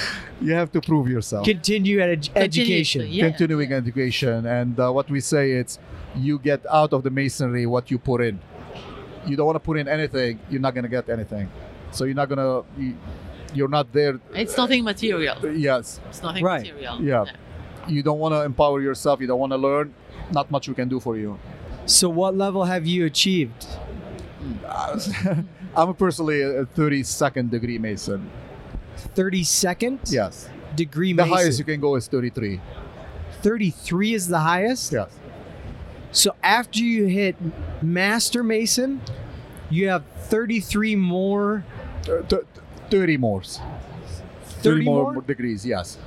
you 0.40 0.52
have 0.52 0.70
to 0.72 0.80
prove 0.80 1.08
yourself. 1.08 1.44
Continue 1.46 2.00
ed- 2.00 2.28
education. 2.36 3.06
Yeah. 3.08 3.28
Continuing 3.28 3.72
education, 3.72 4.46
and 4.46 4.78
uh, 4.78 4.90
what 4.92 5.10
we 5.10 5.20
say 5.20 5.52
it's 5.52 5.78
you 6.16 6.38
get 6.38 6.64
out 6.70 6.92
of 6.92 7.02
the 7.02 7.10
masonry 7.10 7.66
what 7.66 7.90
you 7.90 7.98
put 7.98 8.20
in. 8.20 8.40
You 9.26 9.36
don't 9.36 9.46
want 9.46 9.56
to 9.56 9.60
put 9.60 9.78
in 9.78 9.88
anything, 9.88 10.40
you're 10.50 10.60
not 10.60 10.74
gonna 10.74 10.88
get 10.88 11.08
anything. 11.08 11.50
So 11.90 12.04
you're 12.04 12.14
not 12.14 12.28
gonna, 12.28 12.62
you, 12.78 12.96
you're 13.54 13.68
not 13.68 13.92
there. 13.92 14.20
It's 14.34 14.56
nothing 14.56 14.84
material. 14.84 15.36
Yes, 15.56 16.00
It's 16.08 16.22
nothing 16.22 16.44
Right. 16.44 16.62
material. 16.62 17.02
Yeah. 17.02 17.24
you 17.88 18.02
don't 18.02 18.18
want 18.18 18.34
to 18.34 18.42
empower 18.44 18.80
yourself. 18.80 19.20
You 19.20 19.26
don't 19.26 19.38
want 19.40 19.52
to 19.52 19.56
learn. 19.58 19.94
Not 20.30 20.50
much 20.50 20.68
we 20.68 20.74
can 20.74 20.88
do 20.88 21.00
for 21.00 21.16
you. 21.16 21.38
So 21.86 22.08
what 22.10 22.36
level 22.36 22.64
have 22.64 22.86
you 22.86 23.06
achieved? 23.06 23.66
I'm 25.76 25.94
personally 25.94 26.42
a 26.42 26.64
32nd 26.64 27.50
degree 27.50 27.78
Mason. 27.78 28.30
32nd 29.16 29.98
Yes. 30.10 30.48
degree 30.74 31.12
The 31.12 31.22
Mason. 31.24 31.32
highest 31.36 31.58
you 31.58 31.64
can 31.64 31.80
go 31.80 31.94
is 31.96 32.06
33. 32.08 32.60
33 33.42 34.14
is 34.14 34.28
the 34.28 34.38
highest? 34.40 34.92
Yes. 34.92 35.10
So 36.12 36.34
after 36.42 36.80
you 36.80 37.06
hit 37.06 37.36
Master 37.82 38.42
Mason, 38.42 39.00
you 39.70 39.88
have 39.88 40.04
33 40.28 40.96
more. 40.96 41.64
Uh, 42.08 42.22
th- 42.22 42.42
30 42.90 43.16
more. 43.18 43.42
30 44.62 44.84
more, 44.84 45.12
more? 45.12 45.22
degrees, 45.22 45.64
yes. 45.64 45.98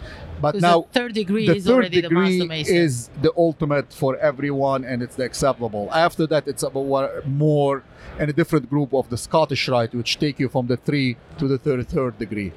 But 0.42 0.56
now 0.56 0.82
the 0.82 0.88
third 1.00 1.14
degree 1.14 1.46
the 1.46 1.56
is 1.58 1.66
third 1.66 1.74
already 1.74 2.02
the 2.02 2.10
master 2.10 2.46
mason. 2.46 2.76
is 2.76 3.10
the 3.22 3.32
ultimate 3.38 3.94
for 3.94 4.18
everyone 4.18 4.84
and 4.84 5.04
it's 5.04 5.16
the 5.16 5.24
acceptable. 5.24 5.88
After 5.94 6.26
that, 6.28 6.48
it's 6.48 6.64
about 6.64 7.28
more 7.28 7.84
and 8.18 8.28
a 8.30 8.34
different 8.34 8.68
group 8.68 8.92
of 8.94 9.10
the 9.10 9.18
Scottish 9.18 9.70
Rite, 9.70 9.94
which 9.94 10.18
take 10.18 10.40
you 10.40 10.50
from 10.50 10.66
the 10.66 10.78
three 10.78 11.16
to 11.38 11.48
the 11.48 11.60
33rd 11.60 12.18
degree. 12.18 12.52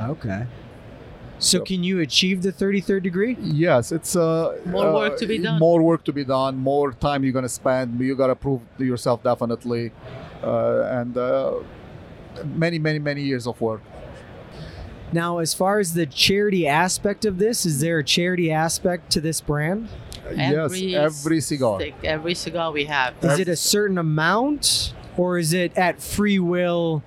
Okay. 0.00 0.46
So 1.38 1.58
Yep. 1.58 1.66
can 1.66 1.84
you 1.84 2.00
achieve 2.00 2.42
the 2.42 2.52
33rd 2.52 3.02
degree? 3.02 3.36
Yes, 3.40 3.92
it's 3.92 4.16
uh, 4.16 4.56
More 4.64 4.86
uh, 4.86 4.94
work 4.94 5.18
to 5.18 5.26
be 5.26 5.38
done. 5.38 5.58
More 5.58 5.82
work 5.82 6.02
to 6.04 6.12
be 6.12 6.24
done. 6.24 6.56
More 6.56 6.92
time 6.92 7.24
you're 7.24 7.32
gonna 7.32 7.48
spend. 7.48 8.00
You 8.00 8.14
gotta 8.16 8.34
prove 8.34 8.62
yourself 8.78 9.22
definitely, 9.22 9.92
uh, 10.42 10.88
and 10.90 11.16
uh, 11.16 11.56
many, 12.44 12.78
many, 12.78 12.98
many 12.98 13.22
years 13.22 13.46
of 13.46 13.60
work. 13.60 13.82
Now, 15.12 15.38
as 15.38 15.54
far 15.54 15.78
as 15.78 15.94
the 15.94 16.06
charity 16.06 16.66
aspect 16.66 17.24
of 17.24 17.38
this, 17.38 17.64
is 17.64 17.80
there 17.80 17.98
a 17.98 18.04
charity 18.04 18.50
aspect 18.50 19.10
to 19.12 19.20
this 19.20 19.40
brand? 19.40 19.88
yes, 20.34 20.82
every 20.94 21.40
cigar. 21.40 21.78
stick, 21.80 21.94
every 22.02 22.34
cigar 22.34 22.72
we 22.72 22.86
have. 22.86 23.14
Is 23.22 23.38
it 23.38 23.48
a 23.48 23.56
certain 23.56 23.98
amount 23.98 24.92
or 25.16 25.38
is 25.38 25.52
it 25.52 25.76
at 25.76 26.02
free 26.02 26.38
will 26.38 27.02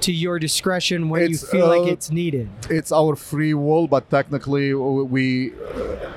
to 0.00 0.12
your 0.12 0.38
discretion 0.38 1.08
when 1.08 1.22
you 1.22 1.28
It's, 1.34 1.50
feel 1.50 1.66
like 1.66 1.82
uh, 1.82 1.92
it's 1.94 2.10
needed? 2.10 2.48
It's 2.70 2.92
our 2.92 3.16
free 3.16 3.54
will, 3.54 3.86
but 3.88 4.08
technically, 4.10 4.74
we 4.74 5.52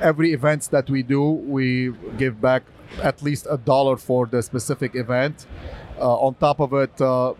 every 0.01 0.33
events 0.33 0.67
that 0.67 0.89
we 0.89 1.03
do, 1.03 1.21
we 1.21 1.93
give 2.17 2.41
back 2.41 2.63
at 3.01 3.21
least 3.21 3.47
a 3.49 3.57
dollar 3.57 3.97
for 3.97 4.25
the 4.25 4.41
specific 4.43 4.95
event. 4.95 5.45
Uh, 5.99 6.17
on 6.17 6.33
top 6.35 6.59
of 6.59 6.73
it, 6.73 6.99
uh, 6.99 7.33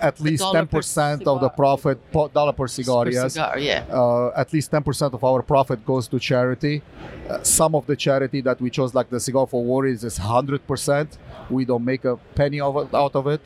at 0.00 0.20
least 0.20 0.40
dollar 0.42 0.58
ten 0.60 0.66
per 0.66 0.78
percent 0.78 1.26
of 1.26 1.40
the 1.40 1.48
profit, 1.48 1.98
po- 2.10 2.28
dollar 2.28 2.52
per 2.52 2.66
cigar, 2.66 3.04
Per 3.04 3.10
yes. 3.12 3.32
cigar, 3.34 3.58
yeah. 3.58 3.84
uh, 3.90 4.32
at 4.36 4.52
least 4.52 4.70
10% 4.70 5.12
of 5.12 5.22
our 5.22 5.42
profit 5.42 5.84
goes 5.84 6.08
to 6.08 6.18
charity. 6.18 6.82
Uh, 7.28 7.42
some 7.42 7.74
of 7.74 7.86
the 7.86 7.94
charity 7.96 8.40
that 8.40 8.60
we 8.60 8.70
chose, 8.70 8.94
like 8.94 9.10
the 9.10 9.20
Cigar 9.20 9.46
for 9.46 9.62
Warriors, 9.62 10.02
is 10.04 10.18
100%. 10.18 11.18
We 11.50 11.64
don't 11.64 11.84
make 11.84 12.04
a 12.04 12.16
penny 12.34 12.60
of 12.60 12.76
it, 12.76 12.94
out 12.94 13.14
of 13.14 13.26
it. 13.26 13.40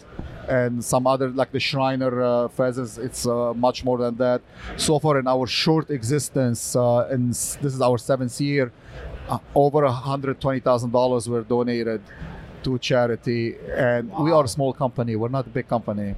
And 0.49 0.85
some 0.85 1.07
other, 1.07 1.29
like 1.31 1.53
the 1.53 1.61
Shriner 1.61 2.23
uh, 2.23 2.49
Fezzes, 2.49 2.99
it's 2.99 3.27
uh, 3.27 3.55
much 3.55 3.85
more 3.85 3.99
than 3.99 4.17
that. 4.17 4.43
So 4.77 4.99
far, 4.99 5.19
in 5.19 5.27
our 5.27 5.47
short 5.47 5.91
existence, 5.91 6.77
uh, 6.77 7.09
and 7.09 7.31
s- 7.31 7.57
this 7.61 7.75
is 7.75 7.81
our 7.81 7.99
seventh 7.99 8.41
year, 8.41 8.73
uh, 9.29 9.39
over 9.55 9.83
$120,000 9.83 11.29
were 11.29 11.43
donated 11.43 12.03
to 12.63 12.79
charity. 12.79 13.57
And 13.75 14.11
we 14.19 14.31
are 14.33 14.45
a 14.45 14.49
small 14.49 14.73
company, 14.73 15.17
we're 15.17 15.29
not 15.29 15.47
a 15.47 15.51
big 15.51 15.69
company. 15.69 16.15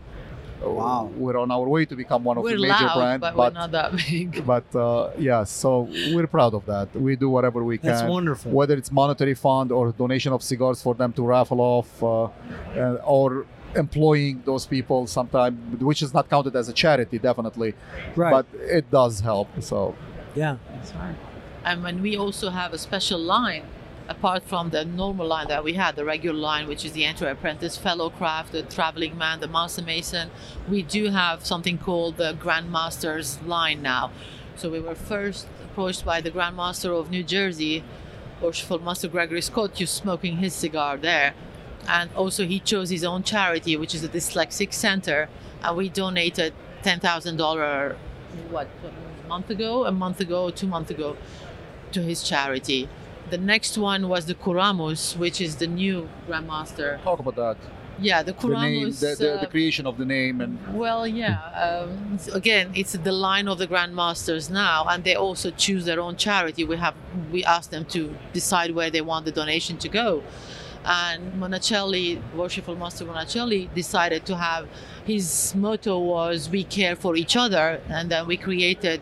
Wow. 0.63 1.11
We're 1.17 1.37
on 1.39 1.51
our 1.51 1.69
way 1.69 1.85
to 1.85 1.95
become 1.95 2.25
one 2.25 2.39
of 2.39 2.43
We're 2.45 2.57
the 2.57 2.63
major 2.63 2.85
loud, 2.87 2.97
brands, 2.99 3.21
but, 3.21 3.37
we're 3.37 3.51
not 3.51 3.71
that 3.73 3.95
big. 3.97 4.45
but 4.55 4.75
uh, 4.75 5.11
yeah, 5.19 5.45
so 5.45 5.89
we're 6.15 6.27
proud 6.27 6.55
of 6.55 6.65
that. 6.67 6.95
We 6.95 7.15
do 7.15 7.29
whatever 7.29 7.63
we 7.63 7.79
can. 7.79 7.91
That's 7.91 8.09
wonderful. 8.09 8.51
Whether 8.51 8.75
it's 8.77 8.91
monetary 8.91 9.35
fund 9.35 9.71
or 9.71 9.93
donation 9.93 10.33
of 10.33 10.43
cigars 10.43 10.83
for 10.83 10.95
them 10.95 11.13
to 11.13 11.23
raffle 11.23 11.61
off, 11.61 12.03
uh, 12.03 12.25
uh, 12.25 12.99
or 13.05 13.47
employing 13.77 14.43
those 14.45 14.67
people 14.67 15.07
sometimes, 15.07 15.81
which 15.81 16.03
is 16.03 16.13
not 16.15 16.29
counted 16.29 16.55
as 16.57 16.69
a 16.69 16.73
charity, 16.73 17.19
definitely, 17.19 17.75
Right. 18.15 18.31
but 18.31 18.47
it 18.61 18.91
does 18.91 19.21
help. 19.21 19.49
So 19.61 19.95
yeah. 20.35 20.57
That's 20.73 20.93
right. 20.95 21.15
And 21.65 21.83
when 21.83 22.01
we 22.03 22.17
also 22.17 22.51
have 22.51 22.73
a 22.73 22.79
special 22.79 23.19
line, 23.19 23.65
apart 24.09 24.43
from 24.45 24.71
the 24.71 24.85
normal 24.85 25.27
line 25.27 25.49
that 25.49 25.65
we 25.65 25.73
had, 25.73 25.97
the 25.97 26.05
regular 26.05 26.39
line, 26.39 26.69
which 26.69 26.85
is 26.85 26.93
the 26.93 27.05
entry 27.05 27.29
apprentice, 27.29 27.77
fellow 27.77 28.09
craft, 28.11 28.53
the 28.53 28.63
traveling 28.63 29.19
man, 29.19 29.41
the 29.41 29.49
master 29.49 29.83
mason, 29.83 30.31
we 30.69 30.83
do 30.83 31.09
have 31.11 31.45
something 31.45 31.77
called 31.79 32.17
the 32.17 32.35
Grandmaster's 32.35 33.41
line 33.43 33.83
now. 33.83 34.11
So 34.57 34.71
we 34.71 34.81
were 34.81 34.95
first 34.95 35.47
approached 35.65 36.05
by 36.05 36.21
the 36.21 36.31
Grandmaster 36.31 36.91
of 36.99 37.11
New 37.11 37.25
Jersey, 37.25 37.83
Worshipful 38.41 38.79
Master 38.79 39.09
Gregory 39.09 39.43
Scott, 39.43 39.77
who's 39.79 39.91
smoking 39.91 40.37
his 40.37 40.55
cigar 40.55 40.97
there. 40.97 41.35
And 41.89 42.11
also 42.15 42.45
he 42.47 42.59
chose 42.61 42.91
his 42.91 43.05
own 43.05 43.23
charity, 43.23 43.77
which 43.77 43.95
is 43.95 44.03
a 44.05 44.09
dyslexic 44.09 44.73
center, 44.73 45.29
and 45.63 45.77
we 45.77 45.89
donated 45.89 46.53
ten 46.83 47.01
thousand 47.01 47.37
dollar 47.37 47.97
what 48.51 48.69
a 49.25 49.29
month 49.29 49.51
ago, 49.51 49.85
a 49.87 49.93
month 49.93 50.21
ago, 50.21 50.51
two 50.51 50.67
months 50.67 50.91
ago, 50.91 51.17
to 51.93 52.03
his 52.03 52.23
charity. 52.23 52.89
The 53.31 53.39
next 53.39 53.77
one 53.77 54.09
was 54.09 54.27
the 54.27 54.35
Curamus, 54.35 55.17
which 55.17 55.41
is 55.41 55.57
the 55.57 55.67
new 55.67 56.09
Grandmaster. 56.29 57.03
talk 57.03 57.19
about 57.19 57.37
that. 57.37 57.57
Yeah, 57.99 58.23
the 58.23 58.33
The 58.35 58.49
name, 58.49 58.89
Curamus. 58.89 59.01
the, 59.01 59.17
the, 59.25 59.35
uh, 59.37 59.41
the 59.41 59.47
creation 59.47 59.87
of 59.87 59.97
the 59.97 60.05
name, 60.05 60.43
and 60.43 60.59
well, 60.75 61.07
yeah. 61.07 61.41
Um, 61.65 62.19
again, 62.35 62.71
it's 62.75 62.93
the 62.93 63.11
line 63.13 63.49
of 63.49 63.57
the 63.59 63.67
grandmasters 63.67 64.51
now, 64.51 64.85
and 64.89 65.03
they 65.03 65.15
also 65.15 65.51
choose 65.51 65.87
their 65.87 65.99
own 65.99 66.17
charity. 66.17 66.63
We 66.63 66.77
have 66.77 66.95
we 67.33 67.43
ask 67.45 67.71
them 67.71 67.85
to 67.87 68.15
decide 68.35 68.73
where 68.75 68.91
they 68.91 69.01
want 69.01 69.25
the 69.25 69.33
donation 69.33 69.79
to 69.79 69.89
go, 69.89 70.23
and 70.87 71.33
Monacelli, 71.35 72.21
worshipful 72.35 72.77
Master 72.77 73.05
Monacelli, 73.05 73.69
decided 73.75 74.25
to 74.27 74.37
have 74.37 74.69
his 75.05 75.53
motto 75.55 75.99
was 75.99 76.49
"We 76.49 76.63
care 76.65 76.95
for 76.95 77.17
each 77.17 77.37
other," 77.37 77.81
and 77.89 78.09
then 78.11 78.27
we 78.27 78.37
created 78.37 79.01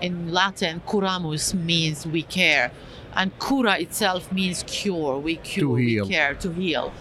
in 0.00 0.32
Latin 0.32 0.80
"Curamus" 0.86 1.52
means 1.52 2.06
we 2.06 2.22
care, 2.22 2.70
and 3.16 3.36
"cura" 3.40 3.80
itself 3.80 4.30
means 4.32 4.62
cure. 4.66 5.18
We 5.18 5.36
cure, 5.36 5.70
we 5.70 6.00
care, 6.08 6.34
to 6.34 6.52
heal. 6.52 6.92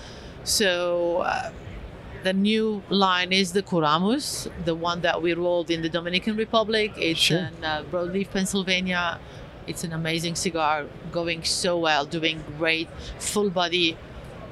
So. 0.43 1.19
Uh, 1.19 1.51
the 2.23 2.31
new 2.31 2.81
line 2.89 3.33
is 3.33 3.51
the 3.51 3.61
Curamus, 3.61 4.49
the 4.63 4.73
one 4.73 5.01
that 5.01 5.21
we 5.21 5.33
rolled 5.33 5.69
in 5.69 5.81
the 5.81 5.89
Dominican 5.89 6.37
Republic. 6.37 6.93
It's 6.95 7.19
Sure. 7.19 7.39
in 7.39 7.65
uh, 7.65 7.83
Broadleaf, 7.91 8.31
Pennsylvania. 8.31 9.19
It's 9.67 9.83
an 9.83 9.91
amazing 9.91 10.35
cigar, 10.35 10.85
going 11.11 11.43
so 11.43 11.77
well, 11.77 12.05
doing 12.05 12.41
great, 12.57 12.87
full 13.19 13.49
body 13.49 13.97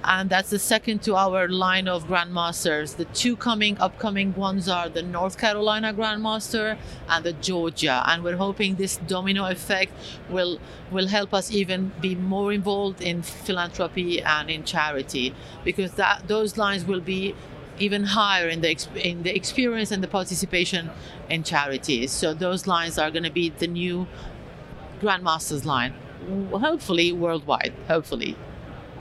and 0.04 0.30
that's 0.30 0.50
the 0.50 0.60
second 0.60 1.04
to 1.04 1.16
our 1.16 1.48
line 1.48 1.88
of 1.88 2.08
grandmasters. 2.08 2.96
The 2.96 3.06
two 3.06 3.36
coming 3.36 3.78
upcoming 3.80 4.34
ones 4.34 4.68
are 4.68 4.90
the 4.90 5.02
North 5.02 5.38
Carolina 5.38 5.94
Grandmaster 5.94 6.78
and 7.10 7.24
the 7.24 7.34
Georgia, 7.34 8.04
and 8.08 8.24
we're 8.24 8.38
hoping 8.38 8.76
this 8.76 8.98
domino 8.98 9.46
effect 9.46 9.94
will 10.30 10.60
will 10.92 11.08
help 11.08 11.34
us 11.34 11.52
even 11.52 11.92
be 12.02 12.16
more 12.16 12.52
involved 12.52 13.02
in 13.02 13.22
philanthropy 13.22 14.22
and 14.22 14.50
in 14.50 14.64
charity 14.64 15.34
because 15.64 15.94
that 15.94 16.28
those 16.28 16.58
lines 16.58 16.86
will 16.86 17.02
be 17.02 17.36
even 17.80 18.04
higher 18.04 18.48
in 18.48 18.62
the 18.62 18.78
in 18.96 19.24
the 19.24 19.36
experience 19.36 19.92
and 19.92 20.04
the 20.04 20.08
participation 20.08 20.90
in 21.30 21.44
charities. 21.44 22.12
So 22.12 22.34
those 22.34 22.68
lines 22.68 22.98
are 22.98 23.12
going 23.12 23.24
to 23.24 23.32
be 23.32 23.50
the 23.50 23.68
new 23.68 24.08
grandmasters 25.02 25.66
line, 25.66 25.94
hopefully 26.52 27.12
worldwide. 27.12 27.74
Hopefully. 27.88 28.36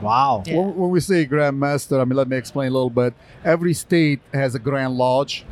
Wow. 0.00 0.42
Yeah. 0.46 0.56
When, 0.56 0.76
when 0.76 0.90
we 0.90 1.00
say 1.00 1.24
Grand 1.24 1.58
Master, 1.58 2.00
I 2.00 2.04
mean, 2.04 2.16
let 2.16 2.28
me 2.28 2.36
explain 2.36 2.68
a 2.68 2.74
little 2.74 2.90
bit. 2.90 3.14
Every 3.44 3.74
state 3.74 4.20
has 4.32 4.54
a 4.54 4.58
Grand 4.58 4.94
Lodge, 4.94 5.44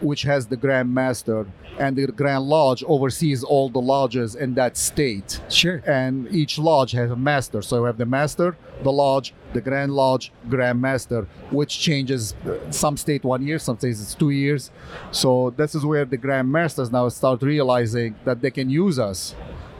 which 0.00 0.22
has 0.22 0.46
the 0.46 0.56
Grand 0.56 0.92
Master, 0.92 1.46
and 1.78 1.96
the 1.96 2.06
Grand 2.06 2.44
Lodge 2.44 2.84
oversees 2.86 3.42
all 3.42 3.68
the 3.68 3.80
lodges 3.80 4.34
in 4.34 4.54
that 4.54 4.76
state. 4.76 5.40
Sure. 5.48 5.82
And 5.86 6.32
each 6.32 6.58
lodge 6.58 6.92
has 6.92 7.10
a 7.10 7.16
master. 7.16 7.62
So 7.62 7.78
you 7.78 7.84
have 7.84 7.98
the 7.98 8.06
master, 8.06 8.56
the 8.82 8.92
lodge, 8.92 9.34
the 9.54 9.60
Grand 9.60 9.92
Lodge, 9.92 10.32
Grand 10.48 10.80
Master, 10.80 11.26
which 11.50 11.78
changes 11.78 12.34
uh, 12.46 12.70
some 12.70 12.96
state 12.96 13.24
one 13.24 13.46
year, 13.46 13.58
some 13.58 13.78
states 13.78 14.00
it's 14.00 14.14
two 14.14 14.30
years. 14.30 14.70
So 15.10 15.50
this 15.56 15.74
is 15.74 15.84
where 15.84 16.04
the 16.04 16.16
Grand 16.16 16.50
Masters 16.50 16.92
now 16.92 17.08
start 17.08 17.42
realizing 17.42 18.14
that 18.24 18.40
they 18.40 18.50
can 18.50 18.68
use 18.70 18.98
us 18.98 19.34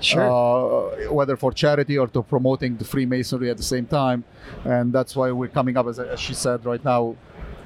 Sure. 0.04 0.22
uh, 0.30 1.12
whether 1.12 1.36
for 1.36 1.52
charity 1.52 1.96
or 1.98 2.06
to 2.08 2.22
promoting 2.22 2.76
the 2.76 2.84
Freemasonry 2.84 3.50
at 3.50 3.56
the 3.56 3.62
same 3.74 3.86
time. 3.86 4.24
And 4.64 4.92
that's 4.92 5.14
why 5.16 5.30
we're 5.32 5.48
coming 5.48 5.76
up, 5.76 5.86
as, 5.86 5.98
as 5.98 6.20
she 6.20 6.34
said 6.34 6.64
right 6.64 6.84
now, 6.84 7.16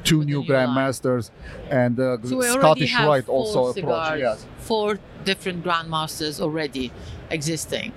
two 0.05 0.19
new 0.25 0.41
new 0.41 0.47
Grand 0.47 0.73
line. 0.75 0.87
Masters 0.87 1.31
and 1.71 1.99
uh, 1.99 2.17
So 2.23 2.37
we 2.39 2.47
Scottish 2.47 2.93
have 2.93 3.09
Rite 3.09 3.27
four 3.27 3.35
also 3.35 3.67
approach. 3.69 4.21
Yes. 4.21 4.47
four 4.59 4.99
different 5.25 5.65
grandmasters 5.65 6.41
already 6.41 6.93
existing, 7.31 7.93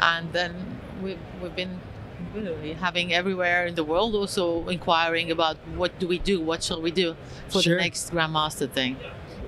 and 0.00 0.32
then 0.32 0.52
we've 1.02 1.18
we've 1.40 1.54
been 1.56 1.78
having 2.80 3.12
everywhere 3.14 3.66
in 3.66 3.74
the 3.76 3.84
world 3.84 4.14
also 4.14 4.68
inquiring 4.68 5.30
about 5.30 5.56
what 5.76 5.96
do 6.00 6.08
we 6.08 6.18
do, 6.18 6.40
what 6.40 6.62
shall 6.62 6.82
we 6.82 6.90
do 6.90 7.14
for 7.48 7.62
Sure. 7.62 7.76
the 7.76 7.82
next 7.82 8.12
grandmaster 8.12 8.68
thing. 8.68 8.96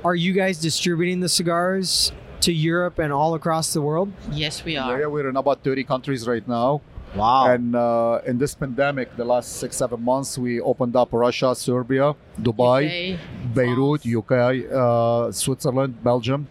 Are 0.04 0.14
you 0.14 0.32
guys 0.32 0.60
distributing 0.60 1.18
the 1.20 1.28
cigars 1.28 2.12
to 2.40 2.52
Europe 2.52 2.98
and 2.98 3.12
all 3.12 3.34
across 3.34 3.72
the 3.72 3.80
world? 3.82 4.12
Yes, 4.32 4.64
we 4.64 4.76
are. 4.76 5.00
yeah, 5.00 5.06
we're 5.06 5.28
in 5.28 5.36
about 5.36 5.62
30 5.64 5.84
countries 5.84 6.26
right 6.26 6.46
now. 6.46 6.80
Wow. 7.14 7.46
And 7.48 7.74
uh, 7.74 8.20
in 8.26 8.36
this 8.38 8.54
pandemic, 8.54 9.16
the 9.16 9.24
last 9.24 9.56
six, 9.56 9.76
seven 9.76 10.02
months, 10.02 10.36
we 10.36 10.60
opened 10.60 10.94
up 10.96 11.08
Russia, 11.12 11.54
Serbia, 11.54 12.14
Dubai, 12.38 13.14
UK, 13.14 13.20
Beirut, 13.54 14.02
France. 14.02 14.16
UK, 14.16 14.32
uh, 14.72 15.32
Switzerland, 15.32 16.02
Belgium. 16.04 16.46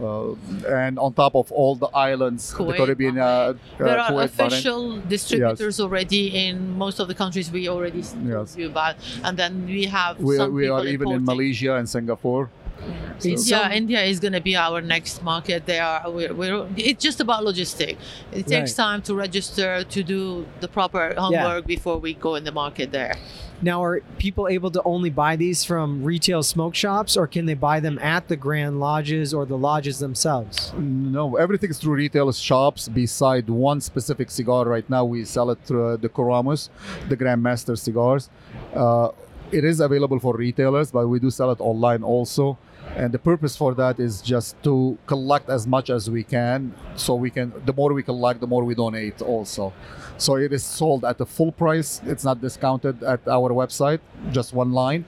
Uh, 0.00 0.34
and 0.66 0.98
on 0.98 1.12
top 1.12 1.36
of 1.36 1.52
all 1.52 1.76
the 1.76 1.86
islands, 1.94 2.52
the 2.52 2.72
Caribbean, 2.72 3.16
uh, 3.18 3.54
There 3.78 3.86
uh, 3.98 4.02
are 4.02 4.10
Kuwait, 4.10 4.30
Bahrain. 4.30 4.46
official 4.46 4.98
distributors 5.02 5.78
already 5.78 6.34
in 6.48 6.76
most 6.76 6.98
of 6.98 7.06
the 7.06 7.14
countries 7.14 7.48
we 7.52 7.68
already 7.68 8.00
s- 8.00 8.16
Yes. 8.26 8.56
about, 8.58 8.96
and 9.22 9.36
then 9.38 9.66
we 9.66 9.84
have 9.84 10.18
We, 10.18 10.36
some 10.36 10.52
we 10.52 10.66
are 10.68 10.84
even 10.84 11.12
in. 11.12 11.24
Malaysia 11.24 11.76
and 11.76 11.88
Singapore. 11.88 12.50
In 12.80 13.30
India, 13.30 13.38
some- 13.38 13.72
India 13.72 14.02
is 14.02 14.20
going 14.20 14.32
to 14.32 14.40
be 14.40 14.56
our 14.56 14.80
next 14.80 15.22
market. 15.22 15.66
They 15.66 15.78
are. 15.78 16.10
We're, 16.10 16.34
we're, 16.34 16.66
it's 16.76 17.02
just 17.02 17.20
about 17.20 17.44
logistic. 17.44 17.96
It 18.32 18.46
takes 18.46 18.76
Right. 18.78 18.84
time 18.84 19.02
to 19.02 19.14
register 19.14 19.84
to 19.84 20.02
do 20.02 20.46
the 20.60 20.68
proper 20.68 21.14
homework 21.16 21.66
before 21.66 21.98
we 21.98 22.14
go 22.14 22.34
in 22.34 22.44
the 22.44 22.52
market 22.52 22.90
there. 22.92 23.14
Now, 23.62 23.82
are 23.84 24.00
people 24.18 24.48
able 24.48 24.70
to 24.72 24.82
only 24.84 25.08
buy 25.10 25.36
these 25.36 25.64
from 25.64 26.02
retail 26.02 26.42
smoke 26.42 26.74
shops, 26.74 27.16
or 27.16 27.26
can 27.26 27.46
they 27.46 27.54
buy 27.54 27.78
them 27.80 27.98
at 28.00 28.28
the 28.28 28.36
Grand 28.36 28.80
Lodges 28.80 29.32
or 29.32 29.46
the 29.46 29.56
lodges 29.56 30.00
themselves? 30.00 30.72
No, 30.76 31.36
everything 31.36 31.70
is 31.70 31.78
through 31.78 31.94
retail 31.94 32.30
shops. 32.32 32.88
Beside 32.88 33.48
one 33.48 33.80
specific 33.80 34.30
cigar, 34.30 34.64
right 34.66 34.88
now 34.90 35.04
we 35.04 35.24
sell 35.24 35.50
it 35.50 35.58
through 35.64 35.86
uh, 35.86 35.96
the 35.96 36.08
Curamus, 36.10 36.68
the 37.08 37.16
Grandmaster 37.16 37.78
cigars. 37.78 38.28
Uh, 38.74 39.10
it 39.54 39.64
is 39.64 39.80
available 39.80 40.18
for 40.18 40.36
retailers, 40.36 40.90
but 40.90 41.06
we 41.06 41.18
do 41.20 41.30
sell 41.30 41.50
it 41.50 41.60
online 41.60 42.02
also. 42.02 42.58
And 42.96 43.12
the 43.12 43.18
purpose 43.18 43.56
for 43.56 43.74
that 43.74 43.98
is 43.98 44.20
just 44.20 44.62
to 44.64 44.98
collect 45.06 45.48
as 45.48 45.66
much 45.66 45.88
as 45.90 46.10
we 46.10 46.22
can, 46.22 46.74
so 46.96 47.14
we 47.14 47.30
can. 47.30 47.52
The 47.64 47.72
more 47.72 47.92
we 47.92 48.02
collect, 48.02 48.40
the 48.40 48.46
more 48.46 48.64
we 48.64 48.74
donate 48.74 49.22
also. 49.22 49.72
So 50.18 50.36
it 50.36 50.52
is 50.52 50.64
sold 50.64 51.04
at 51.04 51.16
the 51.18 51.26
full 51.26 51.50
price. 51.52 52.00
It's 52.04 52.24
not 52.24 52.40
discounted 52.40 53.02
at 53.02 53.26
our 53.26 53.50
website. 53.50 54.00
Just 54.32 54.52
one 54.52 54.72
line, 54.72 55.04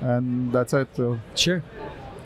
and 0.00 0.52
that's 0.52 0.72
it. 0.72 0.88
Sure. 1.34 1.62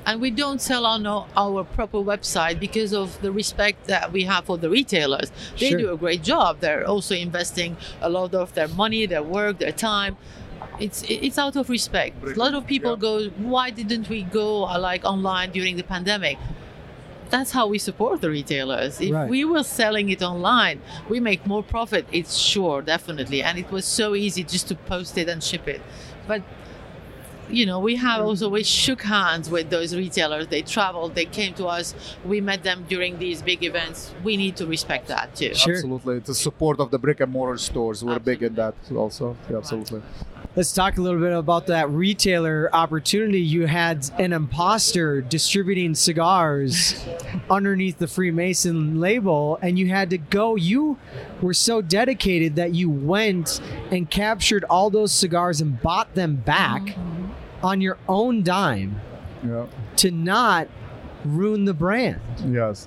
And 0.06 0.20
we 0.20 0.30
don't 0.30 0.60
sell 0.60 0.84
on 0.84 1.06
our, 1.06 1.26
our 1.36 1.64
proper 1.64 1.98
website 1.98 2.60
because 2.60 2.92
of 2.92 3.18
the 3.22 3.32
respect 3.32 3.86
that 3.86 4.12
we 4.12 4.24
have 4.24 4.44
for 4.44 4.58
the 4.58 4.68
retailers. 4.68 5.32
They 5.58 5.70
Sure. 5.70 5.78
do 5.78 5.92
a 5.92 5.96
great 5.96 6.22
job. 6.22 6.60
They're 6.60 6.86
also 6.86 7.14
investing 7.14 7.76
a 8.02 8.10
lot 8.10 8.34
of 8.34 8.52
their 8.52 8.68
money, 8.68 9.06
their 9.06 9.22
work, 9.22 9.58
their 9.58 9.72
time. 9.72 10.16
It's 10.80 11.04
it's 11.08 11.38
out 11.38 11.56
of 11.56 11.68
respect. 11.68 12.22
A 12.24 12.34
lot 12.38 12.54
of 12.54 12.66
people 12.66 12.92
Yeah. 12.92 12.96
go, 13.08 13.24
why 13.54 13.70
didn't 13.70 14.08
we 14.08 14.22
go 14.22 14.64
uh, 14.66 14.78
like 14.78 15.04
online 15.04 15.50
during 15.52 15.76
the 15.76 15.84
pandemic? 15.84 16.36
That's 17.30 17.52
how 17.52 17.66
we 17.66 17.78
support 17.78 18.20
the 18.20 18.30
retailers. 18.30 19.00
If 19.00 19.12
Right. 19.12 19.28
we 19.28 19.44
were 19.44 19.62
selling 19.64 20.08
it 20.10 20.22
online, 20.22 20.80
we 21.08 21.20
make 21.20 21.46
more 21.46 21.62
profit. 21.62 22.06
It's 22.12 22.36
sure, 22.36 22.82
definitely. 22.82 23.42
And 23.42 23.58
it 23.58 23.70
was 23.70 23.84
so 23.84 24.14
easy 24.14 24.42
just 24.44 24.68
to 24.68 24.74
post 24.74 25.16
it 25.18 25.28
and 25.28 25.42
ship 25.42 25.66
it. 25.66 25.80
But 26.28 26.42
you 27.50 27.66
know, 27.66 27.78
we 27.78 27.96
have 27.96 28.20
also 28.24 28.48
we 28.48 28.62
shook 28.62 29.02
hands 29.02 29.50
with 29.50 29.68
those 29.68 29.94
retailers. 29.94 30.46
They 30.46 30.62
traveled, 30.62 31.14
they 31.14 31.26
came 31.26 31.52
to 31.54 31.66
us. 31.66 31.94
We 32.24 32.40
met 32.40 32.62
them 32.62 32.86
during 32.88 33.18
these 33.18 33.42
big 33.42 33.62
events. 33.62 34.14
We 34.24 34.36
need 34.36 34.56
to 34.56 34.66
respect 34.66 35.08
that 35.08 35.34
too. 35.36 35.54
Sure. 35.54 35.74
Absolutely. 35.74 36.16
It's 36.16 36.30
a 36.30 36.34
support 36.34 36.80
of 36.80 36.90
the 36.90 36.98
brick 36.98 37.20
and 37.20 37.30
mortar 37.30 37.58
stores. 37.58 38.02
We're 38.02 38.18
big 38.18 38.42
in 38.42 38.54
that 38.54 38.74
also. 38.96 39.36
Yeah, 39.50 39.58
absolutely. 39.58 40.00
Let's 40.56 40.72
talk 40.72 40.98
a 40.98 41.02
little 41.02 41.18
bit 41.18 41.32
about 41.32 41.66
that 41.66 41.90
retailer 41.90 42.70
opportunity. 42.72 43.40
You 43.40 43.66
had 43.66 44.08
an 44.20 44.32
imposter 44.32 45.20
distributing 45.20 45.96
cigars 45.96 47.04
underneath 47.50 47.98
the 47.98 48.06
Freemason 48.06 49.00
label, 49.00 49.58
and 49.62 49.76
you 49.76 49.88
had 49.88 50.10
to 50.10 50.18
go. 50.18 50.54
You 50.54 50.96
were 51.42 51.54
so 51.54 51.82
dedicated 51.82 52.54
that 52.54 52.72
you 52.72 52.88
went 52.88 53.60
and 53.90 54.08
captured 54.08 54.62
all 54.70 54.90
those 54.90 55.12
cigars 55.12 55.60
and 55.60 55.82
bought 55.82 56.14
them 56.14 56.36
back 56.36 56.96
on 57.60 57.80
your 57.80 57.98
own 58.08 58.44
dime 58.44 59.00
Yeah. 59.44 59.66
to 59.96 60.12
not 60.12 60.68
ruin 61.24 61.64
the 61.64 61.74
brand. 61.74 62.20
Yes. 62.46 62.86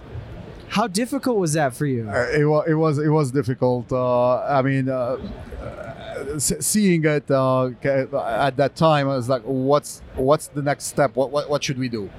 How 0.69 0.87
difficult 0.87 1.37
was 1.37 1.51
that 1.53 1.73
for 1.73 1.85
you? 1.85 2.09
Uh, 2.09 2.27
it, 2.33 2.45
wa- 2.45 2.61
it 2.67 2.75
was 2.75 2.97
it 2.97 3.07
was 3.09 3.31
difficult. 3.31 3.91
Uh, 3.91 4.37
I 4.43 4.61
mean, 4.61 4.87
uh, 4.89 5.17
seeing 6.39 7.05
it 7.05 7.29
uh, 7.29 7.69
at 7.83 8.57
that 8.57 8.75
time, 8.75 9.09
I 9.09 9.15
was 9.15 9.29
like, 9.29 9.43
"What's 9.43 10.01
what's 10.15 10.47
the 10.47 10.61
next 10.61 10.85
step? 10.85 11.15
What 11.15 11.31
what, 11.31 11.49
what 11.49 11.63
should 11.63 11.77
we 11.77 11.89
do?" 11.89 12.09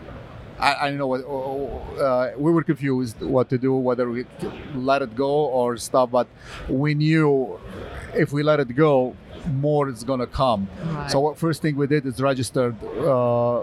I, 0.59 0.75
I 0.75 0.89
don't 0.89 0.99
know 0.99 1.07
what 1.07 2.01
uh, 2.01 2.33
we 2.37 2.51
were 2.53 2.63
confused 2.63 3.21
what 3.21 3.49
to 3.51 3.59
do, 3.59 3.75
whether 3.75 4.11
we 4.11 4.27
let 4.75 5.03
it 5.03 5.15
go 5.15 5.31
or 5.31 5.77
stop. 5.77 6.11
But 6.11 6.27
we 6.69 6.95
knew 6.95 7.59
if 8.15 8.33
we 8.33 8.43
let 8.43 8.61
it 8.61 8.75
go, 8.75 9.15
more 9.47 9.89
is 9.89 10.05
gonna 10.05 10.27
come. 10.27 10.69
Right. 10.85 11.11
So 11.11 11.21
what 11.21 11.39
first 11.39 11.63
thing 11.63 11.77
we 11.77 11.87
did 11.87 12.07
is 12.07 12.21
registered 12.21 12.77
uh, 12.85 13.63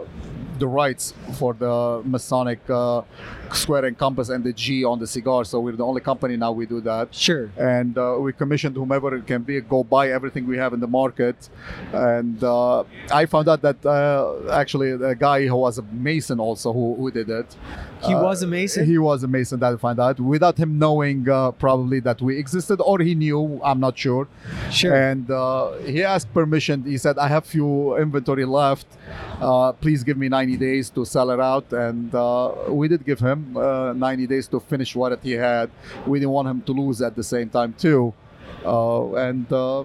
the 0.58 0.68
rights 0.68 1.14
for 1.34 1.54
the 1.54 2.02
Masonic 2.06 2.60
uh, 2.70 3.02
square 3.54 3.86
and 3.86 3.98
compass 3.98 4.30
and 4.30 4.44
the 4.44 4.54
G 4.54 4.84
on 4.84 5.00
the 5.00 5.08
cigar. 5.08 5.46
So 5.46 5.60
we're 5.60 5.74
the 5.76 5.86
only 5.86 6.02
company 6.02 6.36
now 6.38 6.52
we 6.52 6.66
do 6.66 6.82
that. 6.82 7.14
Sure. 7.14 7.50
And 7.58 7.98
uh, 7.98 8.18
we 8.20 8.34
commissioned 8.34 8.76
whomever 8.76 9.16
it 9.16 9.28
can 9.28 9.44
be 9.44 9.60
go 9.62 9.84
buy 9.84 10.10
everything 10.12 10.48
we 10.48 10.58
have 10.58 10.74
in 10.74 10.80
the 10.80 10.88
market. 10.88 11.50
And 11.94 12.44
uh, 12.44 12.84
I 13.12 13.26
found 13.26 13.48
out 13.50 13.62
that 13.62 13.86
uh, 13.86 14.52
actually 14.52 14.92
a 14.92 15.16
guy 15.16 15.46
who 15.48 15.56
was 15.56 15.78
a 15.78 15.84
mason 15.84 16.40
also 16.40 16.74
who, 16.74 16.96
who 16.96 17.12
did 17.12 17.30
it. 17.30 17.50
He 18.06 18.14
Uh, 18.14 18.22
was 18.24 18.44
a 18.44 18.48
Mason? 18.48 18.86
He 18.86 18.98
was 19.10 19.24
a 19.24 19.28
mason. 19.28 19.60
That 19.62 19.74
I 19.74 19.78
found 19.78 20.00
out 20.00 20.20
without 20.20 20.58
him 20.64 20.78
knowing 20.78 21.28
uh, 21.28 21.52
probably 21.66 22.00
that 22.02 22.22
we 22.22 22.38
existed, 22.38 22.78
or 22.90 23.00
he 23.00 23.14
knew. 23.16 23.60
I'm 23.64 23.80
not 23.80 23.98
sure. 23.98 24.28
Sure. 24.70 24.94
And 25.10 25.26
uh, 25.32 25.72
he 25.94 26.04
asked 26.04 26.30
permission. 26.40 26.84
He 26.84 26.98
said, 27.06 27.16
"I 27.18 27.28
have 27.36 27.44
few 27.46 27.98
inventory 27.98 28.46
left. 28.46 28.86
Uh, 29.42 29.72
please 29.84 30.04
give 30.04 30.18
me 30.24 30.28
90 30.30 30.58
days 30.58 30.90
to 30.92 31.02
sell 31.06 31.30
it 31.36 31.40
out." 31.40 31.66
And 31.74 32.14
uh, 32.14 32.52
we 32.70 32.86
did 32.94 33.02
give 33.10 33.20
him 33.30 33.35
uh, 33.56 33.94
90 33.94 34.28
days 34.28 34.48
to 34.50 34.60
finish 34.60 34.96
what 34.96 35.12
he 35.24 35.32
had. 35.32 35.70
We 36.08 36.20
didn't 36.20 36.32
want 36.32 36.48
him 36.48 36.62
to 36.68 36.72
lose 36.82 37.02
at 37.02 37.14
the 37.16 37.24
same 37.24 37.50
time 37.50 37.72
too. 37.86 38.14
Uh, 38.66 39.14
and 39.28 39.46
uh, 39.54 39.84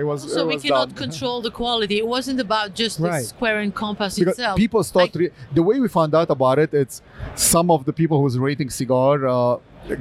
It 0.00 0.04
was. 0.04 0.32
So 0.32 0.42
it 0.42 0.46
we 0.46 0.56
cannot 0.62 0.88
done. 0.90 0.96
control 1.04 1.42
the 1.42 1.50
quality. 1.50 1.96
It 1.98 2.06
wasn't 2.06 2.40
about 2.40 2.68
just 2.82 2.94
the 3.02 3.12
square 3.32 3.58
and 3.64 3.74
compass 3.74 4.12
because 4.18 4.34
itself. 4.38 4.56
people 4.56 4.82
start 4.84 5.10
I- 5.16 5.18
re- 5.18 5.30
the 5.58 5.62
way 5.68 5.76
we 5.80 5.88
found 5.88 6.14
out 6.14 6.30
about 6.30 6.58
it 6.64 6.70
it's 6.82 6.96
some 7.34 7.68
of 7.70 7.80
the 7.88 7.92
people 8.00 8.16
who's 8.20 8.36
rating 8.38 8.70
cigar 8.70 9.14
uh, 9.26 9.56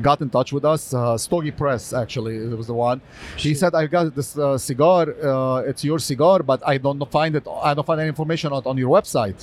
got 0.08 0.22
in 0.22 0.30
touch 0.30 0.50
with 0.54 0.66
us 0.74 0.94
uh, 0.94 1.18
stogie 1.18 1.50
press 1.64 1.84
actually 2.04 2.36
it 2.38 2.56
was 2.62 2.68
the 2.68 2.78
one 2.90 3.02
he 3.46 3.52
said 3.62 3.72
i 3.74 3.84
got 3.88 4.14
this 4.20 4.38
uh, 4.38 4.56
cigar 4.70 5.04
uh, 5.32 5.70
it's 5.70 5.84
your 5.90 5.98
cigar 6.12 6.38
but 6.52 6.60
i 6.74 6.76
don't 6.78 7.04
find 7.18 7.34
it 7.40 7.44
i 7.70 7.74
don't 7.74 7.88
find 7.92 8.00
any 8.00 8.10
information 8.16 8.50
on, 8.54 8.62
on 8.72 8.78
your 8.84 8.92
website. 8.98 9.40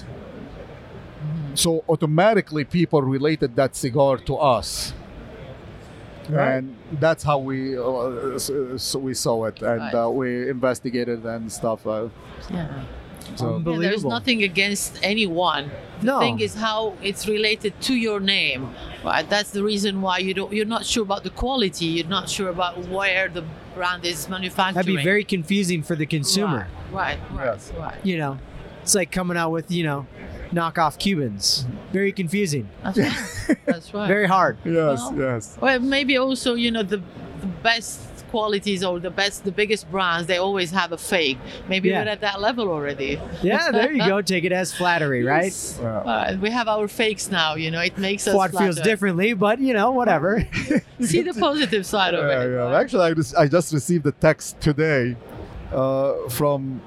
So 1.64 1.70
automatically 1.88 2.64
people 2.64 3.00
related 3.02 3.50
that 3.56 3.74
cigar 3.74 4.16
to 4.28 4.34
us 4.36 4.68
Right. 6.28 6.56
and 6.56 6.76
that's 7.04 7.22
how 7.24 7.38
we 7.38 7.58
uh, 7.78 8.38
so 8.38 8.98
we 9.08 9.14
saw 9.14 9.36
it 9.46 9.62
and 9.62 9.80
Right. 9.80 9.94
uh, 9.94 10.10
we 10.10 10.28
investigated 10.56 11.24
and 11.24 11.50
stuff 11.50 11.86
uh, 11.86 12.08
yeah. 12.50 12.84
so 13.34 13.46
Yeah, 13.64 13.78
there's 13.86 14.04
nothing 14.04 14.42
against 14.42 14.90
anyone. 15.02 15.64
The 16.00 16.06
No. 16.06 16.18
thing 16.20 16.36
is 16.46 16.52
how 16.66 16.80
it's 17.02 17.26
related 17.36 17.72
to 17.88 17.94
your 18.06 18.20
name, 18.20 18.60
right? 19.10 19.26
That's 19.34 19.50
the 19.56 19.64
reason 19.72 19.92
why 20.06 20.16
you 20.26 20.32
don't. 20.38 20.52
You're 20.56 20.72
not 20.76 20.84
sure 20.92 21.02
about 21.10 21.22
the 21.28 21.34
quality. 21.42 21.86
You're 21.96 22.12
not 22.18 22.26
sure 22.36 22.50
about 22.56 22.74
where 22.96 23.24
the 23.38 23.42
brand 23.74 24.04
is 24.12 24.28
manufacturing. 24.28 24.74
That'd 24.86 24.96
be 25.04 25.10
very 25.14 25.24
confusing 25.36 25.80
for 25.88 25.96
the 26.02 26.06
consumer. 26.06 26.62
Right, 26.92 27.18
right, 27.32 27.38
right. 27.38 27.46
Yes. 27.46 27.72
right. 27.84 27.98
You 28.10 28.16
know, 28.22 28.32
it's 28.82 28.94
like 29.00 29.10
coming 29.10 29.36
out 29.42 29.50
with 29.56 29.68
you 29.78 29.84
know, 29.88 30.00
knockoff 30.52 30.98
Cubans. 30.98 31.66
Very 31.92 32.12
confusing. 32.12 32.68
That's 32.82 32.98
right. 32.98 33.58
That's 33.66 33.94
right. 33.94 34.08
Very 34.08 34.26
hard. 34.26 34.56
yes 34.64 34.74
Well, 34.74 35.14
yes 35.18 35.58
Well, 35.60 35.78
maybe 35.80 36.16
also 36.18 36.54
you 36.54 36.70
know 36.70 36.82
the, 36.82 36.98
the 37.40 37.46
best 37.62 38.00
qualities 38.30 38.84
or 38.84 39.00
the 39.00 39.10
best 39.10 39.44
the 39.44 39.50
biggest 39.52 39.90
brands 39.90 40.26
they 40.26 40.36
always 40.36 40.70
have 40.70 40.92
a 40.92 40.98
fake. 40.98 41.38
Maybe 41.68 41.88
Yeah. 41.88 42.02
we're 42.04 42.10
at 42.10 42.20
that 42.20 42.40
level 42.42 42.68
already. 42.68 43.18
Yeah, 43.42 43.70
there 43.70 43.90
you 43.90 44.04
go. 44.06 44.20
Take 44.20 44.44
it 44.44 44.52
as 44.52 44.72
flattery, 44.74 45.24
right? 45.24 45.44
Yes. 45.44 45.78
Yeah. 45.80 46.02
Well, 46.04 46.36
we 46.38 46.50
have 46.50 46.68
our 46.68 46.88
fakes 46.88 47.30
now. 47.30 47.54
You 47.54 47.70
know, 47.70 47.80
it 47.80 47.96
makes 47.96 48.26
us 48.28 48.34
Quad 48.34 48.52
feels 48.52 48.78
differently, 48.80 49.32
but 49.32 49.60
you 49.60 49.72
know, 49.72 49.92
whatever. 49.92 50.46
See 51.00 51.22
the 51.22 51.32
positive 51.32 51.86
side 51.86 52.12
of 52.14 52.24
Yeah, 52.28 52.42
it. 52.42 52.50
yeah. 52.50 52.56
right? 52.64 52.74
Actually, 52.82 53.06
I 53.10 53.14
just, 53.14 53.34
I 53.36 53.46
just 53.48 53.72
received 53.72 54.04
a 54.06 54.12
text 54.12 54.60
today 54.60 55.16
uh, 55.72 56.28
from 56.28 56.82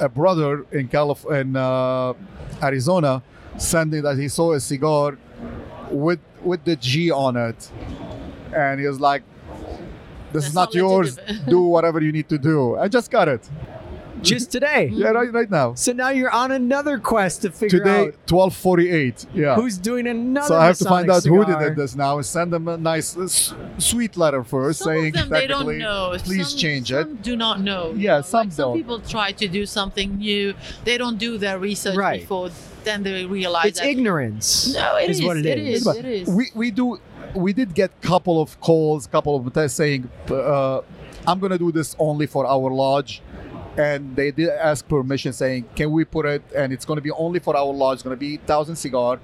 a 0.00 0.08
brother 0.08 0.66
in 0.72 0.88
Calif- 0.88 1.26
in 1.30 1.56
uh, 1.56 2.12
Arizona, 2.62 3.22
sending 3.56 4.02
that 4.02 4.18
he 4.18 4.28
saw 4.28 4.52
a 4.52 4.60
cigar 4.60 5.16
with 5.90 6.20
with 6.42 6.64
the 6.64 6.76
G 6.76 7.10
on 7.10 7.36
it, 7.36 7.70
and 8.54 8.80
he 8.80 8.86
was 8.86 9.00
like, 9.00 9.22
"This 10.32 10.46
is 10.48 10.54
not 10.54 10.68
not 10.70 10.74
yours. 10.74 11.18
do 11.48 11.62
whatever 11.62 12.00
you 12.00 12.12
need 12.12 12.28
to 12.28 12.38
do." 12.38 12.76
I 12.76 12.88
just 12.88 13.10
got 13.10 13.28
it. 13.28 13.48
Just 14.22 14.50
today. 14.52 14.88
Yeah, 14.92 15.08
right, 15.08 15.32
right 15.32 15.50
now. 15.50 15.74
So 15.74 15.92
now 15.92 16.08
you're 16.10 16.30
on 16.30 16.50
another 16.52 16.98
quest 16.98 17.42
to 17.42 17.50
figure 17.50 17.78
Today, 17.80 18.06
out 18.08 18.14
twelve 18.26 18.54
forty-eight. 18.56 19.26
Yeah. 19.34 19.54
who's 19.56 19.76
doing 19.78 20.06
another. 20.06 20.46
so 20.48 20.56
I 20.58 20.66
have 20.66 20.78
to 20.78 20.84
find 20.84 21.10
out 21.10 21.16
Masonic 21.24 21.38
who 21.38 21.44
cigar. 21.52 21.68
did 21.68 21.76
this 21.76 21.94
now 21.96 22.16
and 22.16 22.24
send 22.26 22.52
them 22.52 22.68
a 22.68 22.76
nice, 22.76 23.16
uh, 23.16 23.24
s- 23.24 23.54
sweet 23.78 24.16
letter 24.16 24.42
first, 24.44 24.78
Some 24.80 24.86
saying 24.86 25.16
of 25.16 25.28
them 25.28 25.28
they 25.30 25.46
don't 25.46 25.78
know. 25.78 26.14
please 26.18 26.48
Some- 26.48 26.58
change 26.58 26.92
it. 26.92 27.22
do 27.22 27.36
not 27.36 27.60
know. 27.60 27.92
Yeah, 27.96 28.16
know, 28.16 28.22
some 28.22 28.48
like 28.48 28.56
don't. 28.56 28.76
people 28.76 29.00
try 29.00 29.32
to 29.32 29.48
do 29.48 29.66
something 29.66 30.16
new. 30.18 30.54
They 30.84 30.96
don't 30.96 31.18
do 31.18 31.36
their 31.38 31.58
research 31.58 31.96
Right. 31.96 32.20
before. 32.20 32.50
Then 32.84 33.02
they 33.02 33.24
realize 33.24 33.66
It's 33.66 33.80
that 33.80 33.88
ignorance. 33.88 34.74
No, 34.74 34.96
it 34.96 35.10
is, 35.10 35.20
is 35.20 35.24
what 35.26 35.36
it, 35.38 35.46
it 35.46 35.58
is. 35.58 35.86
is. 35.86 35.96
It 35.96 36.04
is. 36.04 36.28
We 36.28 36.46
we 36.54 36.70
do 36.70 37.00
we 37.34 37.52
did 37.52 37.74
get 37.74 37.90
a 38.02 38.06
couple 38.06 38.40
of 38.40 38.60
calls, 38.60 39.06
a 39.06 39.08
couple 39.08 39.34
of 39.36 39.50
tests 39.52 39.76
saying, 39.76 40.08
uh, 40.30 40.80
"I'm 41.26 41.40
gonna 41.40 41.58
do 41.58 41.72
this 41.72 41.96
only 41.98 42.26
for 42.26 42.46
our 42.46 42.70
lodge," 42.70 43.22
and 43.76 44.14
they 44.16 44.30
did 44.30 44.48
ask 44.50 44.86
permission, 44.88 45.32
saying, 45.32 45.64
"Can 45.74 45.90
we 45.92 46.04
put 46.04 46.26
it? 46.26 46.42
And 46.54 46.72
it's 46.72 46.84
gonna 46.84 47.00
be 47.00 47.10
only 47.12 47.38
for 47.40 47.56
our 47.56 47.72
lodge. 47.72 47.94
It's 47.96 48.02
gonna 48.02 48.16
be 48.16 48.36
thousand 48.38 48.76
cigar 48.76 49.18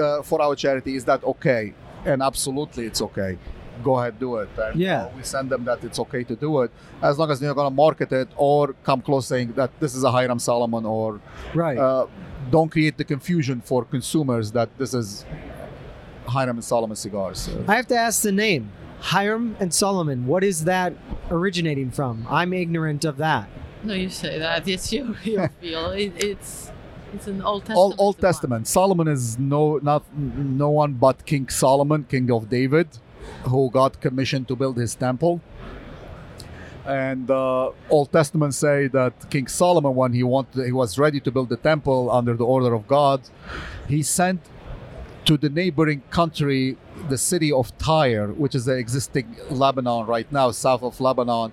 uh, 0.00 0.22
for 0.22 0.40
our 0.42 0.54
charity. 0.54 0.96
Is 0.96 1.04
that 1.04 1.24
okay?" 1.24 1.72
And 2.04 2.22
absolutely, 2.22 2.86
it's 2.86 3.02
okay. 3.02 3.38
Go 3.84 3.98
ahead, 3.98 4.18
do 4.18 4.36
it. 4.36 4.48
And, 4.56 4.80
Yeah. 4.80 5.02
uh, 5.02 5.08
we 5.16 5.22
send 5.22 5.50
them 5.50 5.64
that 5.64 5.84
it's 5.84 5.98
okay 5.98 6.24
to 6.24 6.34
do 6.36 6.62
it, 6.62 6.70
as 7.02 7.18
long 7.18 7.30
as 7.30 7.40
they're 7.40 7.52
gonna 7.54 7.70
market 7.86 8.10
it 8.12 8.28
or 8.36 8.74
come 8.84 9.00
close 9.02 9.26
saying 9.26 9.52
that 9.56 9.70
this 9.80 9.94
is 9.94 10.02
a 10.04 10.10
Hiram 10.10 10.38
Solomon 10.38 10.86
or 10.86 11.20
Right. 11.54 11.76
uh, 11.76 12.06
don't 12.50 12.70
create 12.70 12.96
the 12.96 13.04
confusion 13.04 13.60
for 13.60 13.84
consumers 13.84 14.52
that 14.52 14.68
this 14.78 14.94
is 14.94 15.24
Hiram 16.26 16.56
and 16.56 16.64
Solomon 16.64 16.96
cigars. 16.96 17.48
Uh, 17.48 17.64
I 17.68 17.76
have 17.76 17.86
to 17.88 17.96
ask 17.96 18.22
the 18.22 18.32
name. 18.32 18.70
Hiram 19.00 19.56
and 19.60 19.72
Solomon. 19.74 20.26
What 20.26 20.42
is 20.42 20.64
that 20.64 20.94
originating 21.30 21.90
from? 21.90 22.26
I'm 22.30 22.52
ignorant 22.54 23.04
of 23.04 23.18
that. 23.18 23.48
No, 23.86 23.94
you 23.94 24.10
say 24.10 24.38
that. 24.38 24.66
It's 24.74 24.92
your, 24.92 25.14
your 25.24 25.48
feel. 25.60 25.90
It, 25.90 26.12
it's 26.16 26.70
it's 27.14 27.26
an 27.28 27.40
Old 27.42 27.62
Testament. 27.62 27.78
Old, 27.78 27.94
Old 27.98 28.16
one. 28.16 28.22
Testament. 28.28 28.66
Solomon 28.66 29.08
is 29.08 29.38
no 29.38 29.78
not 29.78 30.02
no 30.16 30.70
one 30.70 30.92
but 30.94 31.24
King 31.24 31.48
Solomon, 31.48 32.04
king 32.04 32.30
of 32.30 32.50
David, 32.50 32.88
who 33.44 33.70
got 33.70 34.00
commissioned 34.00 34.48
to 34.48 34.56
build 34.56 34.76
his 34.76 34.94
temple. 34.94 35.40
And 36.84 37.28
uh, 37.30 37.70
Old 37.90 38.12
Testament 38.12 38.54
say 38.54 38.86
that 38.88 39.28
King 39.28 39.48
Solomon, 39.48 39.94
when 39.94 40.12
he 40.12 40.22
wanted, 40.22 40.66
he 40.66 40.72
was 40.72 40.98
ready 40.98 41.20
to 41.20 41.30
build 41.32 41.48
the 41.48 41.56
temple 41.56 42.10
under 42.10 42.34
the 42.34 42.44
order 42.44 42.72
of 42.74 42.86
God, 42.86 43.22
he 43.88 44.02
sent 44.02 44.40
to 45.26 45.36
the 45.36 45.50
neighboring 45.50 46.02
country 46.10 46.76
the 47.08 47.18
city 47.18 47.52
of 47.52 47.76
Tyre, 47.78 48.28
which 48.28 48.54
is 48.54 48.64
the 48.64 48.76
existing 48.76 49.36
Lebanon 49.50 50.06
right 50.06 50.30
now, 50.32 50.50
south 50.52 50.82
of 50.82 51.00
Lebanon. 51.00 51.52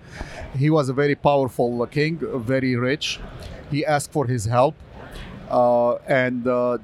He 0.58 0.70
was 0.70 0.90
a 0.90 0.94
very 0.94 1.16
powerful 1.16 1.86
king, 1.88 2.20
very 2.22 2.76
rich. 2.76 3.20
He 3.72 3.86
asked 3.86 4.12
for 4.12 4.28
his 4.28 4.46
help, 4.46 4.76
uh, 5.50 5.96
and 6.08 6.48
uh, 6.48 6.78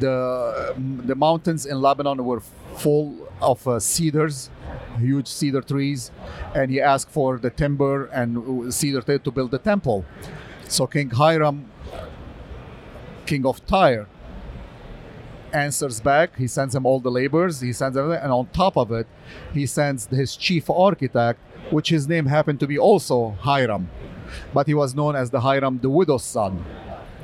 the 0.00 0.74
the 1.04 1.14
mountains 1.14 1.66
in 1.66 1.80
Lebanon 1.80 2.24
were 2.24 2.40
full 2.76 3.28
of 3.40 3.66
uh, 3.68 3.78
cedars, 3.78 4.50
huge 4.98 5.28
cedar 5.28 5.60
trees, 5.60 6.10
and 6.54 6.70
he 6.70 6.80
asked 6.80 7.10
for 7.10 7.38
the 7.38 7.50
timber 7.50 8.06
and 8.06 8.72
cedar 8.72 9.02
to 9.18 9.30
build 9.30 9.50
the 9.50 9.58
temple. 9.58 10.04
So 10.66 10.86
King 10.86 11.10
Hiram, 11.10 11.70
king 13.26 13.44
of 13.44 13.64
Tyre, 13.66 14.06
answers 15.54 16.00
back. 16.00 16.36
He 16.36 16.46
sends 16.46 16.74
him 16.74 16.84
all 16.84 17.00
the 17.00 17.10
labors. 17.10 17.60
He 17.60 17.72
sends 17.72 17.96
everything, 17.96 18.22
and 18.22 18.32
on 18.32 18.46
top 18.48 18.76
of 18.76 18.92
it, 18.92 19.06
he 19.52 19.64
sends 19.66 20.06
his 20.06 20.36
chief 20.36 20.68
architect, 20.68 21.40
which 21.70 21.88
his 21.88 22.08
name 22.08 22.26
happened 22.26 22.60
to 22.60 22.66
be 22.66 22.78
also 22.78 23.30
Hiram, 23.40 23.88
but 24.52 24.66
he 24.66 24.74
was 24.74 24.94
known 24.94 25.16
as 25.16 25.30
the 25.30 25.40
Hiram 25.40 25.78
the 25.80 25.88
widow's 25.88 26.24
son. 26.24 26.64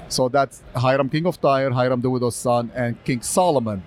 So 0.09 0.29
that's 0.29 0.63
Hiram, 0.75 1.09
king 1.09 1.27
of 1.27 1.41
Tyre, 1.41 1.71
Hiram 1.71 2.01
the 2.01 2.11
widow's 2.11 2.37
son, 2.37 2.71
and 2.75 3.03
King 3.05 3.23
Solomon. 3.23 3.83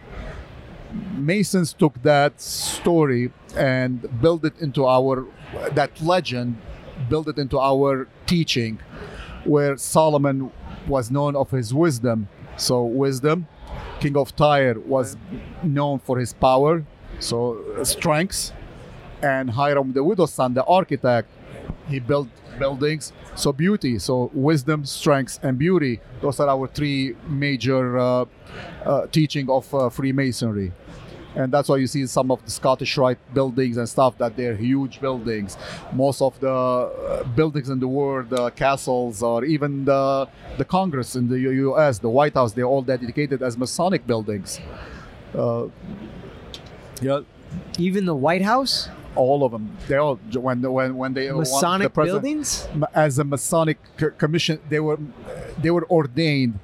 Masons 1.16 1.74
took 1.74 2.02
that 2.04 2.40
story 2.40 3.32
and 3.58 4.22
built 4.22 4.46
it 4.46 4.60
into 4.60 4.86
our 4.86 5.26
that 5.72 6.02
legend, 6.02 6.58
built 7.10 7.28
it 7.28 7.38
into 7.38 7.60
our 7.60 8.08
teaching, 8.26 8.80
where 9.44 9.76
Solomon 9.78 10.52
was 10.88 11.10
known 11.10 11.36
of 11.36 11.52
his 11.52 11.74
wisdom. 11.74 12.28
So 12.58 12.84
wisdom, 12.84 13.48
king 14.04 14.18
of 14.18 14.36
Tyre 14.36 14.78
was 14.80 15.16
known 15.64 15.98
for 15.98 16.20
his 16.20 16.34
power, 16.34 16.84
so 17.20 17.38
uh, 17.78 17.86
strengths, 17.86 18.52
and 19.22 19.50
Hiram 19.50 19.94
the 19.94 20.04
widow's 20.04 20.34
son, 20.34 20.54
the 20.54 20.66
architect, 20.66 21.30
he 21.88 22.00
built 22.00 22.28
buildings. 22.60 23.14
So 23.36 23.52
beauty, 23.54 23.98
so 24.00 24.30
wisdom, 24.34 24.86
strength, 24.86 25.40
and 25.42 25.58
beauty. 25.58 26.02
Those 26.22 26.40
are 26.42 26.50
our 26.50 26.68
three 26.68 27.16
major 27.28 27.98
uh, 27.98 28.26
uh, 28.86 29.08
teaching 29.08 29.50
of 29.50 29.74
uh, 29.74 29.90
Freemasonry. 29.90 30.72
And 31.36 31.52
that's 31.52 31.68
why 31.68 31.78
you 31.78 31.88
see 31.88 32.06
some 32.06 32.30
of 32.32 32.44
the 32.46 32.52
Scottish 32.52 32.96
Rite 32.98 33.18
buildings 33.34 33.78
and 33.78 33.90
stuff 33.90 34.18
that 34.20 34.36
they're 34.38 34.56
huge 34.56 35.02
buildings. 35.02 35.58
Most 35.92 36.22
of 36.22 36.40
the 36.40 36.52
uh, 36.52 37.24
buildings 37.36 37.70
in 37.70 37.80
the 37.80 37.88
world, 37.88 38.30
the 38.30 38.52
castles, 38.52 39.24
or 39.24 39.44
even 39.44 39.86
the 39.86 40.28
the 40.58 40.66
Congress 40.66 41.16
in 41.16 41.28
the 41.30 41.40
U.S., 41.40 41.98
the 41.98 42.10
White 42.10 42.36
House, 42.36 42.54
they're 42.54 42.66
all 42.66 42.84
dedicated 42.84 43.42
as 43.42 43.58
Masonic 43.58 44.06
buildings. 44.06 44.60
Uh, 45.36 45.66
yeah, 47.02 47.22
Even 47.80 48.06
the 48.06 48.16
White 48.16 48.44
House, 48.44 48.90
all 49.16 49.44
of 49.44 49.52
them. 49.52 49.76
They 49.88 49.98
all 49.98 50.18
when 50.36 50.62
when 50.62 50.96
when 50.96 51.14
they 51.14 51.28
the 51.28 51.34
Masonic 51.36 51.94
president- 51.94 52.24
buildings. 52.24 52.68
As 52.94 53.18
a 53.18 53.24
Masonic 53.24 53.78
commission. 54.18 54.60
They 54.70 54.80
were 54.80 55.00
they 55.60 55.72
were 55.72 55.90
ordained 55.90 56.60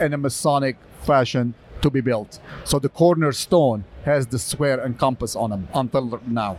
in 0.00 0.12
a 0.14 0.18
Masonic 0.18 0.76
fashion 1.02 1.54
to 1.82 1.90
be 1.90 2.00
built. 2.00 2.38
So 2.64 2.78
the 2.78 2.88
cornerstone 2.88 3.84
has 4.04 4.26
the 4.26 4.38
square 4.38 4.80
and 4.80 4.98
compass 4.98 5.36
on 5.36 5.50
them 5.50 5.68
until 5.74 6.20
now. 6.26 6.58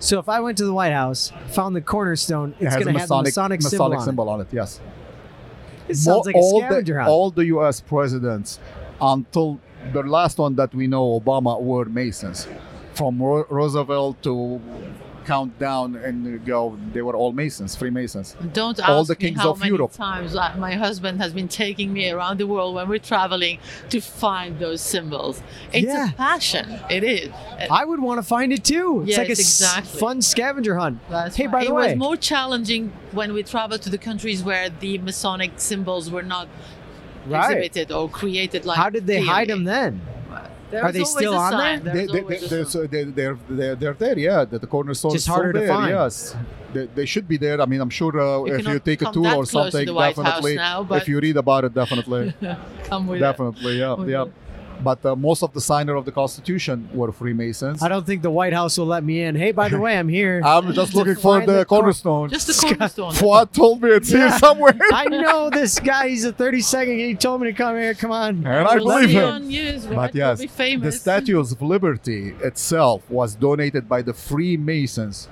So 0.00 0.18
if 0.18 0.28
I 0.28 0.40
went 0.40 0.58
to 0.58 0.64
the 0.64 0.72
White 0.72 0.92
House, 0.92 1.32
found 1.48 1.74
the 1.74 1.80
cornerstone, 1.80 2.54
it's 2.60 2.74
has 2.74 2.84
going 2.84 2.94
to 2.94 3.00
have 3.00 3.08
the 3.08 3.22
Masonic 3.22 3.62
Masonic, 3.62 3.62
symbol, 3.62 3.84
on 3.84 3.92
it. 3.92 4.04
symbol 4.04 4.28
on 4.28 4.40
it. 4.42 4.48
Yes. 4.52 4.80
It 5.88 5.96
sounds 5.96 6.26
like 6.26 6.34
a 6.34 6.38
all 6.38 6.60
scavenger 6.60 6.94
the, 6.94 7.00
hunt. 7.00 7.10
All 7.10 7.30
the 7.30 7.46
U.S. 7.46 7.80
presidents, 7.80 8.58
until 9.00 9.60
the 9.92 10.02
last 10.02 10.38
one 10.38 10.56
that 10.56 10.74
we 10.74 10.86
know, 10.86 11.20
Obama, 11.20 11.60
were 11.60 11.84
Masons. 11.86 12.46
From 12.94 13.20
Ro- 13.20 13.46
Roosevelt 13.50 14.22
to 14.22 14.60
count 15.24 15.58
down 15.58 15.96
and 15.96 16.44
go, 16.44 16.78
they 16.92 17.02
were 17.02 17.14
all 17.16 17.32
Masons, 17.32 17.74
Freemasons. 17.76 18.36
Don't 18.52 18.78
ask 18.78 18.88
All 18.88 19.04
the 19.04 19.14
me 19.14 19.18
kings 19.28 19.38
how 19.40 19.50
of 19.50 19.60
many 19.60 19.70
Europe. 19.72 19.92
times 19.92 20.34
uh, 20.36 20.54
my 20.58 20.74
husband 20.74 21.20
has 21.20 21.32
been 21.32 21.48
taking 21.48 21.92
me 21.92 22.10
around 22.10 22.38
the 22.38 22.46
world 22.46 22.74
when 22.74 22.88
we're 22.88 22.98
traveling 22.98 23.58
to 23.90 24.00
find 24.00 24.58
those 24.58 24.80
symbols. 24.80 25.42
It's 25.72 25.86
Yeah. 25.86 26.10
a 26.10 26.12
passion. 26.12 26.78
It 26.90 27.04
is. 27.04 27.30
I 27.70 27.84
would 27.84 28.00
want 28.00 28.18
to 28.18 28.22
find 28.22 28.52
it 28.52 28.64
too. 28.64 29.00
It's 29.02 29.10
Yes, 29.10 29.18
like 29.18 29.28
a 29.28 29.32
exactly. 29.32 30.00
fun 30.00 30.22
scavenger 30.22 30.76
hunt. 30.76 30.98
That's 31.10 31.36
hey, 31.36 31.46
why- 31.46 31.52
by 31.52 31.62
it 31.62 31.68
the 31.68 31.74
way, 31.74 31.88
was 31.92 31.96
more 31.96 32.16
challenging 32.16 32.92
when 33.12 33.32
we 33.32 33.42
traveled 33.42 33.82
to 33.82 33.90
the 33.90 33.98
countries 33.98 34.42
where 34.42 34.68
the 34.70 34.98
Masonic 34.98 35.52
symbols 35.56 36.10
were 36.10 36.22
not 36.22 36.48
Right. 37.26 37.56
exhibited 37.56 37.90
or 37.90 38.08
created 38.10 38.66
like 38.66 38.76
how 38.76 38.90
did 38.90 39.06
they 39.06 39.20
hide 39.22 39.48
them 39.48 39.64
then? 39.64 40.00
There's 40.74 40.84
Are 40.84 40.92
they 40.92 41.04
still 41.04 41.34
on 41.36 41.52
sign. 41.52 41.84
there? 41.84 41.94
They, 41.94 41.98
There's 42.00 42.12
they, 42.12 42.20
always 42.20 42.42
a 42.42 42.48
they, 42.48 42.62
sign. 42.64 42.66
so 42.66 42.86
they, 42.86 43.04
they're, 43.04 43.38
they're, 43.48 43.76
they're 43.76 43.94
there, 43.94 44.18
yeah. 44.18 44.44
The, 44.44 44.58
the 44.58 44.66
cornerstone 44.66 45.12
Just 45.12 45.20
is 45.20 45.22
still 45.24 45.34
harder 45.34 45.52
to 45.52 45.58
there, 45.60 45.68
find. 45.68 45.90
Yes. 45.90 46.36
They, 46.72 46.86
they 46.86 47.06
should 47.06 47.28
be 47.28 47.36
there. 47.36 47.60
I 47.60 47.66
mean, 47.66 47.80
I'm 47.80 47.90
sure 47.90 48.18
uh, 48.18 48.44
You 48.44 48.56
if 48.56 48.66
you 48.66 48.80
take 48.80 49.02
a 49.02 49.12
tour 49.12 49.26
or 49.26 49.44
close 49.44 49.50
to 49.50 49.52
something, 49.52 49.86
the 49.86 49.94
White 49.94 50.16
House 50.16 50.24
definitely. 50.24 50.56
now, 50.56 50.86
if 50.90 51.06
you 51.08 51.20
read 51.20 51.36
about 51.36 51.64
it, 51.64 51.74
definitely. 51.74 52.34
Come 52.84 53.06
with 53.06 53.18
it. 53.18 53.20
definitely, 53.20 53.78
yeah. 53.78 53.94
with 53.94 54.08
yeah. 54.08 54.24
it. 54.24 54.32
But 54.84 55.04
uh, 55.04 55.16
most 55.16 55.42
of 55.42 55.52
the 55.54 55.60
signer 55.60 55.94
of 55.94 56.04
the 56.04 56.12
Constitution 56.12 56.88
were 56.92 57.10
Freemasons. 57.10 57.82
I 57.82 57.88
don't 57.88 58.04
think 58.06 58.20
the 58.20 58.30
White 58.30 58.52
House 58.52 58.76
will 58.76 58.86
let 58.86 59.02
me 59.02 59.22
in. 59.22 59.34
Hey, 59.34 59.50
by 59.52 59.70
the 59.70 59.78
way, 59.80 59.98
I'm 59.98 60.08
here. 60.08 60.42
I'm 60.44 60.72
just 60.74 60.94
looking 60.94 61.14
for 61.14 61.38
find 61.38 61.48
the, 61.48 61.52
the 61.60 61.64
cor- 61.64 61.80
cornerstone. 61.80 62.28
Just 62.28 62.46
the 62.46 62.66
cornerstone. 62.66 63.12
Fuad 63.14 63.52
told 63.52 63.82
me 63.82 63.90
it's 63.90 64.10
here 64.10 64.30
somewhere. 64.38 64.76
I 64.92 65.06
know 65.06 65.48
this 65.48 65.80
guy. 65.80 66.08
He's 66.10 66.24
a 66.24 66.32
30 66.32 66.60
second. 66.60 66.98
He 66.98 67.14
told 67.14 67.40
me 67.40 67.46
to 67.50 67.56
come 67.56 67.76
here. 67.76 67.94
Come 67.94 68.12
on. 68.12 68.46
And 68.46 68.46
I 68.46 68.76
We'll 68.76 68.84
believe 68.84 69.10
him. 69.10 69.24
on 69.28 69.48
news, 69.48 69.86
right? 69.88 69.96
But 69.96 70.14
yes, 70.14 70.40
be 70.40 70.46
the 70.46 70.52
famous. 70.52 71.00
Statues 71.00 71.52
of 71.52 71.62
Liberty 71.62 72.34
itself 72.42 73.08
was 73.10 73.34
donated 73.34 73.88
by 73.88 74.02
the 74.02 74.12
Freemasons 74.12 75.28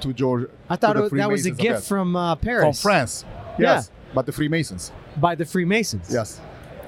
to 0.00 0.12
George. 0.12 0.48
I 0.68 0.76
thought 0.76 0.96
it, 0.96 1.12
that 1.12 1.30
was 1.30 1.46
a 1.46 1.50
gift 1.50 1.84
from 1.84 2.14
uh, 2.16 2.34
Paris. 2.36 2.80
from 2.80 2.90
France. 2.90 3.24
Yes, 3.58 3.90
but 4.14 4.26
the 4.26 4.32
Freemasons. 4.32 4.92
By 5.16 5.34
the 5.34 5.44
Freemasons. 5.44 6.08
Yes. 6.12 6.40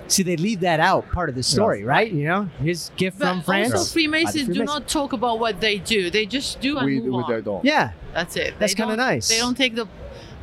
See, 0.06 0.22
they 0.22 0.36
leave 0.36 0.60
that 0.60 0.80
out 0.80 1.10
part 1.12 1.28
of 1.30 1.34
the 1.34 1.42
story, 1.42 1.82
right? 1.82 2.10
You 2.12 2.24
know, 2.24 2.42
his 2.60 2.90
gift 2.96 3.18
But 3.18 3.28
from 3.28 3.42
France. 3.42 3.72
also, 3.72 3.92
Freemasons 3.92 4.34
do 4.48 4.54
Freemasons. 4.54 4.66
not 4.66 4.88
talk 4.88 5.12
about 5.14 5.38
what 5.40 5.60
they 5.60 5.78
do. 5.78 6.10
They 6.10 6.26
just 6.26 6.60
do 6.60 6.76
and 6.76 6.86
We, 6.86 7.00
move 7.00 7.04
we 7.14 7.22
on. 7.22 7.30
they 7.32 7.40
don't. 7.40 7.64
yeah. 7.64 7.92
That's 8.12 8.36
it. 8.36 8.54
That's 8.58 8.74
kinda 8.74 8.96
nice. 8.96 9.28
They 9.28 9.38
don't 9.38 9.56
take 9.56 9.74
the 9.74 9.86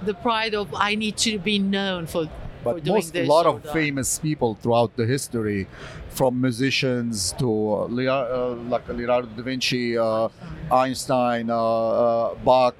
the 0.03 0.14
pride 0.16 0.55
of 0.55 0.74
I 0.74 0.95
need 0.95 1.16
to 1.18 1.38
be 1.38 1.59
known 1.59 2.07
for, 2.07 2.26
for 2.26 2.74
But 2.74 2.84
doing 2.84 2.95
most, 2.95 3.16
a 3.16 3.26
lot 3.28 3.45
of 3.45 3.62
that." 3.62 3.72
famous 3.74 4.18
people 4.18 4.57
throughout 4.62 4.95
the 4.97 5.05
history, 5.05 5.68
from 6.12 6.41
musicians 6.41 7.34
to 7.39 7.47
uh, 7.49 7.86
uh, 7.88 8.55
like 8.70 8.88
Leonardo 8.89 9.28
da 9.28 9.41
Vinci, 9.43 9.97
uh, 9.97 10.28
Einstein, 10.72 11.47
Bach, 11.47 12.76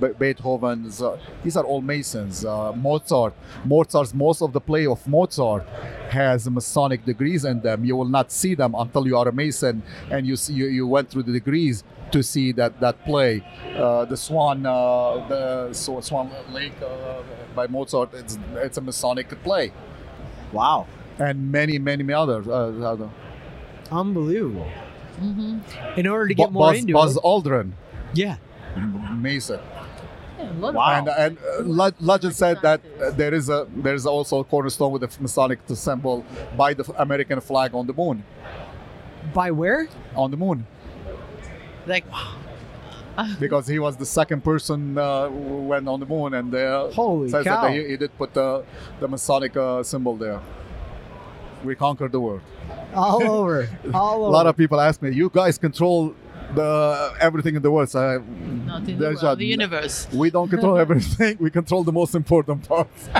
Be- 0.00 0.14
Beethoven's. 0.18 1.02
These 1.42 1.56
are 1.56 1.64
all 1.64 1.80
Masons. 1.80 2.44
Mozart, 2.76 3.34
Mozart's 3.64 4.14
most 4.14 4.42
of 4.42 4.52
the 4.52 4.60
play 4.60 4.86
of 4.86 5.06
Mozart 5.06 5.64
has 6.10 6.48
Masonic 6.48 7.04
degrees 7.04 7.44
in 7.44 7.60
them. 7.60 7.84
You 7.84 7.96
will 7.96 8.08
not 8.08 8.30
see 8.30 8.54
them 8.54 8.74
until 8.76 9.06
you 9.06 9.16
are 9.16 9.28
a 9.28 9.32
Mason 9.32 9.82
and 10.10 10.26
you 10.26 10.36
see, 10.36 10.52
you, 10.54 10.66
you 10.66 10.86
went 10.86 11.10
through 11.10 11.24
the 11.24 11.32
degrees 11.32 11.84
to 12.12 12.22
see 12.22 12.52
that 12.52 12.78
that 12.80 13.02
play. 13.04 13.42
Uh, 13.74 14.04
the 14.04 14.16
Swan, 14.16 14.66
uh, 14.66 15.26
the 15.28 15.72
Swan 15.72 16.30
Lake 16.52 16.74
uh, 16.82 17.22
by 17.54 17.66
Mozart. 17.66 18.14
It's 18.14 18.38
it's 18.56 18.76
a 18.78 18.80
Masonic 18.80 19.28
play, 19.42 19.72
Wow. 20.52 20.86
And 21.18 21.50
many 21.52 21.78
many 21.78 22.02
many 22.02 22.14
others. 22.14 22.46
Uh, 22.48 22.72
other. 22.92 23.08
Unbelievable. 23.90 24.66
Mhm. 25.20 25.60
In 25.96 26.06
order 26.06 26.28
to 26.28 26.34
get 26.34 26.46
Bu- 26.48 26.52
more 26.54 26.70
Buzz, 26.72 26.80
into 26.80 26.92
Buzz 26.94 27.16
it. 27.16 27.22
Aldrin, 27.22 27.72
Yeah. 28.14 28.36
Mason. 29.14 29.60
Yeah, 30.38 30.50
a 30.50 30.54
lot 30.54 30.68
of- 30.70 30.74
Wow. 30.74 30.88
And 30.98 31.08
and 31.08 31.38
uh, 31.80 31.90
legend 32.00 32.34
said 32.34 32.58
that 32.62 32.80
uh, 33.00 33.10
there 33.10 33.34
is 33.34 33.48
a 33.50 33.66
there 33.76 33.94
is 33.94 34.06
also 34.06 34.40
a 34.40 34.44
cornerstone 34.44 34.90
with 34.92 35.02
a 35.04 35.10
Masonic 35.20 35.58
symbol 35.74 36.24
by 36.56 36.72
the 36.74 36.84
American 36.98 37.40
flag 37.40 37.74
on 37.74 37.86
the 37.86 37.92
moon. 37.92 38.24
By 39.34 39.50
where? 39.50 39.88
On 40.16 40.30
the 40.30 40.36
moon, 40.36 40.66
Like, 41.86 42.04
because 43.38 43.66
he 43.68 43.78
was 43.78 43.96
the 43.96 44.06
second 44.06 44.42
person 44.42 44.98
uh, 44.98 45.28
who 45.28 45.62
went 45.72 45.86
on 45.86 46.00
the 46.00 46.06
moon, 46.06 46.34
and 46.34 46.52
uh, 46.54 46.90
Holy 46.90 47.28
says 47.28 47.44
cow. 47.44 47.62
that 47.62 47.70
he, 47.72 47.88
he 47.90 47.96
did 47.96 48.10
put 48.18 48.32
the 48.34 48.64
the 49.00 49.06
Masonic 49.06 49.56
uh, 49.56 49.82
symbol 49.82 50.16
there. 50.16 50.40
We 51.64 51.74
conquered 51.74 52.12
the 52.12 52.20
world. 52.20 52.40
All 52.94 53.22
over. 53.38 53.68
All 53.94 54.26
A 54.26 54.30
lot 54.30 54.46
of 54.46 54.56
people 54.56 54.80
ask 54.80 55.00
me, 55.02 55.10
"You 55.10 55.30
guys 55.32 55.58
control 55.58 56.14
the 56.54 57.12
everything 57.20 57.56
in 57.56 57.62
the 57.62 57.70
world?" 57.70 57.88
So 57.88 58.00
I, 58.00 58.18
not 58.66 58.88
in 58.88 58.98
the, 58.98 59.04
world, 59.06 59.22
a- 59.24 59.36
the 59.36 59.46
universe. 59.46 60.06
we 60.12 60.30
don't 60.30 60.48
control 60.48 60.76
everything. 60.86 61.36
We 61.40 61.50
control 61.50 61.82
the 61.84 61.92
most 61.92 62.14
important 62.14 62.68
parts. 62.68 63.08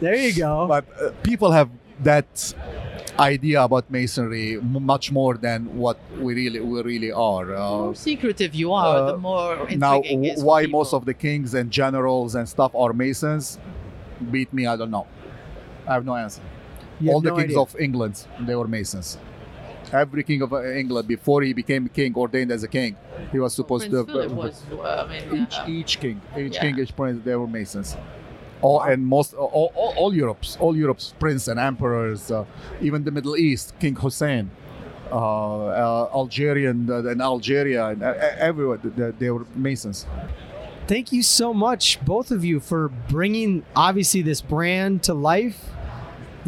there 0.00 0.14
you 0.16 0.32
go. 0.34 0.66
but 0.68 0.84
uh, 1.00 1.10
people 1.22 1.50
have 1.50 1.68
that 2.02 2.54
idea 3.18 3.62
about 3.62 3.90
masonry 3.90 4.56
m- 4.58 4.84
much 4.84 5.10
more 5.10 5.34
than 5.36 5.64
what 5.76 5.98
we 6.20 6.34
really 6.34 6.60
we 6.60 6.82
really 6.82 7.10
are. 7.12 7.46
The 7.46 7.60
Uh, 7.60 7.78
more 7.86 7.94
secretive 7.94 8.54
you 8.54 8.72
are, 8.72 8.98
uh, 8.98 9.12
the 9.12 9.18
more 9.18 9.56
now, 9.76 9.96
intriguing 9.96 10.20
w- 10.22 10.32
is 10.34 10.44
why 10.44 10.62
people. 10.64 10.78
most 10.80 10.94
of 10.94 11.04
the 11.04 11.14
kings 11.14 11.54
and 11.54 11.70
generals 11.70 12.34
and 12.36 12.48
stuff 12.48 12.72
are 12.74 12.92
masons? 12.92 13.58
Beat 14.30 14.52
me, 14.52 14.66
I 14.66 14.76
don't 14.76 14.90
know. 14.90 15.06
I 15.88 15.94
have 15.94 16.04
no 16.04 16.14
answer. 16.14 16.42
You 17.00 17.12
All 17.12 17.20
the 17.20 17.30
no 17.30 17.36
kings 17.36 17.52
idea. 17.52 17.60
of 17.60 17.80
England, 17.80 18.26
they 18.40 18.54
were 18.54 18.68
masons. 18.68 19.18
Every 19.92 20.22
king 20.22 20.42
of 20.42 20.52
uh, 20.52 20.62
England, 20.82 21.08
before 21.08 21.40
he 21.42 21.52
became 21.54 21.88
king, 21.88 22.14
ordained 22.14 22.52
as 22.52 22.62
a 22.62 22.68
king, 22.68 22.96
he 23.32 23.38
was 23.38 23.54
supposed 23.54 23.88
Prince 23.88 24.06
to. 24.06 24.12
Philip 24.12 24.32
was, 24.32 24.62
uh, 24.70 25.06
I 25.06 25.08
mean, 25.08 25.42
each 25.42 25.56
uh, 25.56 25.64
each 25.66 26.00
king, 26.00 26.20
each 26.36 26.54
yeah. 26.54 26.60
king, 26.60 26.78
each 26.78 26.94
prince, 26.94 27.24
they 27.24 27.34
were 27.34 27.46
masons. 27.46 27.96
All 28.60 28.82
and 28.82 29.06
most 29.06 29.34
all, 29.34 29.72
all, 29.74 29.94
all 29.96 30.14
Europe's 30.14 30.58
all 30.60 30.76
Europe's 30.76 31.14
prince 31.18 31.48
and 31.48 31.58
emperors, 31.58 32.30
uh, 32.30 32.44
even 32.82 33.04
the 33.04 33.12
Middle 33.12 33.36
East, 33.36 33.72
King 33.78 33.96
Hussein, 33.96 34.50
uh, 35.10 35.14
uh, 35.14 36.10
Algerian 36.12 36.90
uh, 36.90 37.04
and 37.04 37.22
Algeria 37.22 37.86
and 37.86 38.02
uh, 38.02 38.14
everywhere 38.36 38.78
they, 38.82 39.10
they 39.12 39.30
were 39.30 39.46
masons. 39.54 40.04
Thank 40.86 41.12
you 41.12 41.22
so 41.22 41.52
much, 41.52 42.00
both 42.04 42.30
of 42.30 42.44
you, 42.44 42.60
for 42.60 42.88
bringing 42.88 43.62
obviously 43.76 44.22
this 44.22 44.40
brand 44.40 45.02
to 45.04 45.14
life, 45.14 45.70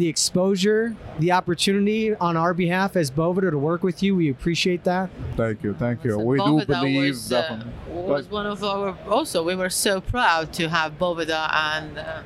the 0.01 0.07
exposure, 0.07 0.95
the 1.19 1.31
opportunity 1.31 2.15
on 2.15 2.35
our 2.35 2.53
behalf 2.55 2.95
as 2.95 3.11
Boveda 3.11 3.51
to 3.51 3.57
work 3.59 3.83
with 3.83 4.01
you. 4.01 4.15
We 4.15 4.31
appreciate 4.31 4.83
that. 4.85 5.11
Thank 5.37 5.61
you, 5.63 5.75
thank 5.75 6.03
you. 6.03 6.11
So 6.11 6.19
we 6.19 6.39
do 6.39 6.65
believe 6.65 7.13
was, 7.13 7.31
uh, 7.31 7.63
was 7.87 8.27
one 8.39 8.47
of 8.47 8.63
our 8.63 8.97
also 9.07 9.43
we 9.43 9.55
were 9.55 9.69
so 9.69 10.01
proud 10.01 10.51
to 10.53 10.63
have 10.69 10.97
Boveda 10.97 11.41
and 11.53 11.99
uh, 11.99 12.23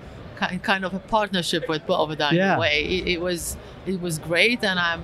kind 0.71 0.85
of 0.85 0.93
a 0.93 0.99
partnership 0.99 1.67
with 1.67 1.81
Boveda 1.85 2.31
in 2.31 2.37
Yeah. 2.37 2.55
a 2.55 2.59
way. 2.65 2.77
It, 2.95 3.03
it 3.15 3.19
was 3.27 3.57
it 3.85 3.99
was 4.01 4.19
great, 4.19 4.63
and 4.63 4.79
I'm. 4.79 5.03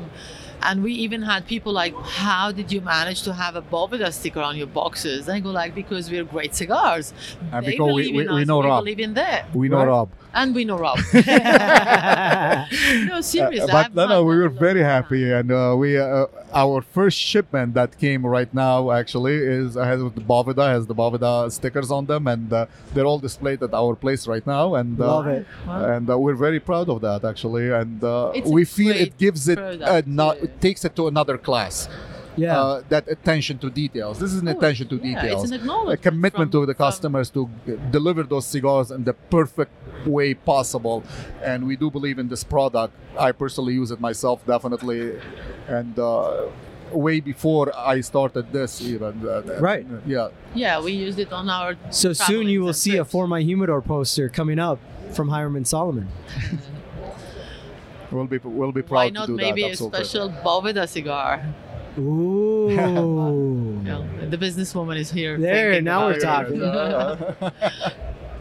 And 0.64 0.84
we 0.84 0.94
even 1.06 1.24
had 1.24 1.42
people 1.48 1.74
like, 1.74 1.94
"How 2.22 2.52
did 2.60 2.72
you 2.72 2.82
manage 2.82 3.24
to 3.24 3.34
have 3.34 3.54
a 3.56 3.64
Boveda 3.64 4.10
sticker 4.14 4.42
on 4.50 4.56
your 4.62 4.68
boxes?" 4.82 5.28
And 5.28 5.36
I 5.36 5.40
go 5.48 5.50
like, 5.50 5.74
"Because 5.74 6.04
we're 6.12 6.24
great 6.36 6.54
cigars. 6.62 7.14
And 7.52 7.66
they 7.66 7.72
because 7.72 7.94
we- 7.96 8.04
believe 8.04 8.16
we- 8.16 8.28
in 8.28 8.36
we 8.36 8.42
us, 8.44 8.48
know 8.48 8.60
we 8.60 8.68
Rob. 8.68 8.80
believe 8.84 9.00
in 9.08 9.14
them, 9.16 9.42
we 9.62 9.68
know 9.70 9.78
right? 9.80 9.88
Rob. 9.88 10.10
And 10.34 10.56
we 10.56 10.66
know 10.66 10.78
Rob." 10.78 11.00
no, 11.14 11.22
seriously. 13.22 13.62
Uh, 13.62 13.68
but 13.68 13.96
no, 13.96 14.08
no, 14.08 14.24
we 14.24 14.38
were 14.38 14.50
very 14.50 14.82
happy, 14.82 15.30
times. 15.30 15.50
and 15.50 15.52
uh, 15.52 15.76
we 15.78 15.98
uh, 15.98 16.26
our 16.54 16.82
first 16.82 17.18
shipment 17.18 17.74
that 17.74 17.98
came 17.98 18.26
right 18.26 18.54
now 18.54 18.92
actually 18.92 19.36
is 19.36 19.76
has 19.76 20.02
the 20.02 20.22
Boveda 20.22 20.68
has 20.68 20.88
the 20.88 20.96
Boveda 20.96 21.52
stickers 21.52 21.92
on 21.92 22.06
them, 22.06 22.28
and 22.28 22.52
uh, 22.52 22.66
they're 22.94 23.06
all 23.06 23.20
displayed 23.20 23.62
at 23.64 23.74
our 23.74 23.96
place 23.96 24.28
right 24.28 24.46
now, 24.46 24.76
and 24.76 25.00
uh, 25.00 25.08
Love 25.08 25.28
it. 25.28 25.48
Wow. 25.68 25.86
and 25.86 26.10
uh, 26.10 26.18
we're 26.18 26.36
very 26.36 26.60
proud 26.60 26.90
of 26.90 27.02
that 27.02 27.26
actually, 27.26 27.72
and 27.72 28.04
uh, 28.04 28.32
we 28.46 28.66
feel 28.66 28.96
it 28.96 29.18
gives 29.18 29.48
it 29.48 29.60
a 29.60 30.04
not, 30.06 30.38
it 30.38 30.62
takes 30.62 30.86
it 30.86 30.96
to 30.96 31.08
another 31.08 31.38
class. 31.38 31.88
Yeah. 32.38 32.60
Uh, 32.60 32.84
that 32.90 33.08
attention 33.10 33.58
to 33.60 33.70
details. 33.70 34.20
This 34.20 34.32
is 34.32 34.42
an 34.42 34.48
attention 34.48 34.88
to 34.90 34.96
yeah, 34.96 35.02
it's 35.12 35.22
details 35.22 35.52
an 35.52 35.70
a 35.90 35.98
commitment 35.98 36.52
from- 36.52 36.62
to 36.62 36.66
the 36.66 36.74
from- 36.74 36.86
customers 36.86 37.30
to 37.32 37.50
deliver 37.92 38.24
those 38.24 38.46
cigars 38.48 38.90
in 38.92 39.04
the 39.04 39.14
perfect 39.14 39.72
way 40.08 40.34
possible 40.34 41.04
and 41.44 41.68
we 41.68 41.76
do 41.76 41.92
believe 41.92 42.18
in 42.18 42.28
this 42.28 42.44
product 42.44 42.92
i 43.20 43.32
personally 43.32 43.74
use 43.74 43.92
it 43.92 44.00
myself 44.00 44.44
definitely 44.48 45.20
and 45.68 46.00
uh, 46.00 46.48
way 46.92 47.20
before 47.20 47.72
i 47.78 48.02
started 48.02 48.52
this 48.52 48.82
even 48.82 49.14
uh, 49.28 49.42
Right. 49.60 49.86
yeah 50.08 50.30
Yeah, 50.56 50.82
we 50.82 50.94
used 50.94 51.20
it 51.20 51.32
on 51.32 51.50
our. 51.50 51.76
so 51.92 52.14
soon 52.14 52.48
you 52.48 52.62
will 52.62 52.68
travelings 52.68 52.68
and 52.68 52.76
see 52.78 52.92
a 52.94 52.96
trips. 53.04 53.12
For 53.12 53.28
My 53.28 53.42
Humidor 53.42 53.82
poster 53.84 54.28
coming 54.30 54.58
up 54.58 54.80
from 55.16 55.30
Hiram 55.30 55.56
and 55.56 55.68
Solomon. 55.68 56.08
we'll 58.12 58.26
be 58.28 58.38
we'll 58.44 58.72
be 58.72 58.82
proud 58.82 58.96
Why 58.98 59.08
to 59.10 59.14
not 59.14 59.28
do 59.28 59.36
maybe 59.36 59.62
that 59.62 59.68
a 59.68 59.72
absolutely. 59.72 60.04
special 60.06 60.30
Boveda 60.44 60.88
cigar? 60.88 61.46
Ooh. 62.00 62.70
You 64.22 64.30
the 64.30 64.38
businesswoman 64.38 64.98
is 64.98 65.12
here. 65.12 65.38
There, 65.38 65.82
now 65.82 66.06
we're 66.08 66.20
talking. 66.20 66.62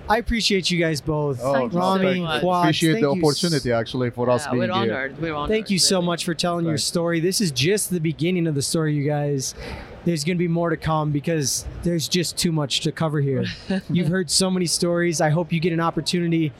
I 0.09 0.18
appreciate 0.18 0.70
you 0.70 0.78
guys 0.78 1.01
both. 1.01 1.40
Oh, 1.42 1.53
Thank 1.53 1.72
you 1.72 1.78
so 1.78 1.86
Rami, 1.86 2.20
much. 2.20 2.42
Fuad, 2.42 2.61
Appreciate 2.64 2.92
thank 2.94 3.05
the 3.05 3.14
you 3.14 3.20
s- 3.22 3.24
opportunity 3.44 3.72
actually 3.72 4.11
for 4.11 4.28
us 4.28 4.44
Yeah, 4.44 4.51
being 4.53 4.61
we're 4.62 4.66
here. 4.66 4.92
honored. 4.94 5.18
We're 5.20 5.34
honored. 5.34 5.51
Thank 5.51 5.70
you 5.70 5.78
so 5.78 5.96
really. 5.96 6.07
much 6.07 6.24
for 6.24 6.34
telling 6.34 6.64
your 6.64 6.72
Thanks. 6.74 6.84
story. 6.84 7.20
This 7.20 7.40
is 7.40 7.53
just 7.53 7.90
the 7.90 8.01
beginning 8.01 8.46
of 8.48 8.55
the 8.57 8.62
story, 8.62 8.94
you 8.94 9.05
guys. 9.05 9.55
There's 10.05 10.24
going 10.24 10.36
to 10.36 10.38
be 10.42 10.48
more 10.48 10.70
to 10.70 10.76
come 10.76 11.12
because 11.12 11.64
there's 11.84 12.09
just 12.09 12.36
too 12.36 12.51
much 12.53 12.80
to 12.80 12.92
cover 12.92 13.20
here. 13.20 13.44
You've 13.90 14.09
heard 14.09 14.30
so 14.30 14.51
many 14.51 14.66
stories. 14.66 15.20
I 15.20 15.30
hope 15.30 15.53
you 15.53 15.61
get 15.61 15.72
an 15.72 15.80
opportunity. 15.80 16.53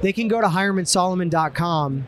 They 0.00 0.12
can 0.12 0.28
go 0.28 0.40
to 0.40 0.46
hiremansolomon.com 0.46 2.04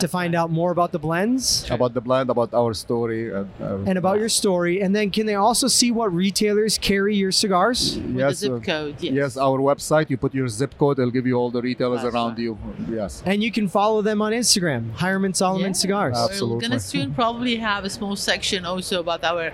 to 0.00 0.08
find 0.08 0.32
right. 0.32 0.40
out 0.40 0.50
more 0.50 0.70
about 0.70 0.92
the 0.92 0.98
blends 0.98 1.68
About 1.70 1.92
the 1.92 2.00
blend, 2.00 2.30
about 2.30 2.54
our 2.54 2.72
story, 2.72 3.32
and, 3.32 3.50
uh, 3.60 3.78
and 3.86 3.98
about 3.98 4.18
your 4.18 4.28
story. 4.28 4.80
And 4.80 4.94
then 4.94 5.10
can 5.10 5.26
they 5.26 5.34
also 5.34 5.68
see 5.68 5.90
what 5.90 6.14
retailers 6.14 6.78
carry 6.78 7.14
your 7.14 7.32
cigars? 7.32 7.96
With 7.96 8.14
the 8.14 8.18
yes, 8.20 8.36
zip 8.38 8.52
uh, 8.52 8.58
code. 8.60 8.96
Yes. 9.00 9.12
yes, 9.12 9.36
our 9.36 9.58
website. 9.58 10.08
You 10.08 10.16
put 10.16 10.34
your 10.34 10.48
zip 10.48 10.78
code, 10.78 10.98
it'll 10.98 11.10
give 11.10 11.26
you 11.26 11.34
all 11.34 11.50
the 11.50 11.60
retailers 11.60 12.02
That's 12.02 12.14
around 12.14 12.30
right. 12.30 12.38
you. 12.38 12.58
Yes. 12.88 13.22
And 13.26 13.42
you 13.42 13.50
can 13.52 13.68
follow 13.68 14.02
them 14.02 14.22
on 14.22 14.32
Instagram, 14.32 14.92
Hiram 14.92 15.24
and 15.24 15.36
Solomon 15.36 15.72
Yeah. 15.72 15.72
Cigars. 15.72 16.16
Uh, 16.16 16.28
We're 16.42 16.60
gonna 16.60 16.80
soon 16.80 17.12
probably 17.14 17.56
have 17.56 17.84
a 17.84 17.90
small 17.90 18.16
section 18.16 18.64
also 18.64 19.00
about 19.00 19.24
our 19.24 19.52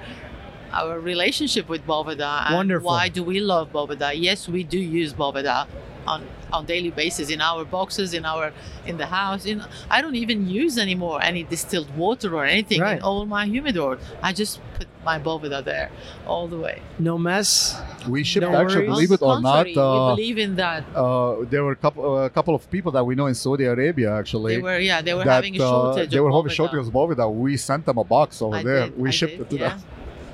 our 0.72 1.00
relationship 1.00 1.68
with 1.68 1.86
Boveda 1.86 2.44
and 2.46 2.54
Wonderful. 2.54 2.86
why 2.86 3.08
do 3.08 3.22
we 3.22 3.40
love 3.40 3.72
Boveda. 3.72 4.12
Yes, 4.14 4.46
we 4.48 4.62
do 4.62 4.78
use 4.78 5.14
Boveda 5.14 5.66
on 6.06 6.26
on 6.52 6.64
daily 6.66 6.90
basis 6.90 7.30
in 7.30 7.40
our 7.40 7.64
boxes, 7.64 8.14
in 8.14 8.24
our 8.24 8.52
in 8.86 8.96
the 8.96 9.06
house. 9.06 9.44
In 9.46 9.62
I 9.90 10.00
don't 10.02 10.14
even 10.16 10.48
use 10.48 10.78
anymore 10.78 11.20
any 11.22 11.42
distilled 11.44 11.90
water 11.96 12.34
or 12.36 12.44
anything 12.44 12.80
Right. 12.80 12.96
in 12.98 13.02
all 13.02 13.26
my 13.26 13.44
humidor. 13.46 13.98
I 14.22 14.32
just 14.32 14.60
put 14.76 14.86
my 15.04 15.18
Boveda 15.18 15.62
there 15.64 15.90
all 16.26 16.46
the 16.48 16.58
way. 16.58 16.82
No 16.98 17.18
mess. 17.18 17.78
We 18.08 18.22
shipped 18.24 18.46
No 18.46 18.54
actually, 18.56 18.88
worries. 18.88 18.90
believe 18.94 19.12
it 19.12 19.22
or 19.22 19.40
not. 19.40 19.66
Uh, 19.66 20.14
we 20.16 20.22
believe 20.22 20.38
in 20.38 20.56
that. 20.56 20.84
uh, 20.94 21.36
there 21.50 21.62
were 21.64 21.72
a 21.72 21.76
couple, 21.76 22.02
uh, 22.16 22.24
a 22.24 22.30
couple 22.30 22.54
of 22.54 22.70
people 22.70 22.92
that 22.92 23.04
we 23.04 23.14
know 23.14 23.26
in 23.26 23.34
Saudi 23.34 23.64
Arabia 23.64 24.14
actually. 24.14 24.56
They 24.56 24.62
were 24.62 24.78
yeah, 24.78 25.00
they 25.02 25.14
were 25.14 25.24
that, 25.24 25.32
having 25.44 25.60
a 25.60 25.64
uh, 25.64 25.68
shortage. 25.70 26.10
they 26.10 26.20
were 26.20 26.30
having 26.30 26.50
Boveda. 26.50 26.54
shortage 26.54 26.86
of 26.86 26.92
Boveda. 26.92 27.32
We 27.32 27.56
sent 27.56 27.84
them 27.86 27.98
a 27.98 28.04
box 28.04 28.40
over 28.42 28.56
I 28.56 28.62
there. 28.62 28.84
did, 28.86 28.98
we 28.98 29.08
I 29.08 29.12
shipped 29.12 29.32
did, 29.38 29.40
it 29.42 29.50
to 29.50 29.56
yeah. 29.58 29.68
them. 29.70 29.82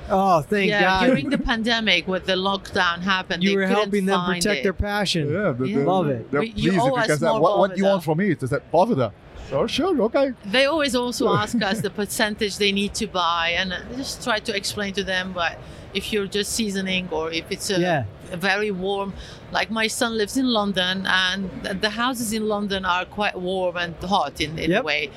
Oh, 0.09 0.41
thank 0.41 0.69
yeah, 0.69 0.81
God. 0.81 1.05
during 1.07 1.29
the 1.29 1.37
pandemic, 1.37 2.07
when 2.07 2.23
the 2.25 2.33
lockdown 2.33 3.01
happened, 3.01 3.43
you 3.43 3.49
they 3.51 3.55
were 3.55 3.61
couldn't 3.63 3.75
helping 3.77 4.05
them 4.05 4.23
protect 4.25 4.59
it. 4.59 4.63
their 4.63 4.73
passion. 4.73 5.31
Yeah, 5.33 5.51
they- 5.57 5.65
Yeah. 5.69 5.77
they- 5.79 5.83
Love 5.85 6.07
it. 6.09 6.31
They're 6.31 6.41
We- 6.41 6.53
you 6.55 6.71
pleased 6.71 6.83
owe 6.83 6.95
if 6.95 7.01
us 7.01 7.07
can 7.07 7.17
say, 7.17 7.25
more 7.27 7.39
what, 7.41 7.57
what 7.59 7.71
do 7.71 7.77
you 7.77 7.83
Boveda." 7.85 7.89
want 7.91 8.03
from 8.03 8.17
me? 8.19 8.29
Is 8.31 8.49
that 8.51 8.71
Boveda? 8.71 9.11
Oh, 9.51 9.67
sure, 9.67 9.99
okay. 10.03 10.33
They 10.45 10.65
always 10.65 10.95
also 10.95 11.33
ask 11.33 11.61
us 11.61 11.81
the 11.81 11.89
percentage 12.01 12.57
they 12.57 12.71
need 12.71 12.93
to 12.95 13.07
buy, 13.07 13.55
and 13.57 13.73
I 13.73 13.79
just 13.95 14.23
try 14.23 14.39
to 14.39 14.55
explain 14.55 14.93
to 14.93 15.03
them. 15.03 15.33
But 15.33 15.57
if 15.93 16.11
you're 16.11 16.27
just 16.27 16.51
seasoning, 16.53 17.07
or 17.11 17.31
if 17.31 17.45
it's 17.51 17.69
a, 17.69 17.79
Yeah. 17.79 18.03
a 18.31 18.37
very 18.37 18.71
warm, 18.71 19.13
like 19.51 19.69
my 19.71 19.87
son 19.87 20.17
lives 20.17 20.35
in 20.37 20.47
London, 20.51 21.05
and 21.07 21.49
the 21.81 21.91
houses 21.91 22.33
in 22.33 22.47
London 22.47 22.85
are 22.85 23.05
quite 23.05 23.39
warm 23.39 23.77
and 23.77 23.95
hot 24.03 24.41
in, 24.41 24.57
in 24.59 24.71
Yep. 24.71 24.81
a 24.81 24.85
way. 24.85 25.09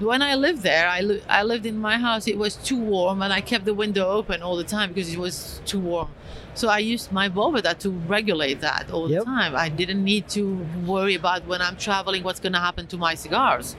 When 0.00 0.22
I 0.22 0.34
lived 0.34 0.62
there, 0.62 0.88
I, 0.88 1.00
li- 1.00 1.22
I 1.28 1.42
lived 1.44 1.66
in 1.66 1.78
my 1.78 1.96
house. 1.98 2.26
It 2.26 2.36
was 2.36 2.56
too 2.56 2.78
warm, 2.78 3.22
and 3.22 3.32
I 3.32 3.40
kept 3.40 3.64
the 3.64 3.74
window 3.74 4.08
open 4.08 4.42
all 4.42 4.56
the 4.56 4.64
time 4.64 4.88
because 4.92 5.12
it 5.12 5.18
was 5.18 5.60
too 5.64 5.78
warm. 5.78 6.08
So 6.54 6.68
I 6.68 6.78
used 6.78 7.12
my 7.12 7.28
Boveda 7.28 7.78
to 7.78 7.90
regulate 7.90 8.60
that 8.60 8.90
all 8.90 9.08
Yep. 9.08 9.20
the 9.20 9.24
time. 9.24 9.56
I 9.56 9.68
didn't 9.68 10.02
need 10.04 10.28
to 10.30 10.66
worry 10.84 11.14
about 11.14 11.46
when 11.46 11.60
I'm 11.62 11.76
traveling 11.76 12.22
what's 12.24 12.40
going 12.40 12.52
to 12.54 12.58
happen 12.60 12.86
to 12.88 12.96
my 12.96 13.14
cigars. 13.14 13.76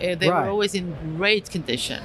Uh, 0.00 0.14
they 0.14 0.28
Right. 0.28 0.44
were 0.44 0.50
always 0.50 0.74
in 0.74 0.94
great 1.16 1.50
condition. 1.50 2.02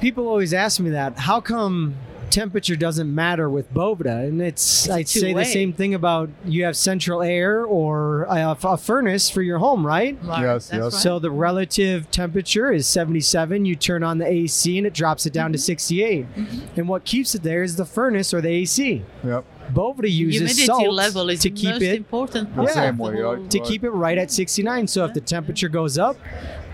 People 0.00 0.26
always 0.28 0.52
ask 0.54 0.78
me 0.80 0.90
that. 0.90 1.18
How 1.18 1.40
come 1.40 1.94
temperature 2.30 2.76
doesn't 2.76 3.12
matter 3.14 3.48
with 3.48 3.72
Boveda? 3.72 4.26
And 4.26 4.40
it's, 4.40 4.88
I'd 4.88 5.08
say 5.08 5.32
the 5.32 5.44
same 5.44 5.72
thing 5.72 5.94
about 5.94 6.30
you 6.44 6.64
have 6.64 6.76
central 6.76 7.22
air 7.22 7.64
or 7.64 8.22
a, 8.24 8.56
a 8.62 8.76
furnace 8.76 9.28
for 9.30 9.42
your 9.42 9.58
home, 9.58 9.86
right? 9.86 10.18
Right, 10.22 10.42
Yes, 10.42 10.68
that's 10.68 10.72
yes. 10.72 10.92
right. 10.94 11.02
So 11.02 11.18
the 11.18 11.30
relative 11.30 12.10
temperature 12.10 12.72
is 12.72 12.86
77. 12.86 13.64
You 13.64 13.76
turn 13.76 14.02
on 14.02 14.18
the 14.18 14.26
AC 14.26 14.78
and 14.78 14.86
it 14.86 14.94
drops 14.94 15.26
it 15.26 15.32
down 15.32 15.52
to 15.52 15.58
mm-hmm. 15.58 15.64
68. 15.64 16.34
Mm-hmm. 16.34 16.80
And 16.80 16.88
what 16.88 17.04
keeps 17.04 17.34
it 17.34 17.42
there 17.42 17.62
is 17.62 17.76
the 17.76 17.84
furnace 17.84 18.32
or 18.32 18.40
the 18.40 18.48
AC. 18.48 19.02
Yep. 19.24 19.44
Boveda 19.72 20.10
uses 20.10 20.40
humidity 20.40 20.66
salt 20.66 20.92
level 20.92 21.30
is 21.30 21.40
to 21.40 21.50
the 21.50 21.54
keep 21.54 21.76
it 21.76 21.96
important 21.96 22.54
The 22.56 22.66
same 22.66 22.98
way, 22.98 23.20
right? 23.20 23.50
to 23.50 23.60
keep 23.60 23.84
it 23.84 23.90
right 23.90 24.18
at 24.18 24.30
69. 24.30 24.88
So 24.88 25.04
if 25.04 25.14
the 25.14 25.20
temperature 25.20 25.68
goes 25.68 25.96
up, 25.96 26.16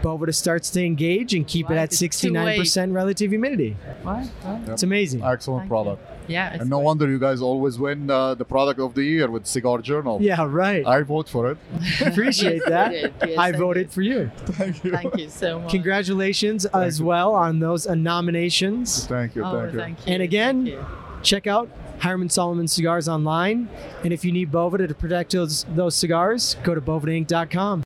Boveda 0.02 0.34
starts 0.34 0.70
to 0.70 0.84
engage 0.84 1.34
and 1.34 1.46
keep 1.46 1.70
it 1.70 1.76
at 1.76 1.90
69% 1.90 2.92
relative 2.92 3.30
humidity. 3.30 3.76
Right, 4.04 4.28
right. 4.44 4.68
It's 4.68 4.82
amazing. 4.82 5.22
Excellent 5.24 5.62
Thank 5.62 5.70
product. 5.70 6.02
Yeah, 6.28 6.50
it's 6.52 6.60
And 6.62 6.70
no 6.70 6.78
great. 6.78 6.84
wonder 6.86 7.08
you 7.08 7.18
guys 7.18 7.40
always 7.40 7.78
win 7.78 8.10
uh, 8.10 8.34
the 8.34 8.44
product 8.44 8.80
of 8.80 8.94
the 8.94 9.02
year 9.04 9.30
with 9.30 9.46
Cigar 9.46 9.78
Journal. 9.78 10.18
Yeah, 10.20 10.44
right. 10.48 10.84
I 10.86 11.02
vote 11.02 11.28
for 11.28 11.50
it. 11.52 11.58
Appreciate 12.04 12.62
Yes, 12.66 12.68
that. 12.68 12.92
Yes, 12.92 13.38
I 13.38 13.48
I 13.48 13.52
voted 13.52 13.86
did. 13.88 13.92
for 13.94 14.02
you. 14.02 14.30
Thank 14.58 14.84
you. 14.84 14.90
Thank 14.92 15.16
you 15.16 15.28
so 15.28 15.60
much. 15.60 15.70
Congratulations 15.70 16.66
as 16.66 16.98
you. 17.00 17.06
well 17.06 17.32
on 17.34 17.60
those 17.60 17.86
uh, 17.86 17.94
nominations. 17.94 19.06
Thank 19.06 19.34
you. 19.36 19.44
Oh, 19.44 19.52
thank 19.60 19.72
you. 19.72 19.78
thank 19.80 20.06
you. 20.06 20.12
And 20.12 20.22
again, 20.22 20.66
you. 20.66 20.84
Check 21.22 21.46
out 21.46 21.68
Hiram 21.98 22.20
and 22.20 22.30
Solomon 22.30 22.68
Cigars 22.68 23.08
online. 23.08 23.68
And 24.04 24.12
if 24.12 24.24
you 24.24 24.30
need 24.38 24.52
Boveda 24.52 24.86
to 24.86 24.94
protect 24.94 25.32
those, 25.32 25.64
those 25.74 25.94
cigars, 25.96 26.56
go 26.62 26.74
to 26.74 26.80
bovedainc.com. 26.80 27.74